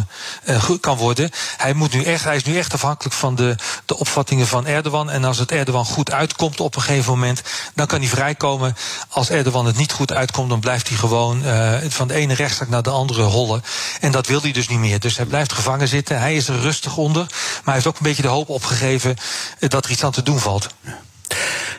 uh, 0.46 0.70
kan 0.80 0.98
worden. 0.98 1.30
Hij, 1.58 1.74
moet 1.74 1.94
nu 1.94 2.04
echt, 2.04 2.24
hij 2.24 2.36
is 2.36 2.44
nu 2.44 2.58
echt 2.58 2.74
afhankelijk 2.74 3.16
van 3.16 3.36
de, 3.36 3.56
de 3.86 3.98
opvattingen 3.98 4.48
van 4.48 4.66
Erdogan. 4.66 5.10
En 5.10 5.24
als 5.24 5.38
het 5.38 5.52
Erdogan 5.52 5.86
goed 5.86 6.12
uitkomt 6.12 6.60
op 6.60 6.76
een 6.76 6.82
gegeven 6.82 7.12
moment, 7.12 7.42
dan 7.76 7.88
kan 7.88 8.00
hij 8.00 8.10
vrijkomen. 8.10 8.76
Als 9.10 9.30
Erdogan 9.30 9.66
het 9.66 9.78
niet 9.78 9.92
goed 9.92 10.14
uitkomt, 10.14 10.50
dan 10.50 10.60
blijft 10.60 10.88
hij 10.88 10.98
gewoon 10.98 11.46
uh, 11.46 11.74
van 11.88 12.08
de 12.08 12.14
ene 12.14 12.34
rechtszaak 12.34 12.70
naar 12.70 12.84
de 12.84 12.90
andere 12.90 13.24
hollen. 13.24 13.64
En 14.00 14.12
dat 14.12 14.28
wil 14.28 14.42
hij 14.42 14.52
dus 14.52 14.68
niet 14.68 14.80
meer. 14.80 15.00
Dus 15.00 15.18
hij 15.18 15.26
blijft 15.26 15.54
gevangen 15.54 15.88
zitten. 15.88 16.20
Hij 16.20 16.36
is 16.36 16.48
er 16.48 16.60
rustig 16.60 16.98
onder. 16.98 17.26
Maar 17.26 17.62
hij 17.64 17.74
heeft 17.74 17.88
ook 17.88 17.98
een 17.98 18.04
beetje 18.04 18.22
de 18.22 18.28
hoop 18.28 18.50
opgegeven 18.50 19.16
uh, 19.60 19.70
dat 19.70 19.86
er 19.86 19.92
iets 19.92 20.04
aan 20.04 20.12
te 20.12 20.24
doen 20.24 20.40
valt. 20.40 20.68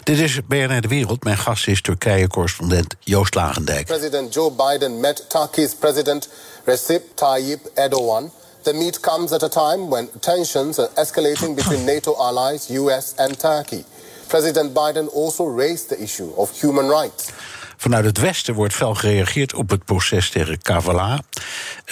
Dit 0.04 0.18
is 0.18 0.40
BNR 0.46 0.80
De 0.80 0.88
Wereld. 0.88 1.24
Mijn 1.24 1.38
gast 1.38 1.66
is 1.66 1.80
Turkije-correspondent 1.80 2.94
Joost 3.00 3.34
Lagendijk. 3.34 3.86
President 3.86 4.34
Joe 4.34 4.52
Biden 4.52 5.00
met 5.00 5.24
Turkey's 5.28 5.74
president 5.74 6.28
Recep 6.64 7.02
Tayyip 7.14 7.70
Erdogan. 7.74 8.30
The 8.62 8.72
meet 8.72 9.00
comes 9.00 9.32
at 9.32 9.42
a 9.42 9.48
time 9.48 9.88
when 9.88 10.08
tensions 10.20 10.78
are 10.78 10.90
escalating 10.94 11.54
between 11.54 11.84
NATO 11.94 12.14
allies, 12.14 12.68
US 12.70 13.12
and 13.16 13.38
Turkey. 13.38 13.84
President 14.26 14.72
Biden 14.72 15.08
also 15.12 15.56
raised 15.56 15.88
the 15.88 15.98
issue 15.98 16.32
of 16.34 16.60
human 16.60 16.88
rights. 16.88 17.30
Vanuit 17.76 18.04
het 18.04 18.18
Westen 18.18 18.54
wordt 18.54 18.74
fel 18.74 18.94
gereageerd 18.94 19.54
op 19.54 19.70
het 19.70 19.84
proces 19.84 20.30
tegen 20.30 20.62
Kavala. 20.62 21.20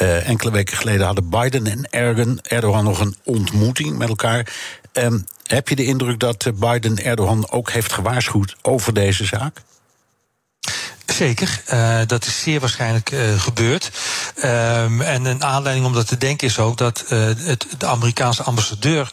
Uh, 0.03 0.29
enkele 0.29 0.51
weken 0.51 0.77
geleden 0.77 1.07
hadden 1.07 1.29
Biden 1.29 1.87
en 1.90 2.40
Erdogan 2.42 2.85
nog 2.85 3.01
een 3.01 3.16
ontmoeting 3.25 3.98
met 3.98 4.09
elkaar. 4.09 4.53
Um, 4.92 5.24
heb 5.46 5.68
je 5.68 5.76
de 5.76 5.85
indruk 5.85 6.18
dat 6.18 6.50
Biden 6.55 7.05
Erdogan 7.05 7.50
ook 7.50 7.70
heeft 7.70 7.92
gewaarschuwd 7.92 8.57
over 8.62 8.94
deze 8.94 9.24
zaak? 9.24 9.62
Zeker, 11.06 11.62
uh, 11.72 11.98
dat 12.06 12.26
is 12.26 12.40
zeer 12.42 12.60
waarschijnlijk 12.60 13.10
uh, 13.10 13.40
gebeurd. 13.40 13.90
Ehm, 14.37 15.00
en 15.00 15.24
een 15.24 15.44
aanleiding 15.44 15.87
om 15.87 15.92
dat 15.92 16.06
te 16.06 16.16
denken 16.16 16.46
is 16.46 16.58
ook 16.58 16.79
dat 16.79 17.04
uh, 17.08 17.24
het, 17.37 17.66
de 17.79 17.87
Amerikaanse 17.87 18.42
ambassadeur 18.42 19.12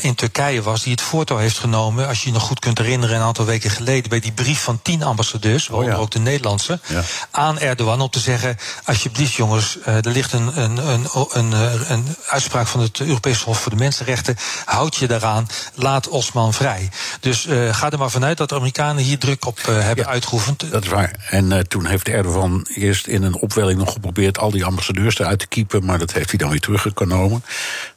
in 0.00 0.14
Turkije 0.14 0.62
was, 0.62 0.82
die 0.82 0.92
het 0.92 1.00
voortouw 1.00 1.36
heeft 1.36 1.58
genomen, 1.58 2.08
als 2.08 2.20
je 2.20 2.26
je 2.26 2.32
nog 2.32 2.42
goed 2.42 2.58
kunt 2.58 2.78
herinneren, 2.78 3.16
een 3.16 3.22
aantal 3.22 3.44
weken 3.44 3.70
geleden, 3.70 4.10
bij 4.10 4.20
die 4.20 4.32
brief 4.32 4.62
van 4.62 4.82
tien 4.82 5.02
ambassadeurs, 5.02 5.66
waaronder 5.66 5.92
oh 5.92 5.98
ja. 5.98 6.04
ook 6.04 6.10
de 6.10 6.18
Nederlandse, 6.18 6.80
ja. 6.86 7.02
aan 7.30 7.58
Erdogan 7.58 8.00
om 8.00 8.10
te 8.10 8.18
zeggen: 8.18 8.58
alsjeblieft, 8.84 9.32
jongens, 9.32 9.78
er 9.84 10.10
ligt 10.10 10.32
een, 10.32 10.60
een, 10.60 10.88
een, 10.88 11.06
een, 11.32 11.52
een 11.92 12.16
uitspraak 12.26 12.66
van 12.66 12.80
het 12.80 13.00
Europese 13.00 13.44
Hof 13.44 13.60
voor 13.60 13.70
de 13.70 13.78
Mensenrechten, 13.78 14.36
houd 14.64 14.96
je 14.96 15.06
daaraan, 15.06 15.48
laat 15.74 16.08
Osman 16.08 16.54
vrij. 16.54 16.90
Dus 17.20 17.46
ga 17.70 17.90
er 17.90 17.98
maar 17.98 18.10
vanuit 18.10 18.36
dat 18.36 18.48
de 18.48 18.54
Amerikanen 18.54 19.02
hier 19.02 19.18
druk 19.18 19.46
op 19.46 19.58
hebben 19.66 20.04
ja, 20.04 20.10
uitgeoefend. 20.10 20.70
Dat 20.70 20.82
is 20.82 20.88
waar. 20.88 20.99
En 21.08 21.68
toen 21.68 21.86
heeft 21.86 22.08
Erdogan 22.08 22.66
eerst 22.74 23.06
in 23.06 23.22
een 23.22 23.34
opwelling 23.34 23.78
nog 23.78 23.92
geprobeerd 23.92 24.38
al 24.38 24.50
die 24.50 24.64
ambassadeurs 24.64 25.18
eruit 25.18 25.38
te 25.38 25.46
kiepen, 25.46 25.84
maar 25.84 25.98
dat 25.98 26.12
heeft 26.12 26.30
hij 26.30 26.38
dan 26.38 26.50
weer 26.50 26.60
teruggenomen. 26.60 27.44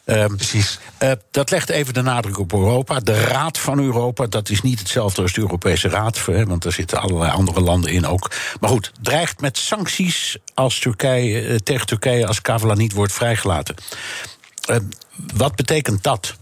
Uh, 0.06 0.26
Precies. 0.26 0.80
Uh, 1.04 1.12
dat 1.32 1.52
legt 1.52 1.70
even 1.70 1.94
de 1.94 2.02
nadruk 2.02 2.40
op 2.40 2.54
Europa. 2.54 3.00
De 3.00 3.24
Raad 3.24 3.58
van 3.58 3.80
Europa, 3.80 4.28
dat 4.28 4.50
is 4.50 4.62
niet 4.62 4.80
hetzelfde 4.80 5.22
als 5.22 5.34
de 5.34 5.42
Europese 5.42 5.90
Raad, 5.90 6.26
hè, 6.26 6.46
want 6.46 6.66
er 6.66 6.72
zitten 6.72 7.02
allerlei 7.02 7.32
andere 7.32 7.62
landen 7.62 7.92
in 7.92 8.08
ook. 8.08 8.32
Maar 8.60 8.70
goed, 8.70 8.92
dreigt 9.02 9.42
met 9.42 9.58
sancties 9.58 10.38
als 10.54 10.80
Turkije, 10.80 11.48
uh, 11.48 11.56
tegen 11.56 11.88
Turkije 11.88 12.28
als 12.28 12.42
Kavala 12.42 12.74
niet 12.74 12.94
wordt 12.94 13.14
vrijgelaten. 13.14 13.76
wat 15.36 15.56
betekent 15.56 16.04
dat? 16.04 16.36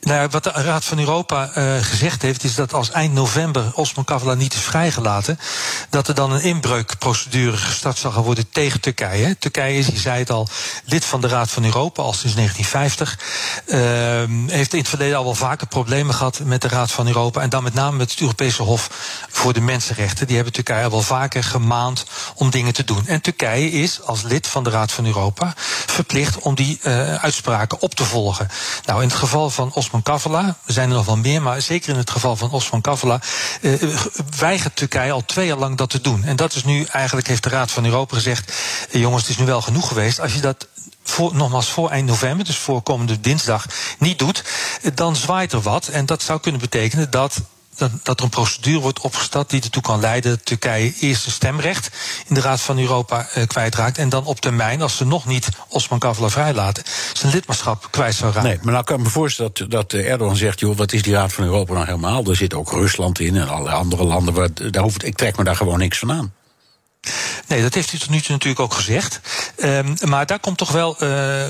Nou, 0.00 0.28
wat 0.30 0.44
de 0.44 0.50
Raad 0.50 0.84
van 0.84 0.98
Europa 0.98 1.50
uh, 1.56 1.76
gezegd 1.80 2.22
heeft, 2.22 2.44
is 2.44 2.54
dat 2.54 2.72
als 2.72 2.90
eind 2.90 3.12
november 3.12 3.70
Osman 3.74 4.04
Kavala 4.04 4.34
niet 4.34 4.54
is 4.54 4.60
vrijgelaten, 4.60 5.38
dat 5.90 6.08
er 6.08 6.14
dan 6.14 6.32
een 6.32 6.42
inbreukprocedure 6.42 7.56
gestart 7.56 7.98
zal 7.98 8.10
gaan 8.10 8.22
worden 8.22 8.50
tegen 8.50 8.80
Turkije. 8.80 9.38
Turkije 9.38 9.78
is, 9.78 9.86
je 9.86 9.98
zei 9.98 10.18
het 10.18 10.30
al, 10.30 10.48
lid 10.84 11.04
van 11.04 11.20
de 11.20 11.28
Raad 11.28 11.50
van 11.50 11.64
Europa 11.64 12.02
al 12.02 12.12
sinds 12.12 12.34
1950. 12.34 13.18
Uh, 13.66 14.50
heeft 14.50 14.72
in 14.72 14.78
het 14.78 14.88
verleden 14.88 15.16
al 15.16 15.24
wel 15.24 15.34
vaker 15.34 15.66
problemen 15.66 16.14
gehad 16.14 16.40
met 16.44 16.62
de 16.62 16.68
Raad 16.68 16.92
van 16.92 17.06
Europa. 17.06 17.40
En 17.40 17.50
dan 17.50 17.62
met 17.62 17.74
name 17.74 17.96
met 17.96 18.10
het 18.10 18.20
Europese 18.20 18.62
Hof 18.62 18.90
voor 19.30 19.52
de 19.52 19.60
Mensenrechten. 19.60 20.26
Die 20.26 20.36
hebben 20.36 20.54
Turkije 20.54 20.84
al 20.84 20.90
wel 20.90 21.02
vaker 21.02 21.44
gemaand 21.44 22.04
om 22.34 22.50
dingen 22.50 22.72
te 22.72 22.84
doen. 22.84 23.06
En 23.06 23.20
Turkije 23.20 23.70
is 23.70 24.02
als 24.02 24.22
lid 24.22 24.46
van 24.46 24.64
de 24.64 24.70
Raad 24.70 24.92
van 24.92 25.06
Europa 25.06 25.52
verplicht 25.86 26.38
om 26.38 26.54
die 26.54 26.78
uh, 26.82 27.14
uitspraken 27.14 27.80
op 27.80 27.94
te 27.94 28.04
volgen. 28.04 28.48
Nou, 28.84 29.02
in 29.02 29.08
het 29.08 29.16
geval 29.16 29.50
van 29.50 29.72
Osman 29.72 29.95
Kavala, 30.02 30.46
er 30.66 30.72
zijn 30.72 30.88
er 30.88 30.96
nog 30.96 31.06
wel 31.06 31.16
meer, 31.16 31.42
maar 31.42 31.62
zeker 31.62 31.90
in 31.90 31.96
het 31.96 32.10
geval 32.10 32.36
van 32.36 32.50
Osman 32.50 32.80
Kavala, 32.80 33.20
uh, 33.60 33.96
weigert 34.38 34.76
Turkije 34.76 35.12
al 35.12 35.24
twee 35.24 35.46
jaar 35.46 35.58
lang 35.58 35.76
dat 35.76 35.90
te 35.90 36.00
doen. 36.00 36.24
En 36.24 36.36
dat 36.36 36.54
is 36.54 36.64
nu 36.64 36.84
eigenlijk, 36.84 37.26
heeft 37.26 37.42
de 37.42 37.48
Raad 37.48 37.70
van 37.70 37.84
Europa 37.84 38.14
gezegd, 38.14 38.52
uh, 38.90 39.00
jongens, 39.00 39.22
het 39.22 39.30
is 39.30 39.38
nu 39.38 39.46
wel 39.46 39.62
genoeg 39.62 39.88
geweest. 39.88 40.20
Als 40.20 40.34
je 40.34 40.40
dat 40.40 40.66
voor, 41.02 41.34
nogmaals 41.34 41.68
voor 41.68 41.90
eind 41.90 42.08
november, 42.08 42.44
dus 42.44 42.56
voor 42.56 42.82
komende 42.82 43.20
dinsdag, 43.20 43.66
niet 43.98 44.18
doet, 44.18 44.44
dan 44.94 45.16
zwaait 45.16 45.52
er 45.52 45.60
wat. 45.60 45.88
En 45.88 46.06
dat 46.06 46.22
zou 46.22 46.40
kunnen 46.40 46.60
betekenen 46.60 47.10
dat 47.10 47.40
dat, 47.76 48.18
er 48.18 48.24
een 48.24 48.30
procedure 48.30 48.80
wordt 48.80 49.00
opgestart 49.00 49.50
die 49.50 49.62
ertoe 49.62 49.82
kan 49.82 50.00
leiden 50.00 50.30
dat 50.30 50.44
Turkije 50.44 50.94
eerst 51.00 51.26
een 51.26 51.32
stemrecht 51.32 51.90
in 52.26 52.34
de 52.34 52.40
Raad 52.40 52.60
van 52.60 52.78
Europa 52.78 53.28
uh, 53.36 53.46
kwijtraakt. 53.46 53.98
En 53.98 54.08
dan 54.08 54.24
op 54.24 54.40
termijn, 54.40 54.82
als 54.82 54.96
ze 54.96 55.06
nog 55.06 55.26
niet 55.26 55.48
Osman 55.68 55.98
Kavala 55.98 56.28
vrijlaten, 56.28 56.84
zijn 57.12 57.32
lidmaatschap 57.32 57.88
kwijt 57.90 58.14
zou 58.14 58.32
raken. 58.32 58.48
Nee, 58.48 58.58
maar 58.62 58.72
nou 58.72 58.84
kan 58.84 58.98
ik 58.98 59.04
me 59.04 59.10
voorstellen 59.10 59.50
dat, 59.54 59.70
dat 59.70 59.92
Erdogan 59.92 60.36
zegt: 60.36 60.60
joh, 60.60 60.76
wat 60.76 60.92
is 60.92 61.02
die 61.02 61.14
Raad 61.14 61.32
van 61.32 61.44
Europa 61.44 61.72
nou 61.72 61.86
helemaal? 61.86 62.24
Er 62.24 62.36
zit 62.36 62.54
ook 62.54 62.72
Rusland 62.72 63.20
in 63.20 63.36
en 63.36 63.48
alle 63.48 63.70
andere 63.70 64.04
landen. 64.04 64.34
Waar, 64.34 64.48
daar 64.70 64.82
hoeft, 64.82 65.04
ik 65.04 65.16
trek 65.16 65.36
me 65.36 65.44
daar 65.44 65.56
gewoon 65.56 65.78
niks 65.78 65.98
van 65.98 66.12
aan. 66.12 66.32
Nee, 67.46 67.62
dat 67.62 67.74
heeft 67.74 67.90
hij 67.90 67.98
tot 67.98 68.10
nu 68.10 68.20
toe 68.20 68.32
natuurlijk 68.32 68.60
ook 68.60 68.74
gezegd. 68.74 69.20
Um, 69.56 69.94
maar 70.00 70.26
daar 70.26 70.40
komt 70.40 70.58
toch 70.58 70.72
wel. 70.72 70.96
Uh, 71.02 71.44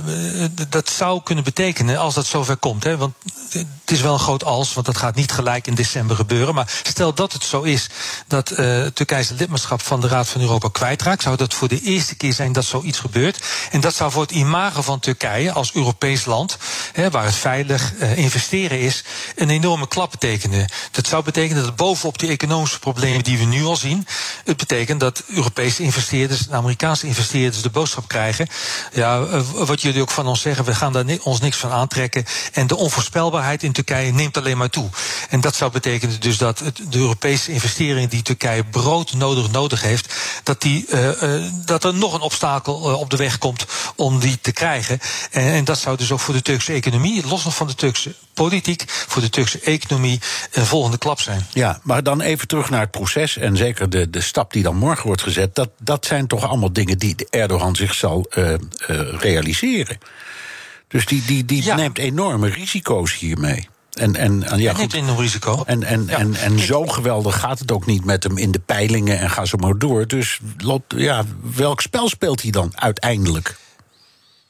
dat 0.69 0.91
zou 0.91 1.23
kunnen 1.23 1.45
betekenen 1.45 1.99
als 1.99 2.15
dat 2.15 2.27
zover 2.27 2.57
komt. 2.57 2.85
Hè, 2.85 2.97
want 2.97 3.15
het 3.51 3.91
is 3.91 4.01
wel 4.01 4.13
een 4.13 4.19
groot 4.19 4.45
als, 4.45 4.75
want 4.75 4.87
dat 4.87 4.97
gaat 4.97 5.15
niet 5.15 5.33
gelijk 5.33 5.67
in 5.67 5.75
december 5.75 6.17
gebeuren. 6.17 6.55
Maar 6.55 6.81
stel 6.83 7.15
dat 7.15 7.33
het 7.33 7.45
zo 7.45 7.63
is 7.63 7.89
dat 8.27 8.51
uh, 8.51 8.57
Turkije 8.87 9.23
zijn 9.23 9.39
lidmaatschap 9.39 9.83
van 9.83 10.01
de 10.01 10.09
Raad 10.09 10.29
van 10.29 10.41
Europa 10.41 10.69
kwijtraakt, 10.73 11.23
zou 11.23 11.37
dat 11.37 11.55
voor 11.55 11.69
de 11.69 11.81
eerste 11.81 12.15
keer 12.15 12.33
zijn 12.33 12.53
dat 12.53 12.65
zoiets 12.65 12.99
gebeurt. 12.99 13.45
En 13.71 13.81
dat 13.81 13.95
zou 13.95 14.11
voor 14.11 14.23
het 14.23 14.31
imago 14.31 14.83
van 14.83 15.01
Turkije 15.01 15.53
als 15.53 15.75
Europees 15.75 16.25
land, 16.25 16.57
hè, 16.93 17.11
waar 17.11 17.25
het 17.25 17.35
veilig 17.35 17.95
investeren 17.95 18.81
is, 18.81 19.05
een 19.37 19.51
enorme 19.51 19.89
klap 19.89 20.11
betekenen. 20.11 20.71
Dat 20.91 21.07
zou 21.07 21.25
betekenen 21.25 21.63
dat 21.63 21.77
bovenop 21.77 22.19
die 22.19 22.31
economische 22.31 22.79
problemen 22.79 23.25
die 23.25 23.39
we 23.39 23.45
nu 23.45 23.65
al 23.65 23.77
zien, 23.77 24.07
het 24.45 24.57
betekent 24.57 25.01
dat 25.01 25.23
Europese 25.47 25.83
investeerders 25.83 26.47
en 26.49 26.55
Amerikaanse 26.55 27.07
investeerders 27.07 27.63
de 27.63 27.71
boodschap 27.71 28.09
krijgen. 28.09 28.49
Ja, 28.93 29.27
wat 29.53 29.83
jullie 29.83 30.01
ook 30.01 30.11
van 30.11 30.27
ons 30.27 30.41
zeggen, 30.41 30.65
we 30.65 30.75
gaan 30.75 30.93
daar 30.93 31.05
ons 31.23 31.41
niks 31.41 31.57
van 31.57 31.71
aantrekken. 31.71 32.25
En 32.53 32.67
de 32.67 32.77
onvoorspelbaarheid 32.77 33.63
in 33.63 33.73
Turkije 33.73 34.13
neemt 34.13 34.37
alleen 34.37 34.57
maar 34.57 34.71
toe. 34.71 34.89
En 35.29 35.41
dat 35.41 35.57
zou 35.57 35.71
betekenen 35.71 36.21
dus 36.21 36.39
dat 36.39 36.63
de 36.89 36.99
Europese 36.99 37.53
investeringen 37.53 38.09
die 38.09 38.23
Turkije 38.23 38.65
broodnodig 38.65 39.51
nodig 39.51 39.83
heeft, 39.83 40.15
dat, 40.43 40.63
die, 40.63 40.87
uh, 40.89 41.23
uh, 41.23 41.51
dat 41.65 41.85
er 41.85 41.95
nog 41.95 42.15
een 42.15 42.21
obstakel 42.21 42.75
op 42.75 43.11
de 43.11 43.17
weg 43.17 43.39
komt 43.39 43.67
om 43.97 44.19
die 44.19 44.39
te 44.41 44.53
krijgen. 44.53 44.99
En, 45.31 45.53
en 45.53 45.65
dat 45.65 45.79
zou 45.79 45.97
dus 45.97 46.13
ook 46.13 46.21
voor 46.21 46.35
de 46.35 46.43
Turkse 46.43 46.73
economie, 46.73 47.27
los 47.27 47.45
nog 47.45 47.55
van 47.55 47.67
de 47.67 47.75
Turkse 47.75 48.15
politiek, 48.37 48.85
voor 48.87 49.23
de 49.23 49.31
Turkse 49.31 49.61
economie 49.61 50.21
een 50.53 50.67
volgende 50.67 50.99
klap 50.99 51.21
zijn. 51.21 51.47
Ja, 51.53 51.81
maar 51.83 52.03
dan 52.03 52.21
even 52.21 52.49
terug 52.49 52.71
naar 52.71 52.81
het 52.81 52.91
proces 52.91 53.37
en 53.37 53.57
zeker 53.57 53.91
de, 53.91 54.11
de 54.11 54.21
stap 54.21 54.53
die 54.53 54.63
dan 54.63 54.77
morgen 54.77 55.07
wordt 55.07 55.23
gezet. 55.23 55.55
Dat, 55.55 55.71
dat 55.79 56.07
zijn 56.07 56.27
toch 56.27 56.49
allemaal 56.49 56.73
dingen 56.73 56.99
die 56.99 57.15
Erdogan 57.31 57.77
zich 57.77 57.95
zal 57.95 58.27
uh, 58.35 58.51
uh, 58.53 58.59
realiseren. 59.19 59.99
Dus 60.89 61.07
die, 61.07 61.23
die, 61.27 61.45
die 61.45 61.65
ja. 61.65 61.75
neemt 61.75 61.99
enorme 61.99 62.49
risico's 62.49 63.19
hiermee. 63.19 63.69
En, 63.93 64.17
en, 64.17 64.43
en 64.43 64.59
ja, 64.59 64.75
goed. 64.75 64.95
in 64.95 65.09
een 65.09 65.19
risico. 65.19 65.63
En, 65.67 65.83
en, 65.83 66.07
ja. 66.07 66.19
en, 66.19 66.35
en 66.35 66.59
zo 66.59 66.87
geweldig 66.87 67.39
gaat 67.39 67.59
het 67.59 67.73
ook 67.73 67.87
niet 67.87 68.05
met 68.05 68.23
hem 68.23 68.39
in 68.39 68.51
de 68.51 68.59
peilingen 68.59 69.19
en 69.19 69.31
ga 69.31 69.45
zo 69.45 69.57
maar 69.57 69.79
door. 69.79 70.07
Dus 70.07 70.41
ja, 70.89 71.25
welk 71.55 71.81
spel 71.81 72.09
speelt 72.09 72.43
hij 72.43 72.51
dan 72.51 72.73
uiteindelijk? 72.75 73.57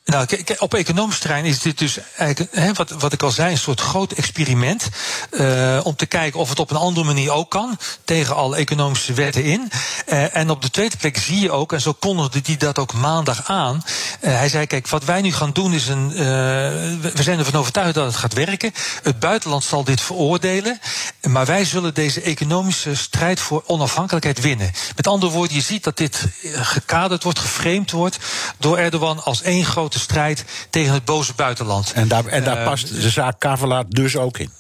Nou, 0.07 0.27
kijk, 0.27 0.57
op 0.59 0.75
economisch 0.75 1.19
terrein 1.19 1.45
is 1.45 1.59
dit 1.59 1.79
dus 1.79 1.99
eigenlijk, 2.17 2.77
wat, 2.77 2.91
wat 2.91 3.13
ik 3.13 3.23
al 3.23 3.31
zei, 3.31 3.51
een 3.51 3.59
soort 3.59 3.81
groot 3.81 4.13
experiment. 4.13 4.89
Uh, 5.31 5.81
om 5.83 5.97
te 5.97 6.07
kijken 6.07 6.41
of 6.41 6.49
het 6.49 6.59
op 6.59 6.71
een 6.71 6.77
andere 6.77 7.07
manier 7.07 7.31
ook 7.31 7.51
kan. 7.51 7.79
Tegen 8.05 8.37
alle 8.37 8.57
economische 8.57 9.13
wetten 9.13 9.45
in. 9.45 9.71
Uh, 10.09 10.37
en 10.37 10.51
op 10.51 10.63
de 10.63 10.71
tweede 10.71 10.97
plek 10.97 11.17
zie 11.17 11.41
je 11.41 11.51
ook, 11.51 11.73
en 11.73 11.81
zo 11.81 11.93
kondigde 11.93 12.41
hij 12.43 12.57
dat 12.57 12.79
ook 12.79 12.93
maandag 12.93 13.49
aan. 13.49 13.85
Uh, 14.21 14.37
hij 14.37 14.49
zei: 14.49 14.67
Kijk, 14.67 14.89
wat 14.89 15.05
wij 15.05 15.21
nu 15.21 15.33
gaan 15.33 15.53
doen 15.53 15.73
is 15.73 15.89
een. 15.89 16.09
we 16.09 17.23
zijn 17.23 17.39
ervan 17.39 17.61
overtuigd 17.61 17.95
dat 17.95 18.07
het 18.07 18.17
gaat 18.17 18.33
werken. 18.33 18.73
Het 19.03 19.19
buitenland 19.19 19.65
zal 19.65 19.85
dit 19.85 20.01
veroordelen. 20.01 20.81
Maar 21.21 21.47
wij 21.47 21.65
zullen 21.65 21.95
deze 21.95 22.21
economische 22.21 22.95
strijd 22.95 23.41
voor 23.41 23.63
onafhankelijkheid 23.67 24.41
winnen. 24.41 24.73
Met 24.97 25.07
andere 25.07 25.33
woorden, 25.33 25.57
je 25.57 25.63
ziet 25.63 25.85
dat 25.85 25.97
dit 25.97 26.25
gekaderd 26.55 27.23
wordt, 27.23 27.39
geframed 27.39 27.91
wordt. 27.91 28.19
door 28.59 28.79
Erdogan 28.79 29.25
als 29.25 29.43
één 29.43 29.65
grote 29.65 29.96
de 29.97 30.03
strijd 30.03 30.45
tegen 30.71 30.93
het 30.95 31.05
boze 31.05 31.33
buitenland. 31.35 31.93
En 31.93 32.09
daar, 32.09 32.27
en 32.27 32.45
daar 32.45 32.59
uh, 32.59 32.65
past 32.65 32.89
de 32.89 33.11
zaak 33.11 33.41
Kavala 33.41 33.85
dus 33.89 34.17
ook 34.17 34.39
in. 34.39 34.51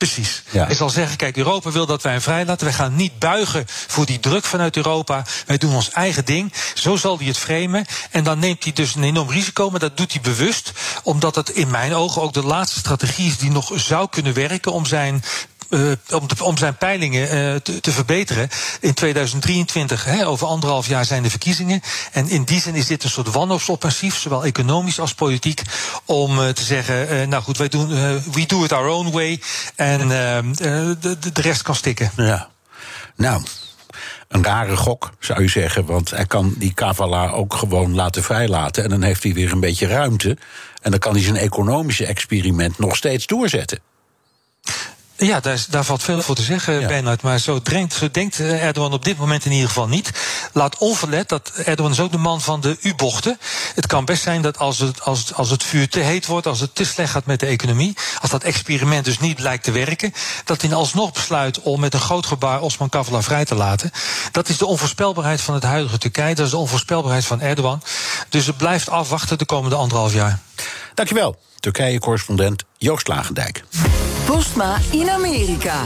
Precies. 0.00 0.42
Ja. 0.50 0.66
Hij 0.66 0.74
zal 0.74 0.90
zeggen, 0.90 1.16
kijk, 1.16 1.36
Europa 1.36 1.70
wil 1.70 1.86
dat 1.86 2.02
wij 2.02 2.12
hem 2.12 2.20
vrijlaten. 2.20 2.66
Wij 2.66 2.74
gaan 2.74 2.94
niet 2.94 3.18
buigen 3.18 3.64
voor 3.66 4.06
die 4.06 4.20
druk 4.20 4.44
vanuit 4.44 4.76
Europa. 4.76 5.24
Wij 5.46 5.58
doen 5.58 5.74
ons 5.74 5.90
eigen 5.90 6.24
ding. 6.24 6.52
Zo 6.74 6.96
zal 6.96 7.18
hij 7.18 7.26
het 7.26 7.38
framen. 7.38 7.84
En 8.10 8.24
dan 8.24 8.38
neemt 8.38 8.64
hij 8.64 8.72
dus 8.72 8.94
een 8.94 9.02
enorm 9.02 9.30
risico, 9.30 9.70
maar 9.70 9.80
dat 9.80 9.96
doet 9.96 10.12
hij 10.12 10.20
bewust. 10.20 10.72
Omdat 11.02 11.34
het 11.34 11.50
in 11.50 11.70
mijn 11.70 11.94
ogen 11.94 12.22
ook 12.22 12.32
de 12.32 12.44
laatste 12.44 12.78
strategie 12.78 13.26
is 13.26 13.38
die 13.38 13.50
nog 13.50 13.72
zou 13.74 14.08
kunnen 14.08 14.34
werken 14.34 14.72
om 14.72 14.86
zijn 14.86 15.22
uh, 15.70 15.92
om, 16.10 16.26
om, 16.40 16.56
zijn 16.56 16.76
peilingen 16.76 17.22
uh, 17.22 17.54
te, 17.56 17.80
te, 17.80 17.92
verbeteren. 17.92 18.48
In 18.80 18.94
2023, 18.94 20.04
hè, 20.04 20.26
over 20.26 20.46
anderhalf 20.46 20.86
jaar, 20.86 21.04
zijn 21.04 21.22
de 21.22 21.30
verkiezingen. 21.30 21.80
En 22.12 22.28
in 22.28 22.44
die 22.44 22.60
zin 22.60 22.74
is 22.74 22.86
dit 22.86 23.04
een 23.04 23.10
soort 23.10 23.30
wanhoopsoffensief, 23.30 24.18
zowel 24.18 24.44
economisch 24.44 25.00
als 25.00 25.14
politiek, 25.14 25.62
om 26.04 26.38
uh, 26.38 26.48
te 26.48 26.62
zeggen: 26.62 27.28
nou 27.28 27.42
goed, 27.42 27.58
wij 27.58 27.68
doen, 27.68 27.88
we 28.32 28.46
do 28.46 28.64
it 28.64 28.72
our 28.72 28.88
own 28.88 29.10
way. 29.10 29.40
En 29.74 30.08
de, 30.08 31.16
de 31.32 31.40
rest 31.40 31.62
kan 31.62 31.74
stikken. 31.74 32.10
Ja. 32.16 32.48
Nou, 33.16 33.42
een 34.28 34.44
rare 34.44 34.76
gok, 34.76 35.10
zou 35.18 35.42
je 35.42 35.48
zeggen. 35.48 35.84
Want 35.84 36.10
hij 36.10 36.26
kan 36.26 36.54
die 36.56 36.74
Kavala 36.74 37.28
ook 37.30 37.54
gewoon 37.54 37.94
laten 37.94 38.22
vrijlaten. 38.22 38.84
En 38.84 38.90
dan 38.90 39.02
heeft 39.02 39.22
hij 39.22 39.32
weer 39.32 39.52
een 39.52 39.60
beetje 39.60 39.86
ruimte. 39.86 40.36
En 40.82 40.90
dan 40.90 41.00
kan 41.00 41.12
hij 41.12 41.22
zijn 41.22 41.36
economische 41.36 42.06
experiment 42.06 42.78
nog 42.78 42.96
steeds 42.96 43.26
doorzetten. 43.26 43.78
Ja, 45.20 45.40
daar, 45.40 45.64
daar 45.70 45.84
valt 45.84 46.02
veel 46.02 46.22
voor 46.22 46.34
te 46.34 46.42
zeggen, 46.42 46.86
Bernard. 46.86 47.22
Maar 47.22 47.38
zo, 47.38 47.60
denkt 48.12 48.40
eh, 48.40 48.64
Erdogan 48.64 48.92
op 48.92 49.04
dit 49.04 49.16
moment 49.16 49.44
in 49.44 49.52
ieder 49.52 49.68
geval 49.68 49.88
niet. 49.88 50.10
Laat 50.52 50.78
onverlet 50.78 51.28
dat 51.28 51.52
Erdogan 51.64 51.92
is 51.92 52.00
ook 52.00 52.12
de 52.12 52.18
man 52.18 52.40
van 52.40 52.60
de 52.60 52.76
U-bochten. 52.80 53.38
Het 53.74 53.86
kan 53.86 54.04
best 54.04 54.22
zijn 54.22 54.42
dat 54.42 54.58
als 54.58 54.78
het, 54.78 55.02
als, 55.02 55.18
het, 55.18 55.34
als 55.34 55.50
het 55.50 55.62
vuur 55.62 55.88
te 55.88 56.00
heet 56.00 56.26
wordt, 56.26 56.46
als 56.46 56.60
het 56.60 56.74
te 56.74 56.84
slecht 56.84 57.10
gaat 57.10 57.26
met 57.26 57.40
de 57.40 57.46
economie, 57.46 57.96
als 58.20 58.30
dat 58.30 58.44
experiment 58.44 59.04
dus 59.04 59.18
niet 59.18 59.38
lijkt 59.38 59.64
te 59.64 59.70
werken, 59.70 60.12
dat 60.44 60.62
hij 60.62 60.74
alsnog 60.74 61.12
besluit 61.12 61.60
om 61.60 61.80
met 61.80 61.94
een 61.94 62.00
groot 62.00 62.26
gebaar 62.26 62.60
Osman 62.60 62.88
Kavala 62.88 63.22
vrij 63.22 63.44
te 63.44 63.54
laten. 63.54 63.90
Dat 64.32 64.48
is 64.48 64.58
de 64.58 64.66
onvoorspelbaarheid 64.66 65.40
van 65.40 65.54
het 65.54 65.62
huidige 65.62 65.98
Turkije, 65.98 66.34
dat 66.34 66.44
is 66.44 66.50
de 66.50 66.56
onvoorspelbaarheid 66.56 67.24
van 67.24 67.40
Erdogan. 67.40 67.82
Dus 68.28 68.46
het 68.46 68.56
blijft 68.56 68.88
afwachten 68.88 69.38
de 69.38 69.44
komende 69.46 69.76
anderhalf 69.76 70.12
jaar. 70.12 70.38
Dankjewel, 70.94 71.38
Turkije-correspondent 71.60 72.64
Joost 72.78 73.08
Lagendijk. 73.08 73.64
Postma 74.30 74.78
in 74.90 75.10
Amerika. 75.10 75.84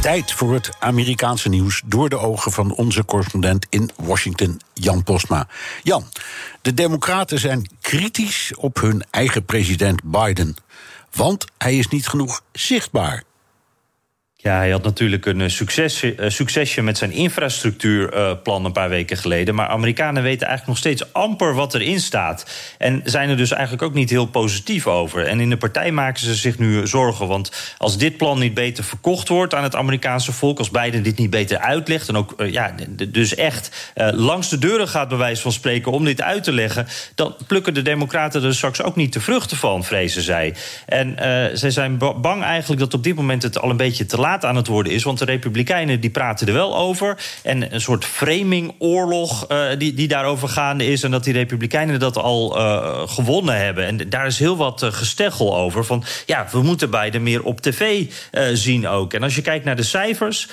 Tijd 0.00 0.32
voor 0.32 0.52
het 0.54 0.70
Amerikaanse 0.78 1.48
nieuws 1.48 1.82
door 1.84 2.08
de 2.08 2.18
ogen 2.18 2.52
van 2.52 2.74
onze 2.74 3.04
correspondent 3.04 3.66
in 3.70 3.90
Washington, 3.96 4.60
Jan 4.72 5.02
Postma. 5.02 5.48
Jan, 5.82 6.04
de 6.62 6.74
Democraten 6.74 7.38
zijn 7.38 7.68
kritisch 7.80 8.52
op 8.56 8.80
hun 8.80 9.04
eigen 9.10 9.44
president 9.44 10.02
Biden. 10.04 10.56
Want 11.14 11.44
hij 11.58 11.78
is 11.78 11.88
niet 11.88 12.08
genoeg 12.08 12.42
zichtbaar. 12.52 13.22
Ja, 14.44 14.56
hij 14.56 14.70
had 14.70 14.82
natuurlijk 14.82 15.26
een 15.26 15.50
succes, 15.50 16.04
succesje 16.18 16.82
met 16.82 16.98
zijn 16.98 17.12
infrastructuurplan 17.12 18.64
een 18.64 18.72
paar 18.72 18.88
weken 18.88 19.16
geleden. 19.16 19.54
Maar 19.54 19.68
Amerikanen 19.68 20.22
weten 20.22 20.46
eigenlijk 20.46 20.66
nog 20.66 20.78
steeds 20.78 21.12
amper 21.12 21.54
wat 21.54 21.74
erin 21.74 22.00
staat. 22.00 22.50
En 22.78 23.00
zijn 23.04 23.28
er 23.28 23.36
dus 23.36 23.50
eigenlijk 23.50 23.82
ook 23.82 23.94
niet 23.94 24.10
heel 24.10 24.26
positief 24.26 24.86
over. 24.86 25.26
En 25.26 25.40
in 25.40 25.50
de 25.50 25.56
partij 25.56 25.92
maken 25.92 26.20
ze 26.20 26.34
zich 26.34 26.58
nu 26.58 26.86
zorgen. 26.86 27.26
Want 27.26 27.74
als 27.78 27.98
dit 27.98 28.16
plan 28.16 28.38
niet 28.38 28.54
beter 28.54 28.84
verkocht 28.84 29.28
wordt 29.28 29.54
aan 29.54 29.62
het 29.62 29.74
Amerikaanse 29.74 30.32
volk, 30.32 30.58
als 30.58 30.70
Biden 30.70 31.02
dit 31.02 31.18
niet 31.18 31.30
beter 31.30 31.58
uitlegt. 31.58 32.08
en 32.08 32.16
ook 32.16 32.34
ja, 32.46 32.74
dus 33.08 33.34
echt 33.34 33.92
langs 33.96 34.48
de 34.48 34.58
deuren 34.58 34.88
gaat, 34.88 35.08
bij 35.08 35.18
wijze 35.18 35.42
van 35.42 35.52
spreken, 35.52 35.92
om 35.92 36.04
dit 36.04 36.22
uit 36.22 36.44
te 36.44 36.52
leggen. 36.52 36.86
dan 37.14 37.36
plukken 37.46 37.74
de 37.74 37.82
Democraten 37.82 38.44
er 38.44 38.54
straks 38.54 38.82
ook 38.82 38.96
niet 38.96 39.12
de 39.12 39.20
vruchten 39.20 39.56
van, 39.56 39.84
vrezen 39.84 40.22
zij. 40.22 40.54
En 40.86 41.16
zij 41.58 41.70
zijn 41.70 41.98
bang 41.98 42.42
eigenlijk 42.42 42.80
dat 42.80 42.94
op 42.94 43.02
dit 43.02 43.14
moment 43.14 43.42
het 43.42 43.58
al 43.58 43.70
een 43.70 43.76
beetje 43.76 44.06
te 44.06 44.16
laat 44.16 44.32
aan 44.42 44.56
het 44.56 44.66
worden 44.66 44.92
is. 44.92 45.02
Want 45.02 45.18
de 45.18 45.24
Republikeinen 45.24 46.00
die 46.00 46.10
praten 46.10 46.46
er 46.46 46.52
wel 46.52 46.76
over. 46.76 47.16
En 47.42 47.74
een 47.74 47.80
soort 47.80 48.04
framingoorlog 48.04 49.50
uh, 49.50 49.66
die, 49.78 49.94
die 49.94 50.08
daarover 50.08 50.48
gaande 50.48 50.86
is. 50.86 51.02
En 51.02 51.10
dat 51.10 51.24
die 51.24 51.32
Republikeinen 51.32 52.00
dat 52.00 52.16
al 52.16 52.58
uh, 52.58 53.08
gewonnen 53.08 53.56
hebben. 53.56 53.84
En 53.86 54.08
daar 54.08 54.26
is 54.26 54.38
heel 54.38 54.56
wat 54.56 54.82
uh, 54.82 54.92
gesteggel 54.92 55.56
over. 55.56 55.84
Van 55.84 56.04
ja, 56.26 56.46
we 56.50 56.62
moeten 56.62 56.90
Biden 56.90 57.22
meer 57.22 57.42
op 57.42 57.60
tv 57.60 58.06
zien 58.52 58.88
ook. 58.88 59.12
En 59.12 59.22
als 59.22 59.34
je 59.34 59.42
kijkt 59.42 59.64
naar 59.64 59.76
de 59.76 59.82
cijfers. 59.82 60.48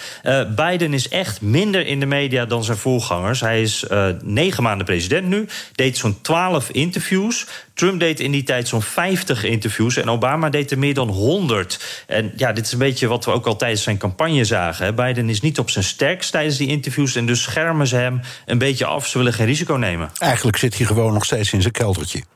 Biden 0.56 0.94
is 0.94 1.10
echt 1.10 1.42
minder 1.42 1.86
in 1.86 2.00
de 2.00 2.06
media 2.06 2.46
dan 2.46 2.64
zijn 2.64 2.78
voorgangers. 2.78 3.40
Hij 3.40 3.62
is 3.62 3.86
negen 4.24 4.64
maanden 4.64 4.86
president 4.86 5.28
nu. 5.28 5.48
Deed 5.76 5.98
zo'n 5.98 6.22
twaalf 6.22 6.70
interviews. 6.70 7.48
Trump 7.74 8.00
deed 8.00 8.20
in 8.20 8.32
die 8.32 8.44
tijd 8.44 8.68
zo'n 8.68 8.82
50 8.82 9.44
interviews 9.44 9.98
en 9.98 10.10
Obama 10.10 10.50
deed 10.50 10.72
er 10.72 10.78
meer 10.80 10.94
dan 10.94 11.10
100. 11.10 12.04
En 12.08 12.34
ja, 12.36 12.54
dit 12.54 12.66
is 12.66 12.72
een 12.72 12.80
beetje 12.80 13.08
wat 13.08 13.26
we 13.26 13.32
ook 13.32 13.46
al 13.46 13.56
tijdens 13.72 14.02
zijn 14.02 14.16
campagne 14.16 14.46
zagen. 14.46 14.96
Biden 14.96 15.30
is 15.30 15.42
niet 15.42 15.60
op 15.60 15.70
zijn 15.70 15.84
sterkst 15.84 16.32
tijdens 16.32 16.58
die 16.58 16.68
interviews 16.68 17.16
en 17.16 17.26
dus 17.26 17.42
schermen 17.42 17.88
ze 17.88 17.96
hem 17.96 18.22
een 18.46 18.58
beetje 18.58 18.86
af. 18.86 19.08
Ze 19.08 19.18
willen 19.18 19.34
geen 19.34 19.46
risico 19.46 19.76
nemen. 19.76 20.12
Eigenlijk 20.18 20.58
zit 20.58 20.78
hij 20.78 20.86
gewoon 20.86 21.14
nog 21.14 21.26
steeds 21.26 21.54
in 21.54 21.62
zijn 21.62 21.74
keldertje. 21.74 22.24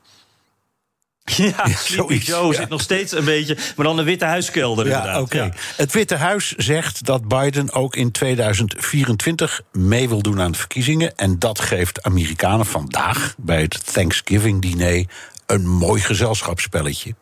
Ja, 1.38 1.54
ja 1.64 1.78
zoiets. 1.78 2.26
Joe 2.28 2.52
ja. 2.52 2.60
zit 2.60 2.70
nog 2.70 2.82
steeds 2.82 3.12
een 3.12 3.26
beetje, 3.26 3.58
maar 3.76 3.86
dan 3.86 3.96
de 3.96 4.04
Witte 4.04 4.26
Huiskelder 4.26 4.88
ja, 4.88 4.96
inderdaad. 4.96 5.22
Okay. 5.22 5.46
Ja. 5.46 5.54
Het 5.76 5.94
Witte 5.94 6.16
Huis 6.16 6.52
zegt 6.52 7.06
dat 7.06 7.28
Biden 7.28 7.74
ook 7.74 7.96
in 7.96 8.12
2024 8.12 9.62
mee 9.72 10.10
wil 10.10 10.22
doen 10.22 10.42
aan 10.42 10.52
de 10.52 10.58
verkiezingen. 10.58 11.16
En 11.16 11.40
dat 11.40 11.60
geeft 11.60 12.04
Amerikanen 12.04 12.66
vandaag 12.66 13.36
bij 13.38 13.62
het 13.62 13.94
Thanksgiving-diner 13.94 15.06
een 15.46 15.68
mooi 15.68 16.02
gezelschapsspelletje. 16.02 17.16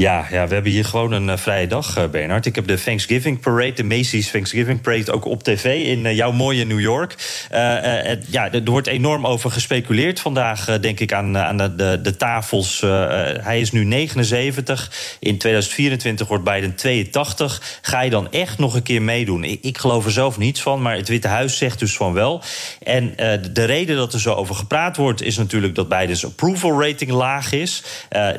Ja, 0.00 0.26
ja, 0.30 0.46
we 0.46 0.54
hebben 0.54 0.72
hier 0.72 0.84
gewoon 0.84 1.12
een 1.12 1.28
uh, 1.28 1.36
vrije 1.36 1.66
dag, 1.66 1.98
uh, 1.98 2.08
Bernard. 2.08 2.46
Ik 2.46 2.54
heb 2.54 2.66
de 2.66 2.82
Thanksgiving 2.82 3.40
Parade, 3.40 3.72
de 3.72 3.84
Macy's 3.84 4.30
Thanksgiving 4.30 4.80
Parade, 4.80 5.12
ook 5.12 5.24
op 5.24 5.42
tv 5.42 5.84
in 5.84 6.04
uh, 6.04 6.16
jouw 6.16 6.32
mooie 6.32 6.64
New 6.64 6.80
York. 6.80 7.14
ja, 8.30 8.52
er 8.52 8.62
wordt 8.64 8.86
enorm 8.86 9.26
over 9.26 9.50
gespeculeerd 9.50 10.20
vandaag, 10.20 10.78
denk 10.80 11.00
ik, 11.00 11.12
aan, 11.12 11.38
aan 11.38 11.56
de, 11.56 11.74
de, 11.74 12.00
de 12.02 12.16
tafels. 12.16 12.80
hij 13.40 13.60
is 13.60 13.72
nu 13.72 13.84
79. 13.84 15.16
In 15.20 15.38
2024 15.38 16.28
wordt 16.28 16.44
Biden 16.44 16.74
82. 16.74 17.78
Ga 17.82 18.00
je 18.00 18.10
dan 18.10 18.32
echt 18.32 18.58
nog 18.58 18.74
een 18.74 18.82
keer 18.82 19.02
meedoen? 19.02 19.44
Ik, 19.44 19.62
ik 19.62 19.78
geloof 19.78 20.04
er 20.04 20.12
zelf 20.12 20.38
niets 20.38 20.62
van, 20.62 20.82
maar 20.82 20.96
het 20.96 21.08
Witte 21.08 21.28
Huis 21.28 21.56
zegt 21.56 21.78
dus 21.78 21.96
van 21.96 22.12
wel. 22.12 22.42
En 22.82 23.12
de 23.52 23.64
reden 23.64 23.96
dat 23.96 24.12
er 24.12 24.20
zo 24.20 24.34
over 24.34 24.54
gepraat 24.54 24.96
wordt, 24.96 25.22
is 25.22 25.36
natuurlijk 25.36 25.74
dat 25.74 25.88
Biden's 25.88 26.24
approval 26.24 26.82
rating 26.82 27.10
laag 27.10 27.52
is. 27.52 27.82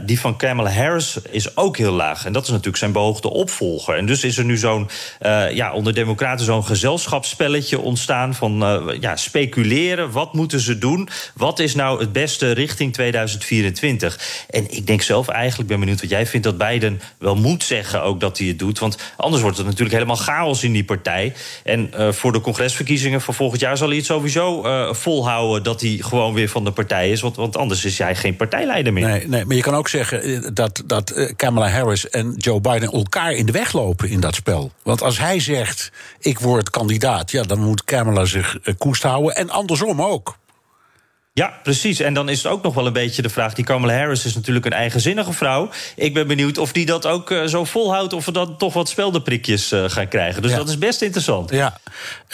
die 0.05 0.19
van 0.19 0.37
Kamala 0.37 0.71
Harris 0.71 1.17
is 1.29 1.47
ook 1.55 1.77
heel 1.77 1.91
laag. 1.91 2.25
En 2.25 2.33
dat 2.33 2.43
is 2.43 2.49
natuurlijk 2.49 2.77
zijn 2.77 2.91
behoogde 2.91 3.29
opvolger. 3.29 3.95
En 3.95 4.05
dus 4.05 4.23
is 4.23 4.37
er 4.37 4.45
nu 4.45 4.57
zo'n, 4.57 4.89
uh, 5.21 5.51
ja, 5.51 5.73
onder 5.73 5.93
Democraten 5.93 6.45
zo'n 6.45 6.65
gezelschapsspelletje 6.65 7.79
ontstaan 7.79 8.35
van 8.35 8.63
uh, 8.63 8.99
ja, 8.99 9.15
speculeren. 9.15 10.11
Wat 10.11 10.33
moeten 10.33 10.59
ze 10.59 10.77
doen? 10.77 11.09
Wat 11.35 11.59
is 11.59 11.75
nou 11.75 11.99
het 11.99 12.11
beste 12.11 12.51
richting 12.51 12.93
2024? 12.93 14.45
En 14.49 14.71
ik 14.75 14.87
denk 14.87 15.01
zelf 15.01 15.27
eigenlijk, 15.27 15.69
ben 15.69 15.79
benieuwd 15.79 16.01
wat 16.01 16.09
jij 16.09 16.25
vindt, 16.25 16.45
dat 16.45 16.57
Biden 16.57 17.01
wel 17.17 17.35
moet 17.35 17.63
zeggen 17.63 18.03
ook 18.03 18.19
dat 18.19 18.37
hij 18.37 18.47
het 18.47 18.59
doet. 18.59 18.79
Want 18.79 18.97
anders 19.17 19.41
wordt 19.41 19.57
het 19.57 19.65
natuurlijk 19.65 19.93
helemaal 19.93 20.15
chaos 20.15 20.63
in 20.63 20.71
die 20.71 20.83
partij. 20.83 21.33
En 21.63 21.91
uh, 21.97 22.11
voor 22.11 22.31
de 22.31 22.41
congresverkiezingen 22.41 23.21
van 23.21 23.33
volgend 23.33 23.61
jaar 23.61 23.77
zal 23.77 23.87
hij 23.87 23.97
het 23.97 24.05
sowieso 24.05 24.63
volhouden 24.93 25.63
dat 25.63 25.81
hij 25.81 25.97
gewoon 25.99 26.33
weer 26.33 26.49
van 26.49 26.63
de 26.63 26.71
partij 26.71 27.11
is. 27.11 27.21
Want, 27.21 27.35
want 27.35 27.57
anders 27.57 27.85
is 27.85 27.97
hij 27.97 28.15
geen 28.15 28.35
partijleider 28.35 28.93
meer. 28.93 29.07
Nee, 29.07 29.27
nee 29.27 29.45
maar 29.45 29.55
je 29.55 29.61
kan 29.61 29.75
ook 29.75 29.89
zeggen 29.89 30.53
dat. 30.53 30.83
dat 30.85 31.33
Kamala 31.39 31.69
Harris 31.69 32.09
en 32.09 32.33
Joe 32.37 32.61
Biden 32.61 32.91
elkaar 32.91 33.31
in 33.31 33.45
de 33.45 33.51
weg 33.51 33.73
lopen 33.73 34.09
in 34.09 34.19
dat 34.19 34.35
spel. 34.35 34.71
Want 34.83 35.01
als 35.01 35.19
hij 35.19 35.39
zegt: 35.39 35.91
ik 36.19 36.39
word 36.39 36.69
kandidaat, 36.69 37.31
ja, 37.31 37.43
dan 37.43 37.59
moet 37.59 37.83
Kamala 37.83 38.25
zich 38.25 38.57
koest 38.77 39.03
houden. 39.03 39.35
En 39.35 39.49
andersom 39.49 40.01
ook. 40.01 40.37
Ja, 41.33 41.59
precies. 41.63 41.99
En 41.99 42.13
dan 42.13 42.29
is 42.29 42.43
het 42.43 42.51
ook 42.51 42.63
nog 42.63 42.73
wel 42.73 42.85
een 42.85 42.93
beetje 42.93 43.21
de 43.21 43.29
vraag... 43.29 43.53
die 43.53 43.65
Kamala 43.65 43.93
Harris 43.93 44.25
is 44.25 44.35
natuurlijk 44.35 44.65
een 44.65 44.73
eigenzinnige 44.73 45.33
vrouw. 45.33 45.69
Ik 45.95 46.13
ben 46.13 46.27
benieuwd 46.27 46.57
of 46.57 46.71
die 46.71 46.85
dat 46.85 47.05
ook 47.05 47.31
uh, 47.31 47.45
zo 47.45 47.63
volhoudt... 47.63 48.13
of 48.13 48.25
we 48.25 48.31
dan 48.31 48.57
toch 48.57 48.73
wat 48.73 48.89
speldenprikjes 48.89 49.71
uh, 49.71 49.83
gaan 49.87 50.07
krijgen. 50.07 50.41
Dus 50.41 50.51
ja. 50.51 50.57
dat 50.57 50.69
is 50.69 50.77
best 50.77 51.01
interessant. 51.01 51.49
Ja. 51.49 51.79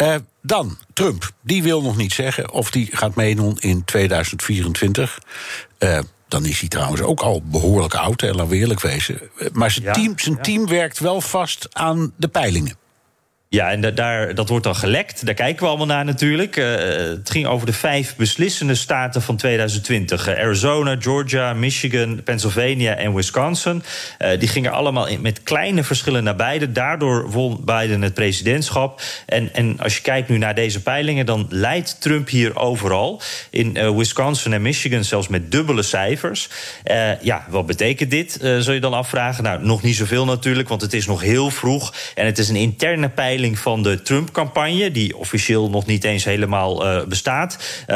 Uh, 0.01 0.15
dan, 0.41 0.77
Trump. 0.93 1.31
Die 1.41 1.63
wil 1.63 1.81
nog 1.81 1.97
niet 1.97 2.13
zeggen 2.13 2.51
of 2.51 2.71
die 2.71 2.89
gaat 2.91 3.15
meedoen 3.15 3.57
in 3.59 3.83
2024 3.83 5.19
dan 6.35 6.45
is 6.45 6.59
hij 6.59 6.69
trouwens 6.69 7.01
ook 7.01 7.21
al 7.21 7.41
behoorlijk 7.45 7.95
oud, 7.95 8.21
en 8.21 8.35
laten 8.35 8.47
we 8.47 8.55
eerlijk 8.55 8.81
wezen. 8.81 9.19
Maar 9.53 9.71
zijn, 9.71 9.85
ja, 9.85 9.91
team, 9.91 10.19
zijn 10.19 10.35
ja. 10.35 10.41
team 10.41 10.67
werkt 10.67 10.99
wel 10.99 11.21
vast 11.21 11.67
aan 11.71 12.13
de 12.17 12.27
peilingen. 12.27 12.77
Ja, 13.55 13.71
en 13.71 13.81
da 13.81 13.91
daar, 13.91 14.35
dat 14.35 14.49
wordt 14.49 14.63
dan 14.63 14.75
gelekt. 14.75 15.25
Daar 15.25 15.33
kijken 15.33 15.63
we 15.63 15.67
allemaal 15.67 15.85
naar 15.85 16.05
natuurlijk. 16.05 16.55
Uh, 16.55 16.65
het 16.95 17.29
ging 17.29 17.45
over 17.45 17.65
de 17.65 17.73
vijf 17.73 18.15
beslissende 18.15 18.75
staten 18.75 19.21
van 19.21 19.35
2020. 19.35 20.27
Uh, 20.27 20.39
Arizona, 20.39 20.95
Georgia, 20.99 21.53
Michigan, 21.53 22.23
Pennsylvania 22.23 22.95
en 22.95 23.13
Wisconsin. 23.13 23.83
Uh, 24.19 24.39
die 24.39 24.47
gingen 24.47 24.71
allemaal 24.71 25.07
met 25.19 25.43
kleine 25.43 25.83
verschillen 25.83 26.23
naar 26.23 26.35
beide. 26.35 26.71
Daardoor 26.71 27.31
won 27.31 27.61
Biden 27.65 28.01
het 28.01 28.13
presidentschap. 28.13 29.01
En, 29.25 29.53
en 29.53 29.79
als 29.79 29.95
je 29.95 30.01
kijkt 30.01 30.29
nu 30.29 30.37
naar 30.37 30.55
deze 30.55 30.81
peilingen... 30.81 31.25
dan 31.25 31.47
leidt 31.49 32.01
Trump 32.01 32.29
hier 32.29 32.59
overal. 32.59 33.21
In 33.49 33.97
Wisconsin 33.97 34.53
en 34.53 34.61
Michigan 34.61 35.03
zelfs 35.03 35.27
met 35.27 35.51
dubbele 35.51 35.83
cijfers. 35.83 36.49
ja, 37.21 37.45
wat 37.49 37.65
betekent 37.65 38.11
dit, 38.11 38.37
zul 38.59 38.73
je 38.73 38.79
dan 38.79 38.93
afvragen? 38.93 39.43
Nou, 39.43 39.65
nog 39.65 39.81
niet 39.81 39.95
zoveel 39.95 40.25
natuurlijk, 40.25 40.69
want 40.69 40.81
het 40.81 40.93
is 40.93 41.05
nog 41.05 41.21
heel 41.21 41.51
vroeg. 41.51 41.93
En 42.15 42.25
het 42.25 42.37
is 42.37 42.49
een 42.49 42.55
interne 42.55 43.09
peiling 43.09 43.44
van 43.53 43.83
de 43.83 44.01
Trump-campagne, 44.01 44.91
die 44.91 45.17
officieel 45.17 45.69
nog 45.69 45.85
niet 45.85 46.03
eens 46.03 46.23
helemaal 46.23 46.85
uh, 46.85 47.03
bestaat. 47.03 47.57
Uh, 47.87 47.95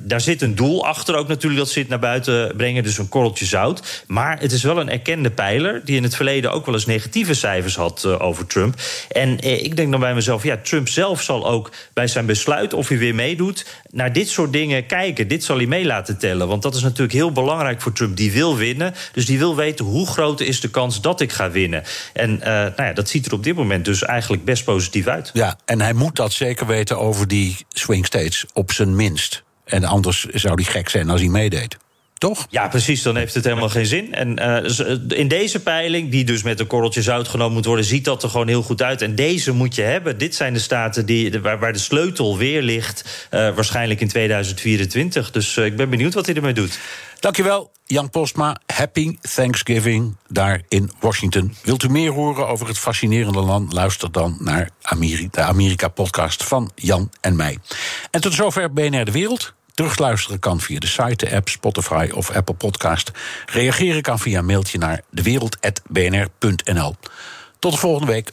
daar 0.00 0.20
zit 0.20 0.42
een 0.42 0.54
doel 0.54 0.86
achter 0.86 1.16
ook 1.16 1.28
natuurlijk 1.28 1.60
dat 1.60 1.70
ze 1.70 1.78
het 1.78 1.88
naar 1.88 1.98
buiten 1.98 2.56
brengen, 2.56 2.82
dus 2.82 2.98
een 2.98 3.08
korreltje 3.08 3.44
zout. 3.44 4.04
Maar 4.06 4.40
het 4.40 4.52
is 4.52 4.62
wel 4.62 4.80
een 4.80 4.90
erkende 4.90 5.30
pijler, 5.30 5.80
die 5.84 5.96
in 5.96 6.02
het 6.02 6.16
verleden 6.16 6.52
ook 6.52 6.66
wel 6.66 6.74
eens 6.74 6.86
negatieve 6.86 7.34
cijfers 7.34 7.76
had 7.76 8.02
uh, 8.06 8.22
over 8.22 8.46
Trump. 8.46 8.80
En 9.10 9.38
ik 9.40 9.76
denk 9.76 9.90
dan 9.90 10.00
bij 10.00 10.14
mezelf, 10.14 10.42
ja, 10.42 10.56
Trump 10.62 10.88
zelf 10.88 11.22
zal 11.22 11.48
ook 11.48 11.70
bij 11.92 12.06
zijn 12.06 12.26
besluit 12.26 12.74
of 12.74 12.88
hij 12.88 12.98
weer 12.98 13.14
meedoet, 13.14 13.66
naar 13.90 14.12
dit 14.12 14.28
soort 14.28 14.52
dingen 14.52 14.86
kijken. 14.86 15.28
Dit 15.28 15.44
zal 15.44 15.56
hij 15.56 15.66
mee 15.66 15.84
laten 15.84 16.18
tellen, 16.18 16.48
want 16.48 16.62
dat 16.62 16.74
is 16.74 16.82
natuurlijk 16.82 17.12
heel 17.12 17.32
belangrijk 17.32 17.80
voor 17.80 17.92
Trump. 17.92 18.16
Die 18.16 18.32
wil 18.32 18.56
winnen, 18.56 18.94
dus 19.12 19.26
die 19.26 19.38
wil 19.38 19.56
weten 19.56 19.84
hoe 19.84 20.06
groot 20.06 20.40
is 20.40 20.60
de 20.60 20.70
kans 20.70 21.00
dat 21.00 21.20
ik 21.20 21.32
ga 21.32 21.50
winnen. 21.50 21.82
En 22.12 22.38
nou 22.38 22.72
ja, 22.76 22.92
dat 22.92 23.08
ziet 23.08 23.26
er 23.26 23.32
op 23.32 23.44
dit 23.44 23.54
moment 23.54 23.84
dus 23.84 24.02
eigenlijk 24.02 24.44
best 24.44 24.64
positief 24.78 25.06
uit. 25.06 25.30
Ja, 25.32 25.58
en 25.64 25.80
hij 25.80 25.92
moet 25.92 26.16
dat 26.16 26.32
zeker 26.32 26.66
weten 26.66 26.98
over 26.98 27.28
die 27.28 27.56
swing 27.68 28.06
states, 28.06 28.46
op 28.52 28.72
zijn 28.72 28.96
minst. 28.96 29.42
En 29.64 29.84
anders 29.84 30.24
zou 30.24 30.54
hij 30.54 30.72
gek 30.72 30.88
zijn 30.88 31.10
als 31.10 31.20
hij 31.20 31.30
meedeed. 31.30 31.76
Toch? 32.18 32.46
Ja, 32.50 32.68
precies. 32.68 33.02
Dan 33.02 33.16
heeft 33.16 33.34
het 33.34 33.44
helemaal 33.44 33.68
geen 33.68 33.86
zin. 33.86 34.14
En 34.14 34.40
uh, 34.42 35.18
in 35.18 35.28
deze 35.28 35.60
peiling, 35.60 36.10
die 36.10 36.24
dus 36.24 36.42
met 36.42 36.60
een 36.60 36.66
korreltje 36.66 37.02
zout 37.02 37.28
genomen 37.28 37.52
moet 37.52 37.64
worden, 37.64 37.84
ziet 37.84 38.04
dat 38.04 38.22
er 38.22 38.30
gewoon 38.30 38.48
heel 38.48 38.62
goed 38.62 38.82
uit. 38.82 39.02
En 39.02 39.14
deze 39.14 39.52
moet 39.52 39.74
je 39.74 39.82
hebben. 39.82 40.18
Dit 40.18 40.34
zijn 40.34 40.52
de 40.52 40.58
staten 40.58 41.06
die, 41.06 41.40
waar, 41.40 41.58
waar 41.58 41.72
de 41.72 41.78
sleutel 41.78 42.36
weer 42.36 42.62
ligt, 42.62 43.28
uh, 43.30 43.54
waarschijnlijk 43.54 44.00
in 44.00 44.08
2024. 44.08 45.30
Dus 45.30 45.56
uh, 45.56 45.64
ik 45.64 45.76
ben 45.76 45.90
benieuwd 45.90 46.14
wat 46.14 46.26
hij 46.26 46.34
ermee 46.34 46.52
doet. 46.52 46.78
Dankjewel, 47.20 47.70
Jan 47.84 48.10
Postma. 48.10 48.56
Happy 48.66 49.16
Thanksgiving 49.34 50.16
daar 50.28 50.62
in 50.68 50.90
Washington. 51.00 51.54
Wilt 51.62 51.82
u 51.82 51.88
meer 51.88 52.12
horen 52.12 52.48
over 52.48 52.66
het 52.66 52.78
fascinerende 52.78 53.40
land? 53.40 53.72
Luister 53.72 54.12
dan 54.12 54.36
naar 54.40 54.70
Amerika, 54.82 55.42
de 55.42 55.48
Amerika-podcast 55.48 56.44
van 56.44 56.70
Jan 56.74 57.10
en 57.20 57.36
mij. 57.36 57.58
En 58.10 58.20
tot 58.20 58.34
zover 58.34 58.72
BNR 58.72 59.04
De 59.04 59.12
Wereld. 59.12 59.56
Terugluisteren 59.78 60.38
kan 60.38 60.60
via 60.60 60.78
de 60.78 60.86
site, 60.86 61.26
de 61.26 61.36
app, 61.36 61.48
Spotify 61.48 62.08
of 62.14 62.30
Apple 62.30 62.54
Podcast. 62.54 63.10
Reageren 63.46 64.02
kan 64.02 64.18
via 64.18 64.42
mailtje 64.42 64.78
naar 64.78 65.02
dewereld.bnr.nl. 65.10 66.94
Tot 67.58 67.72
de 67.72 67.78
volgende 67.78 68.12
week. 68.12 68.32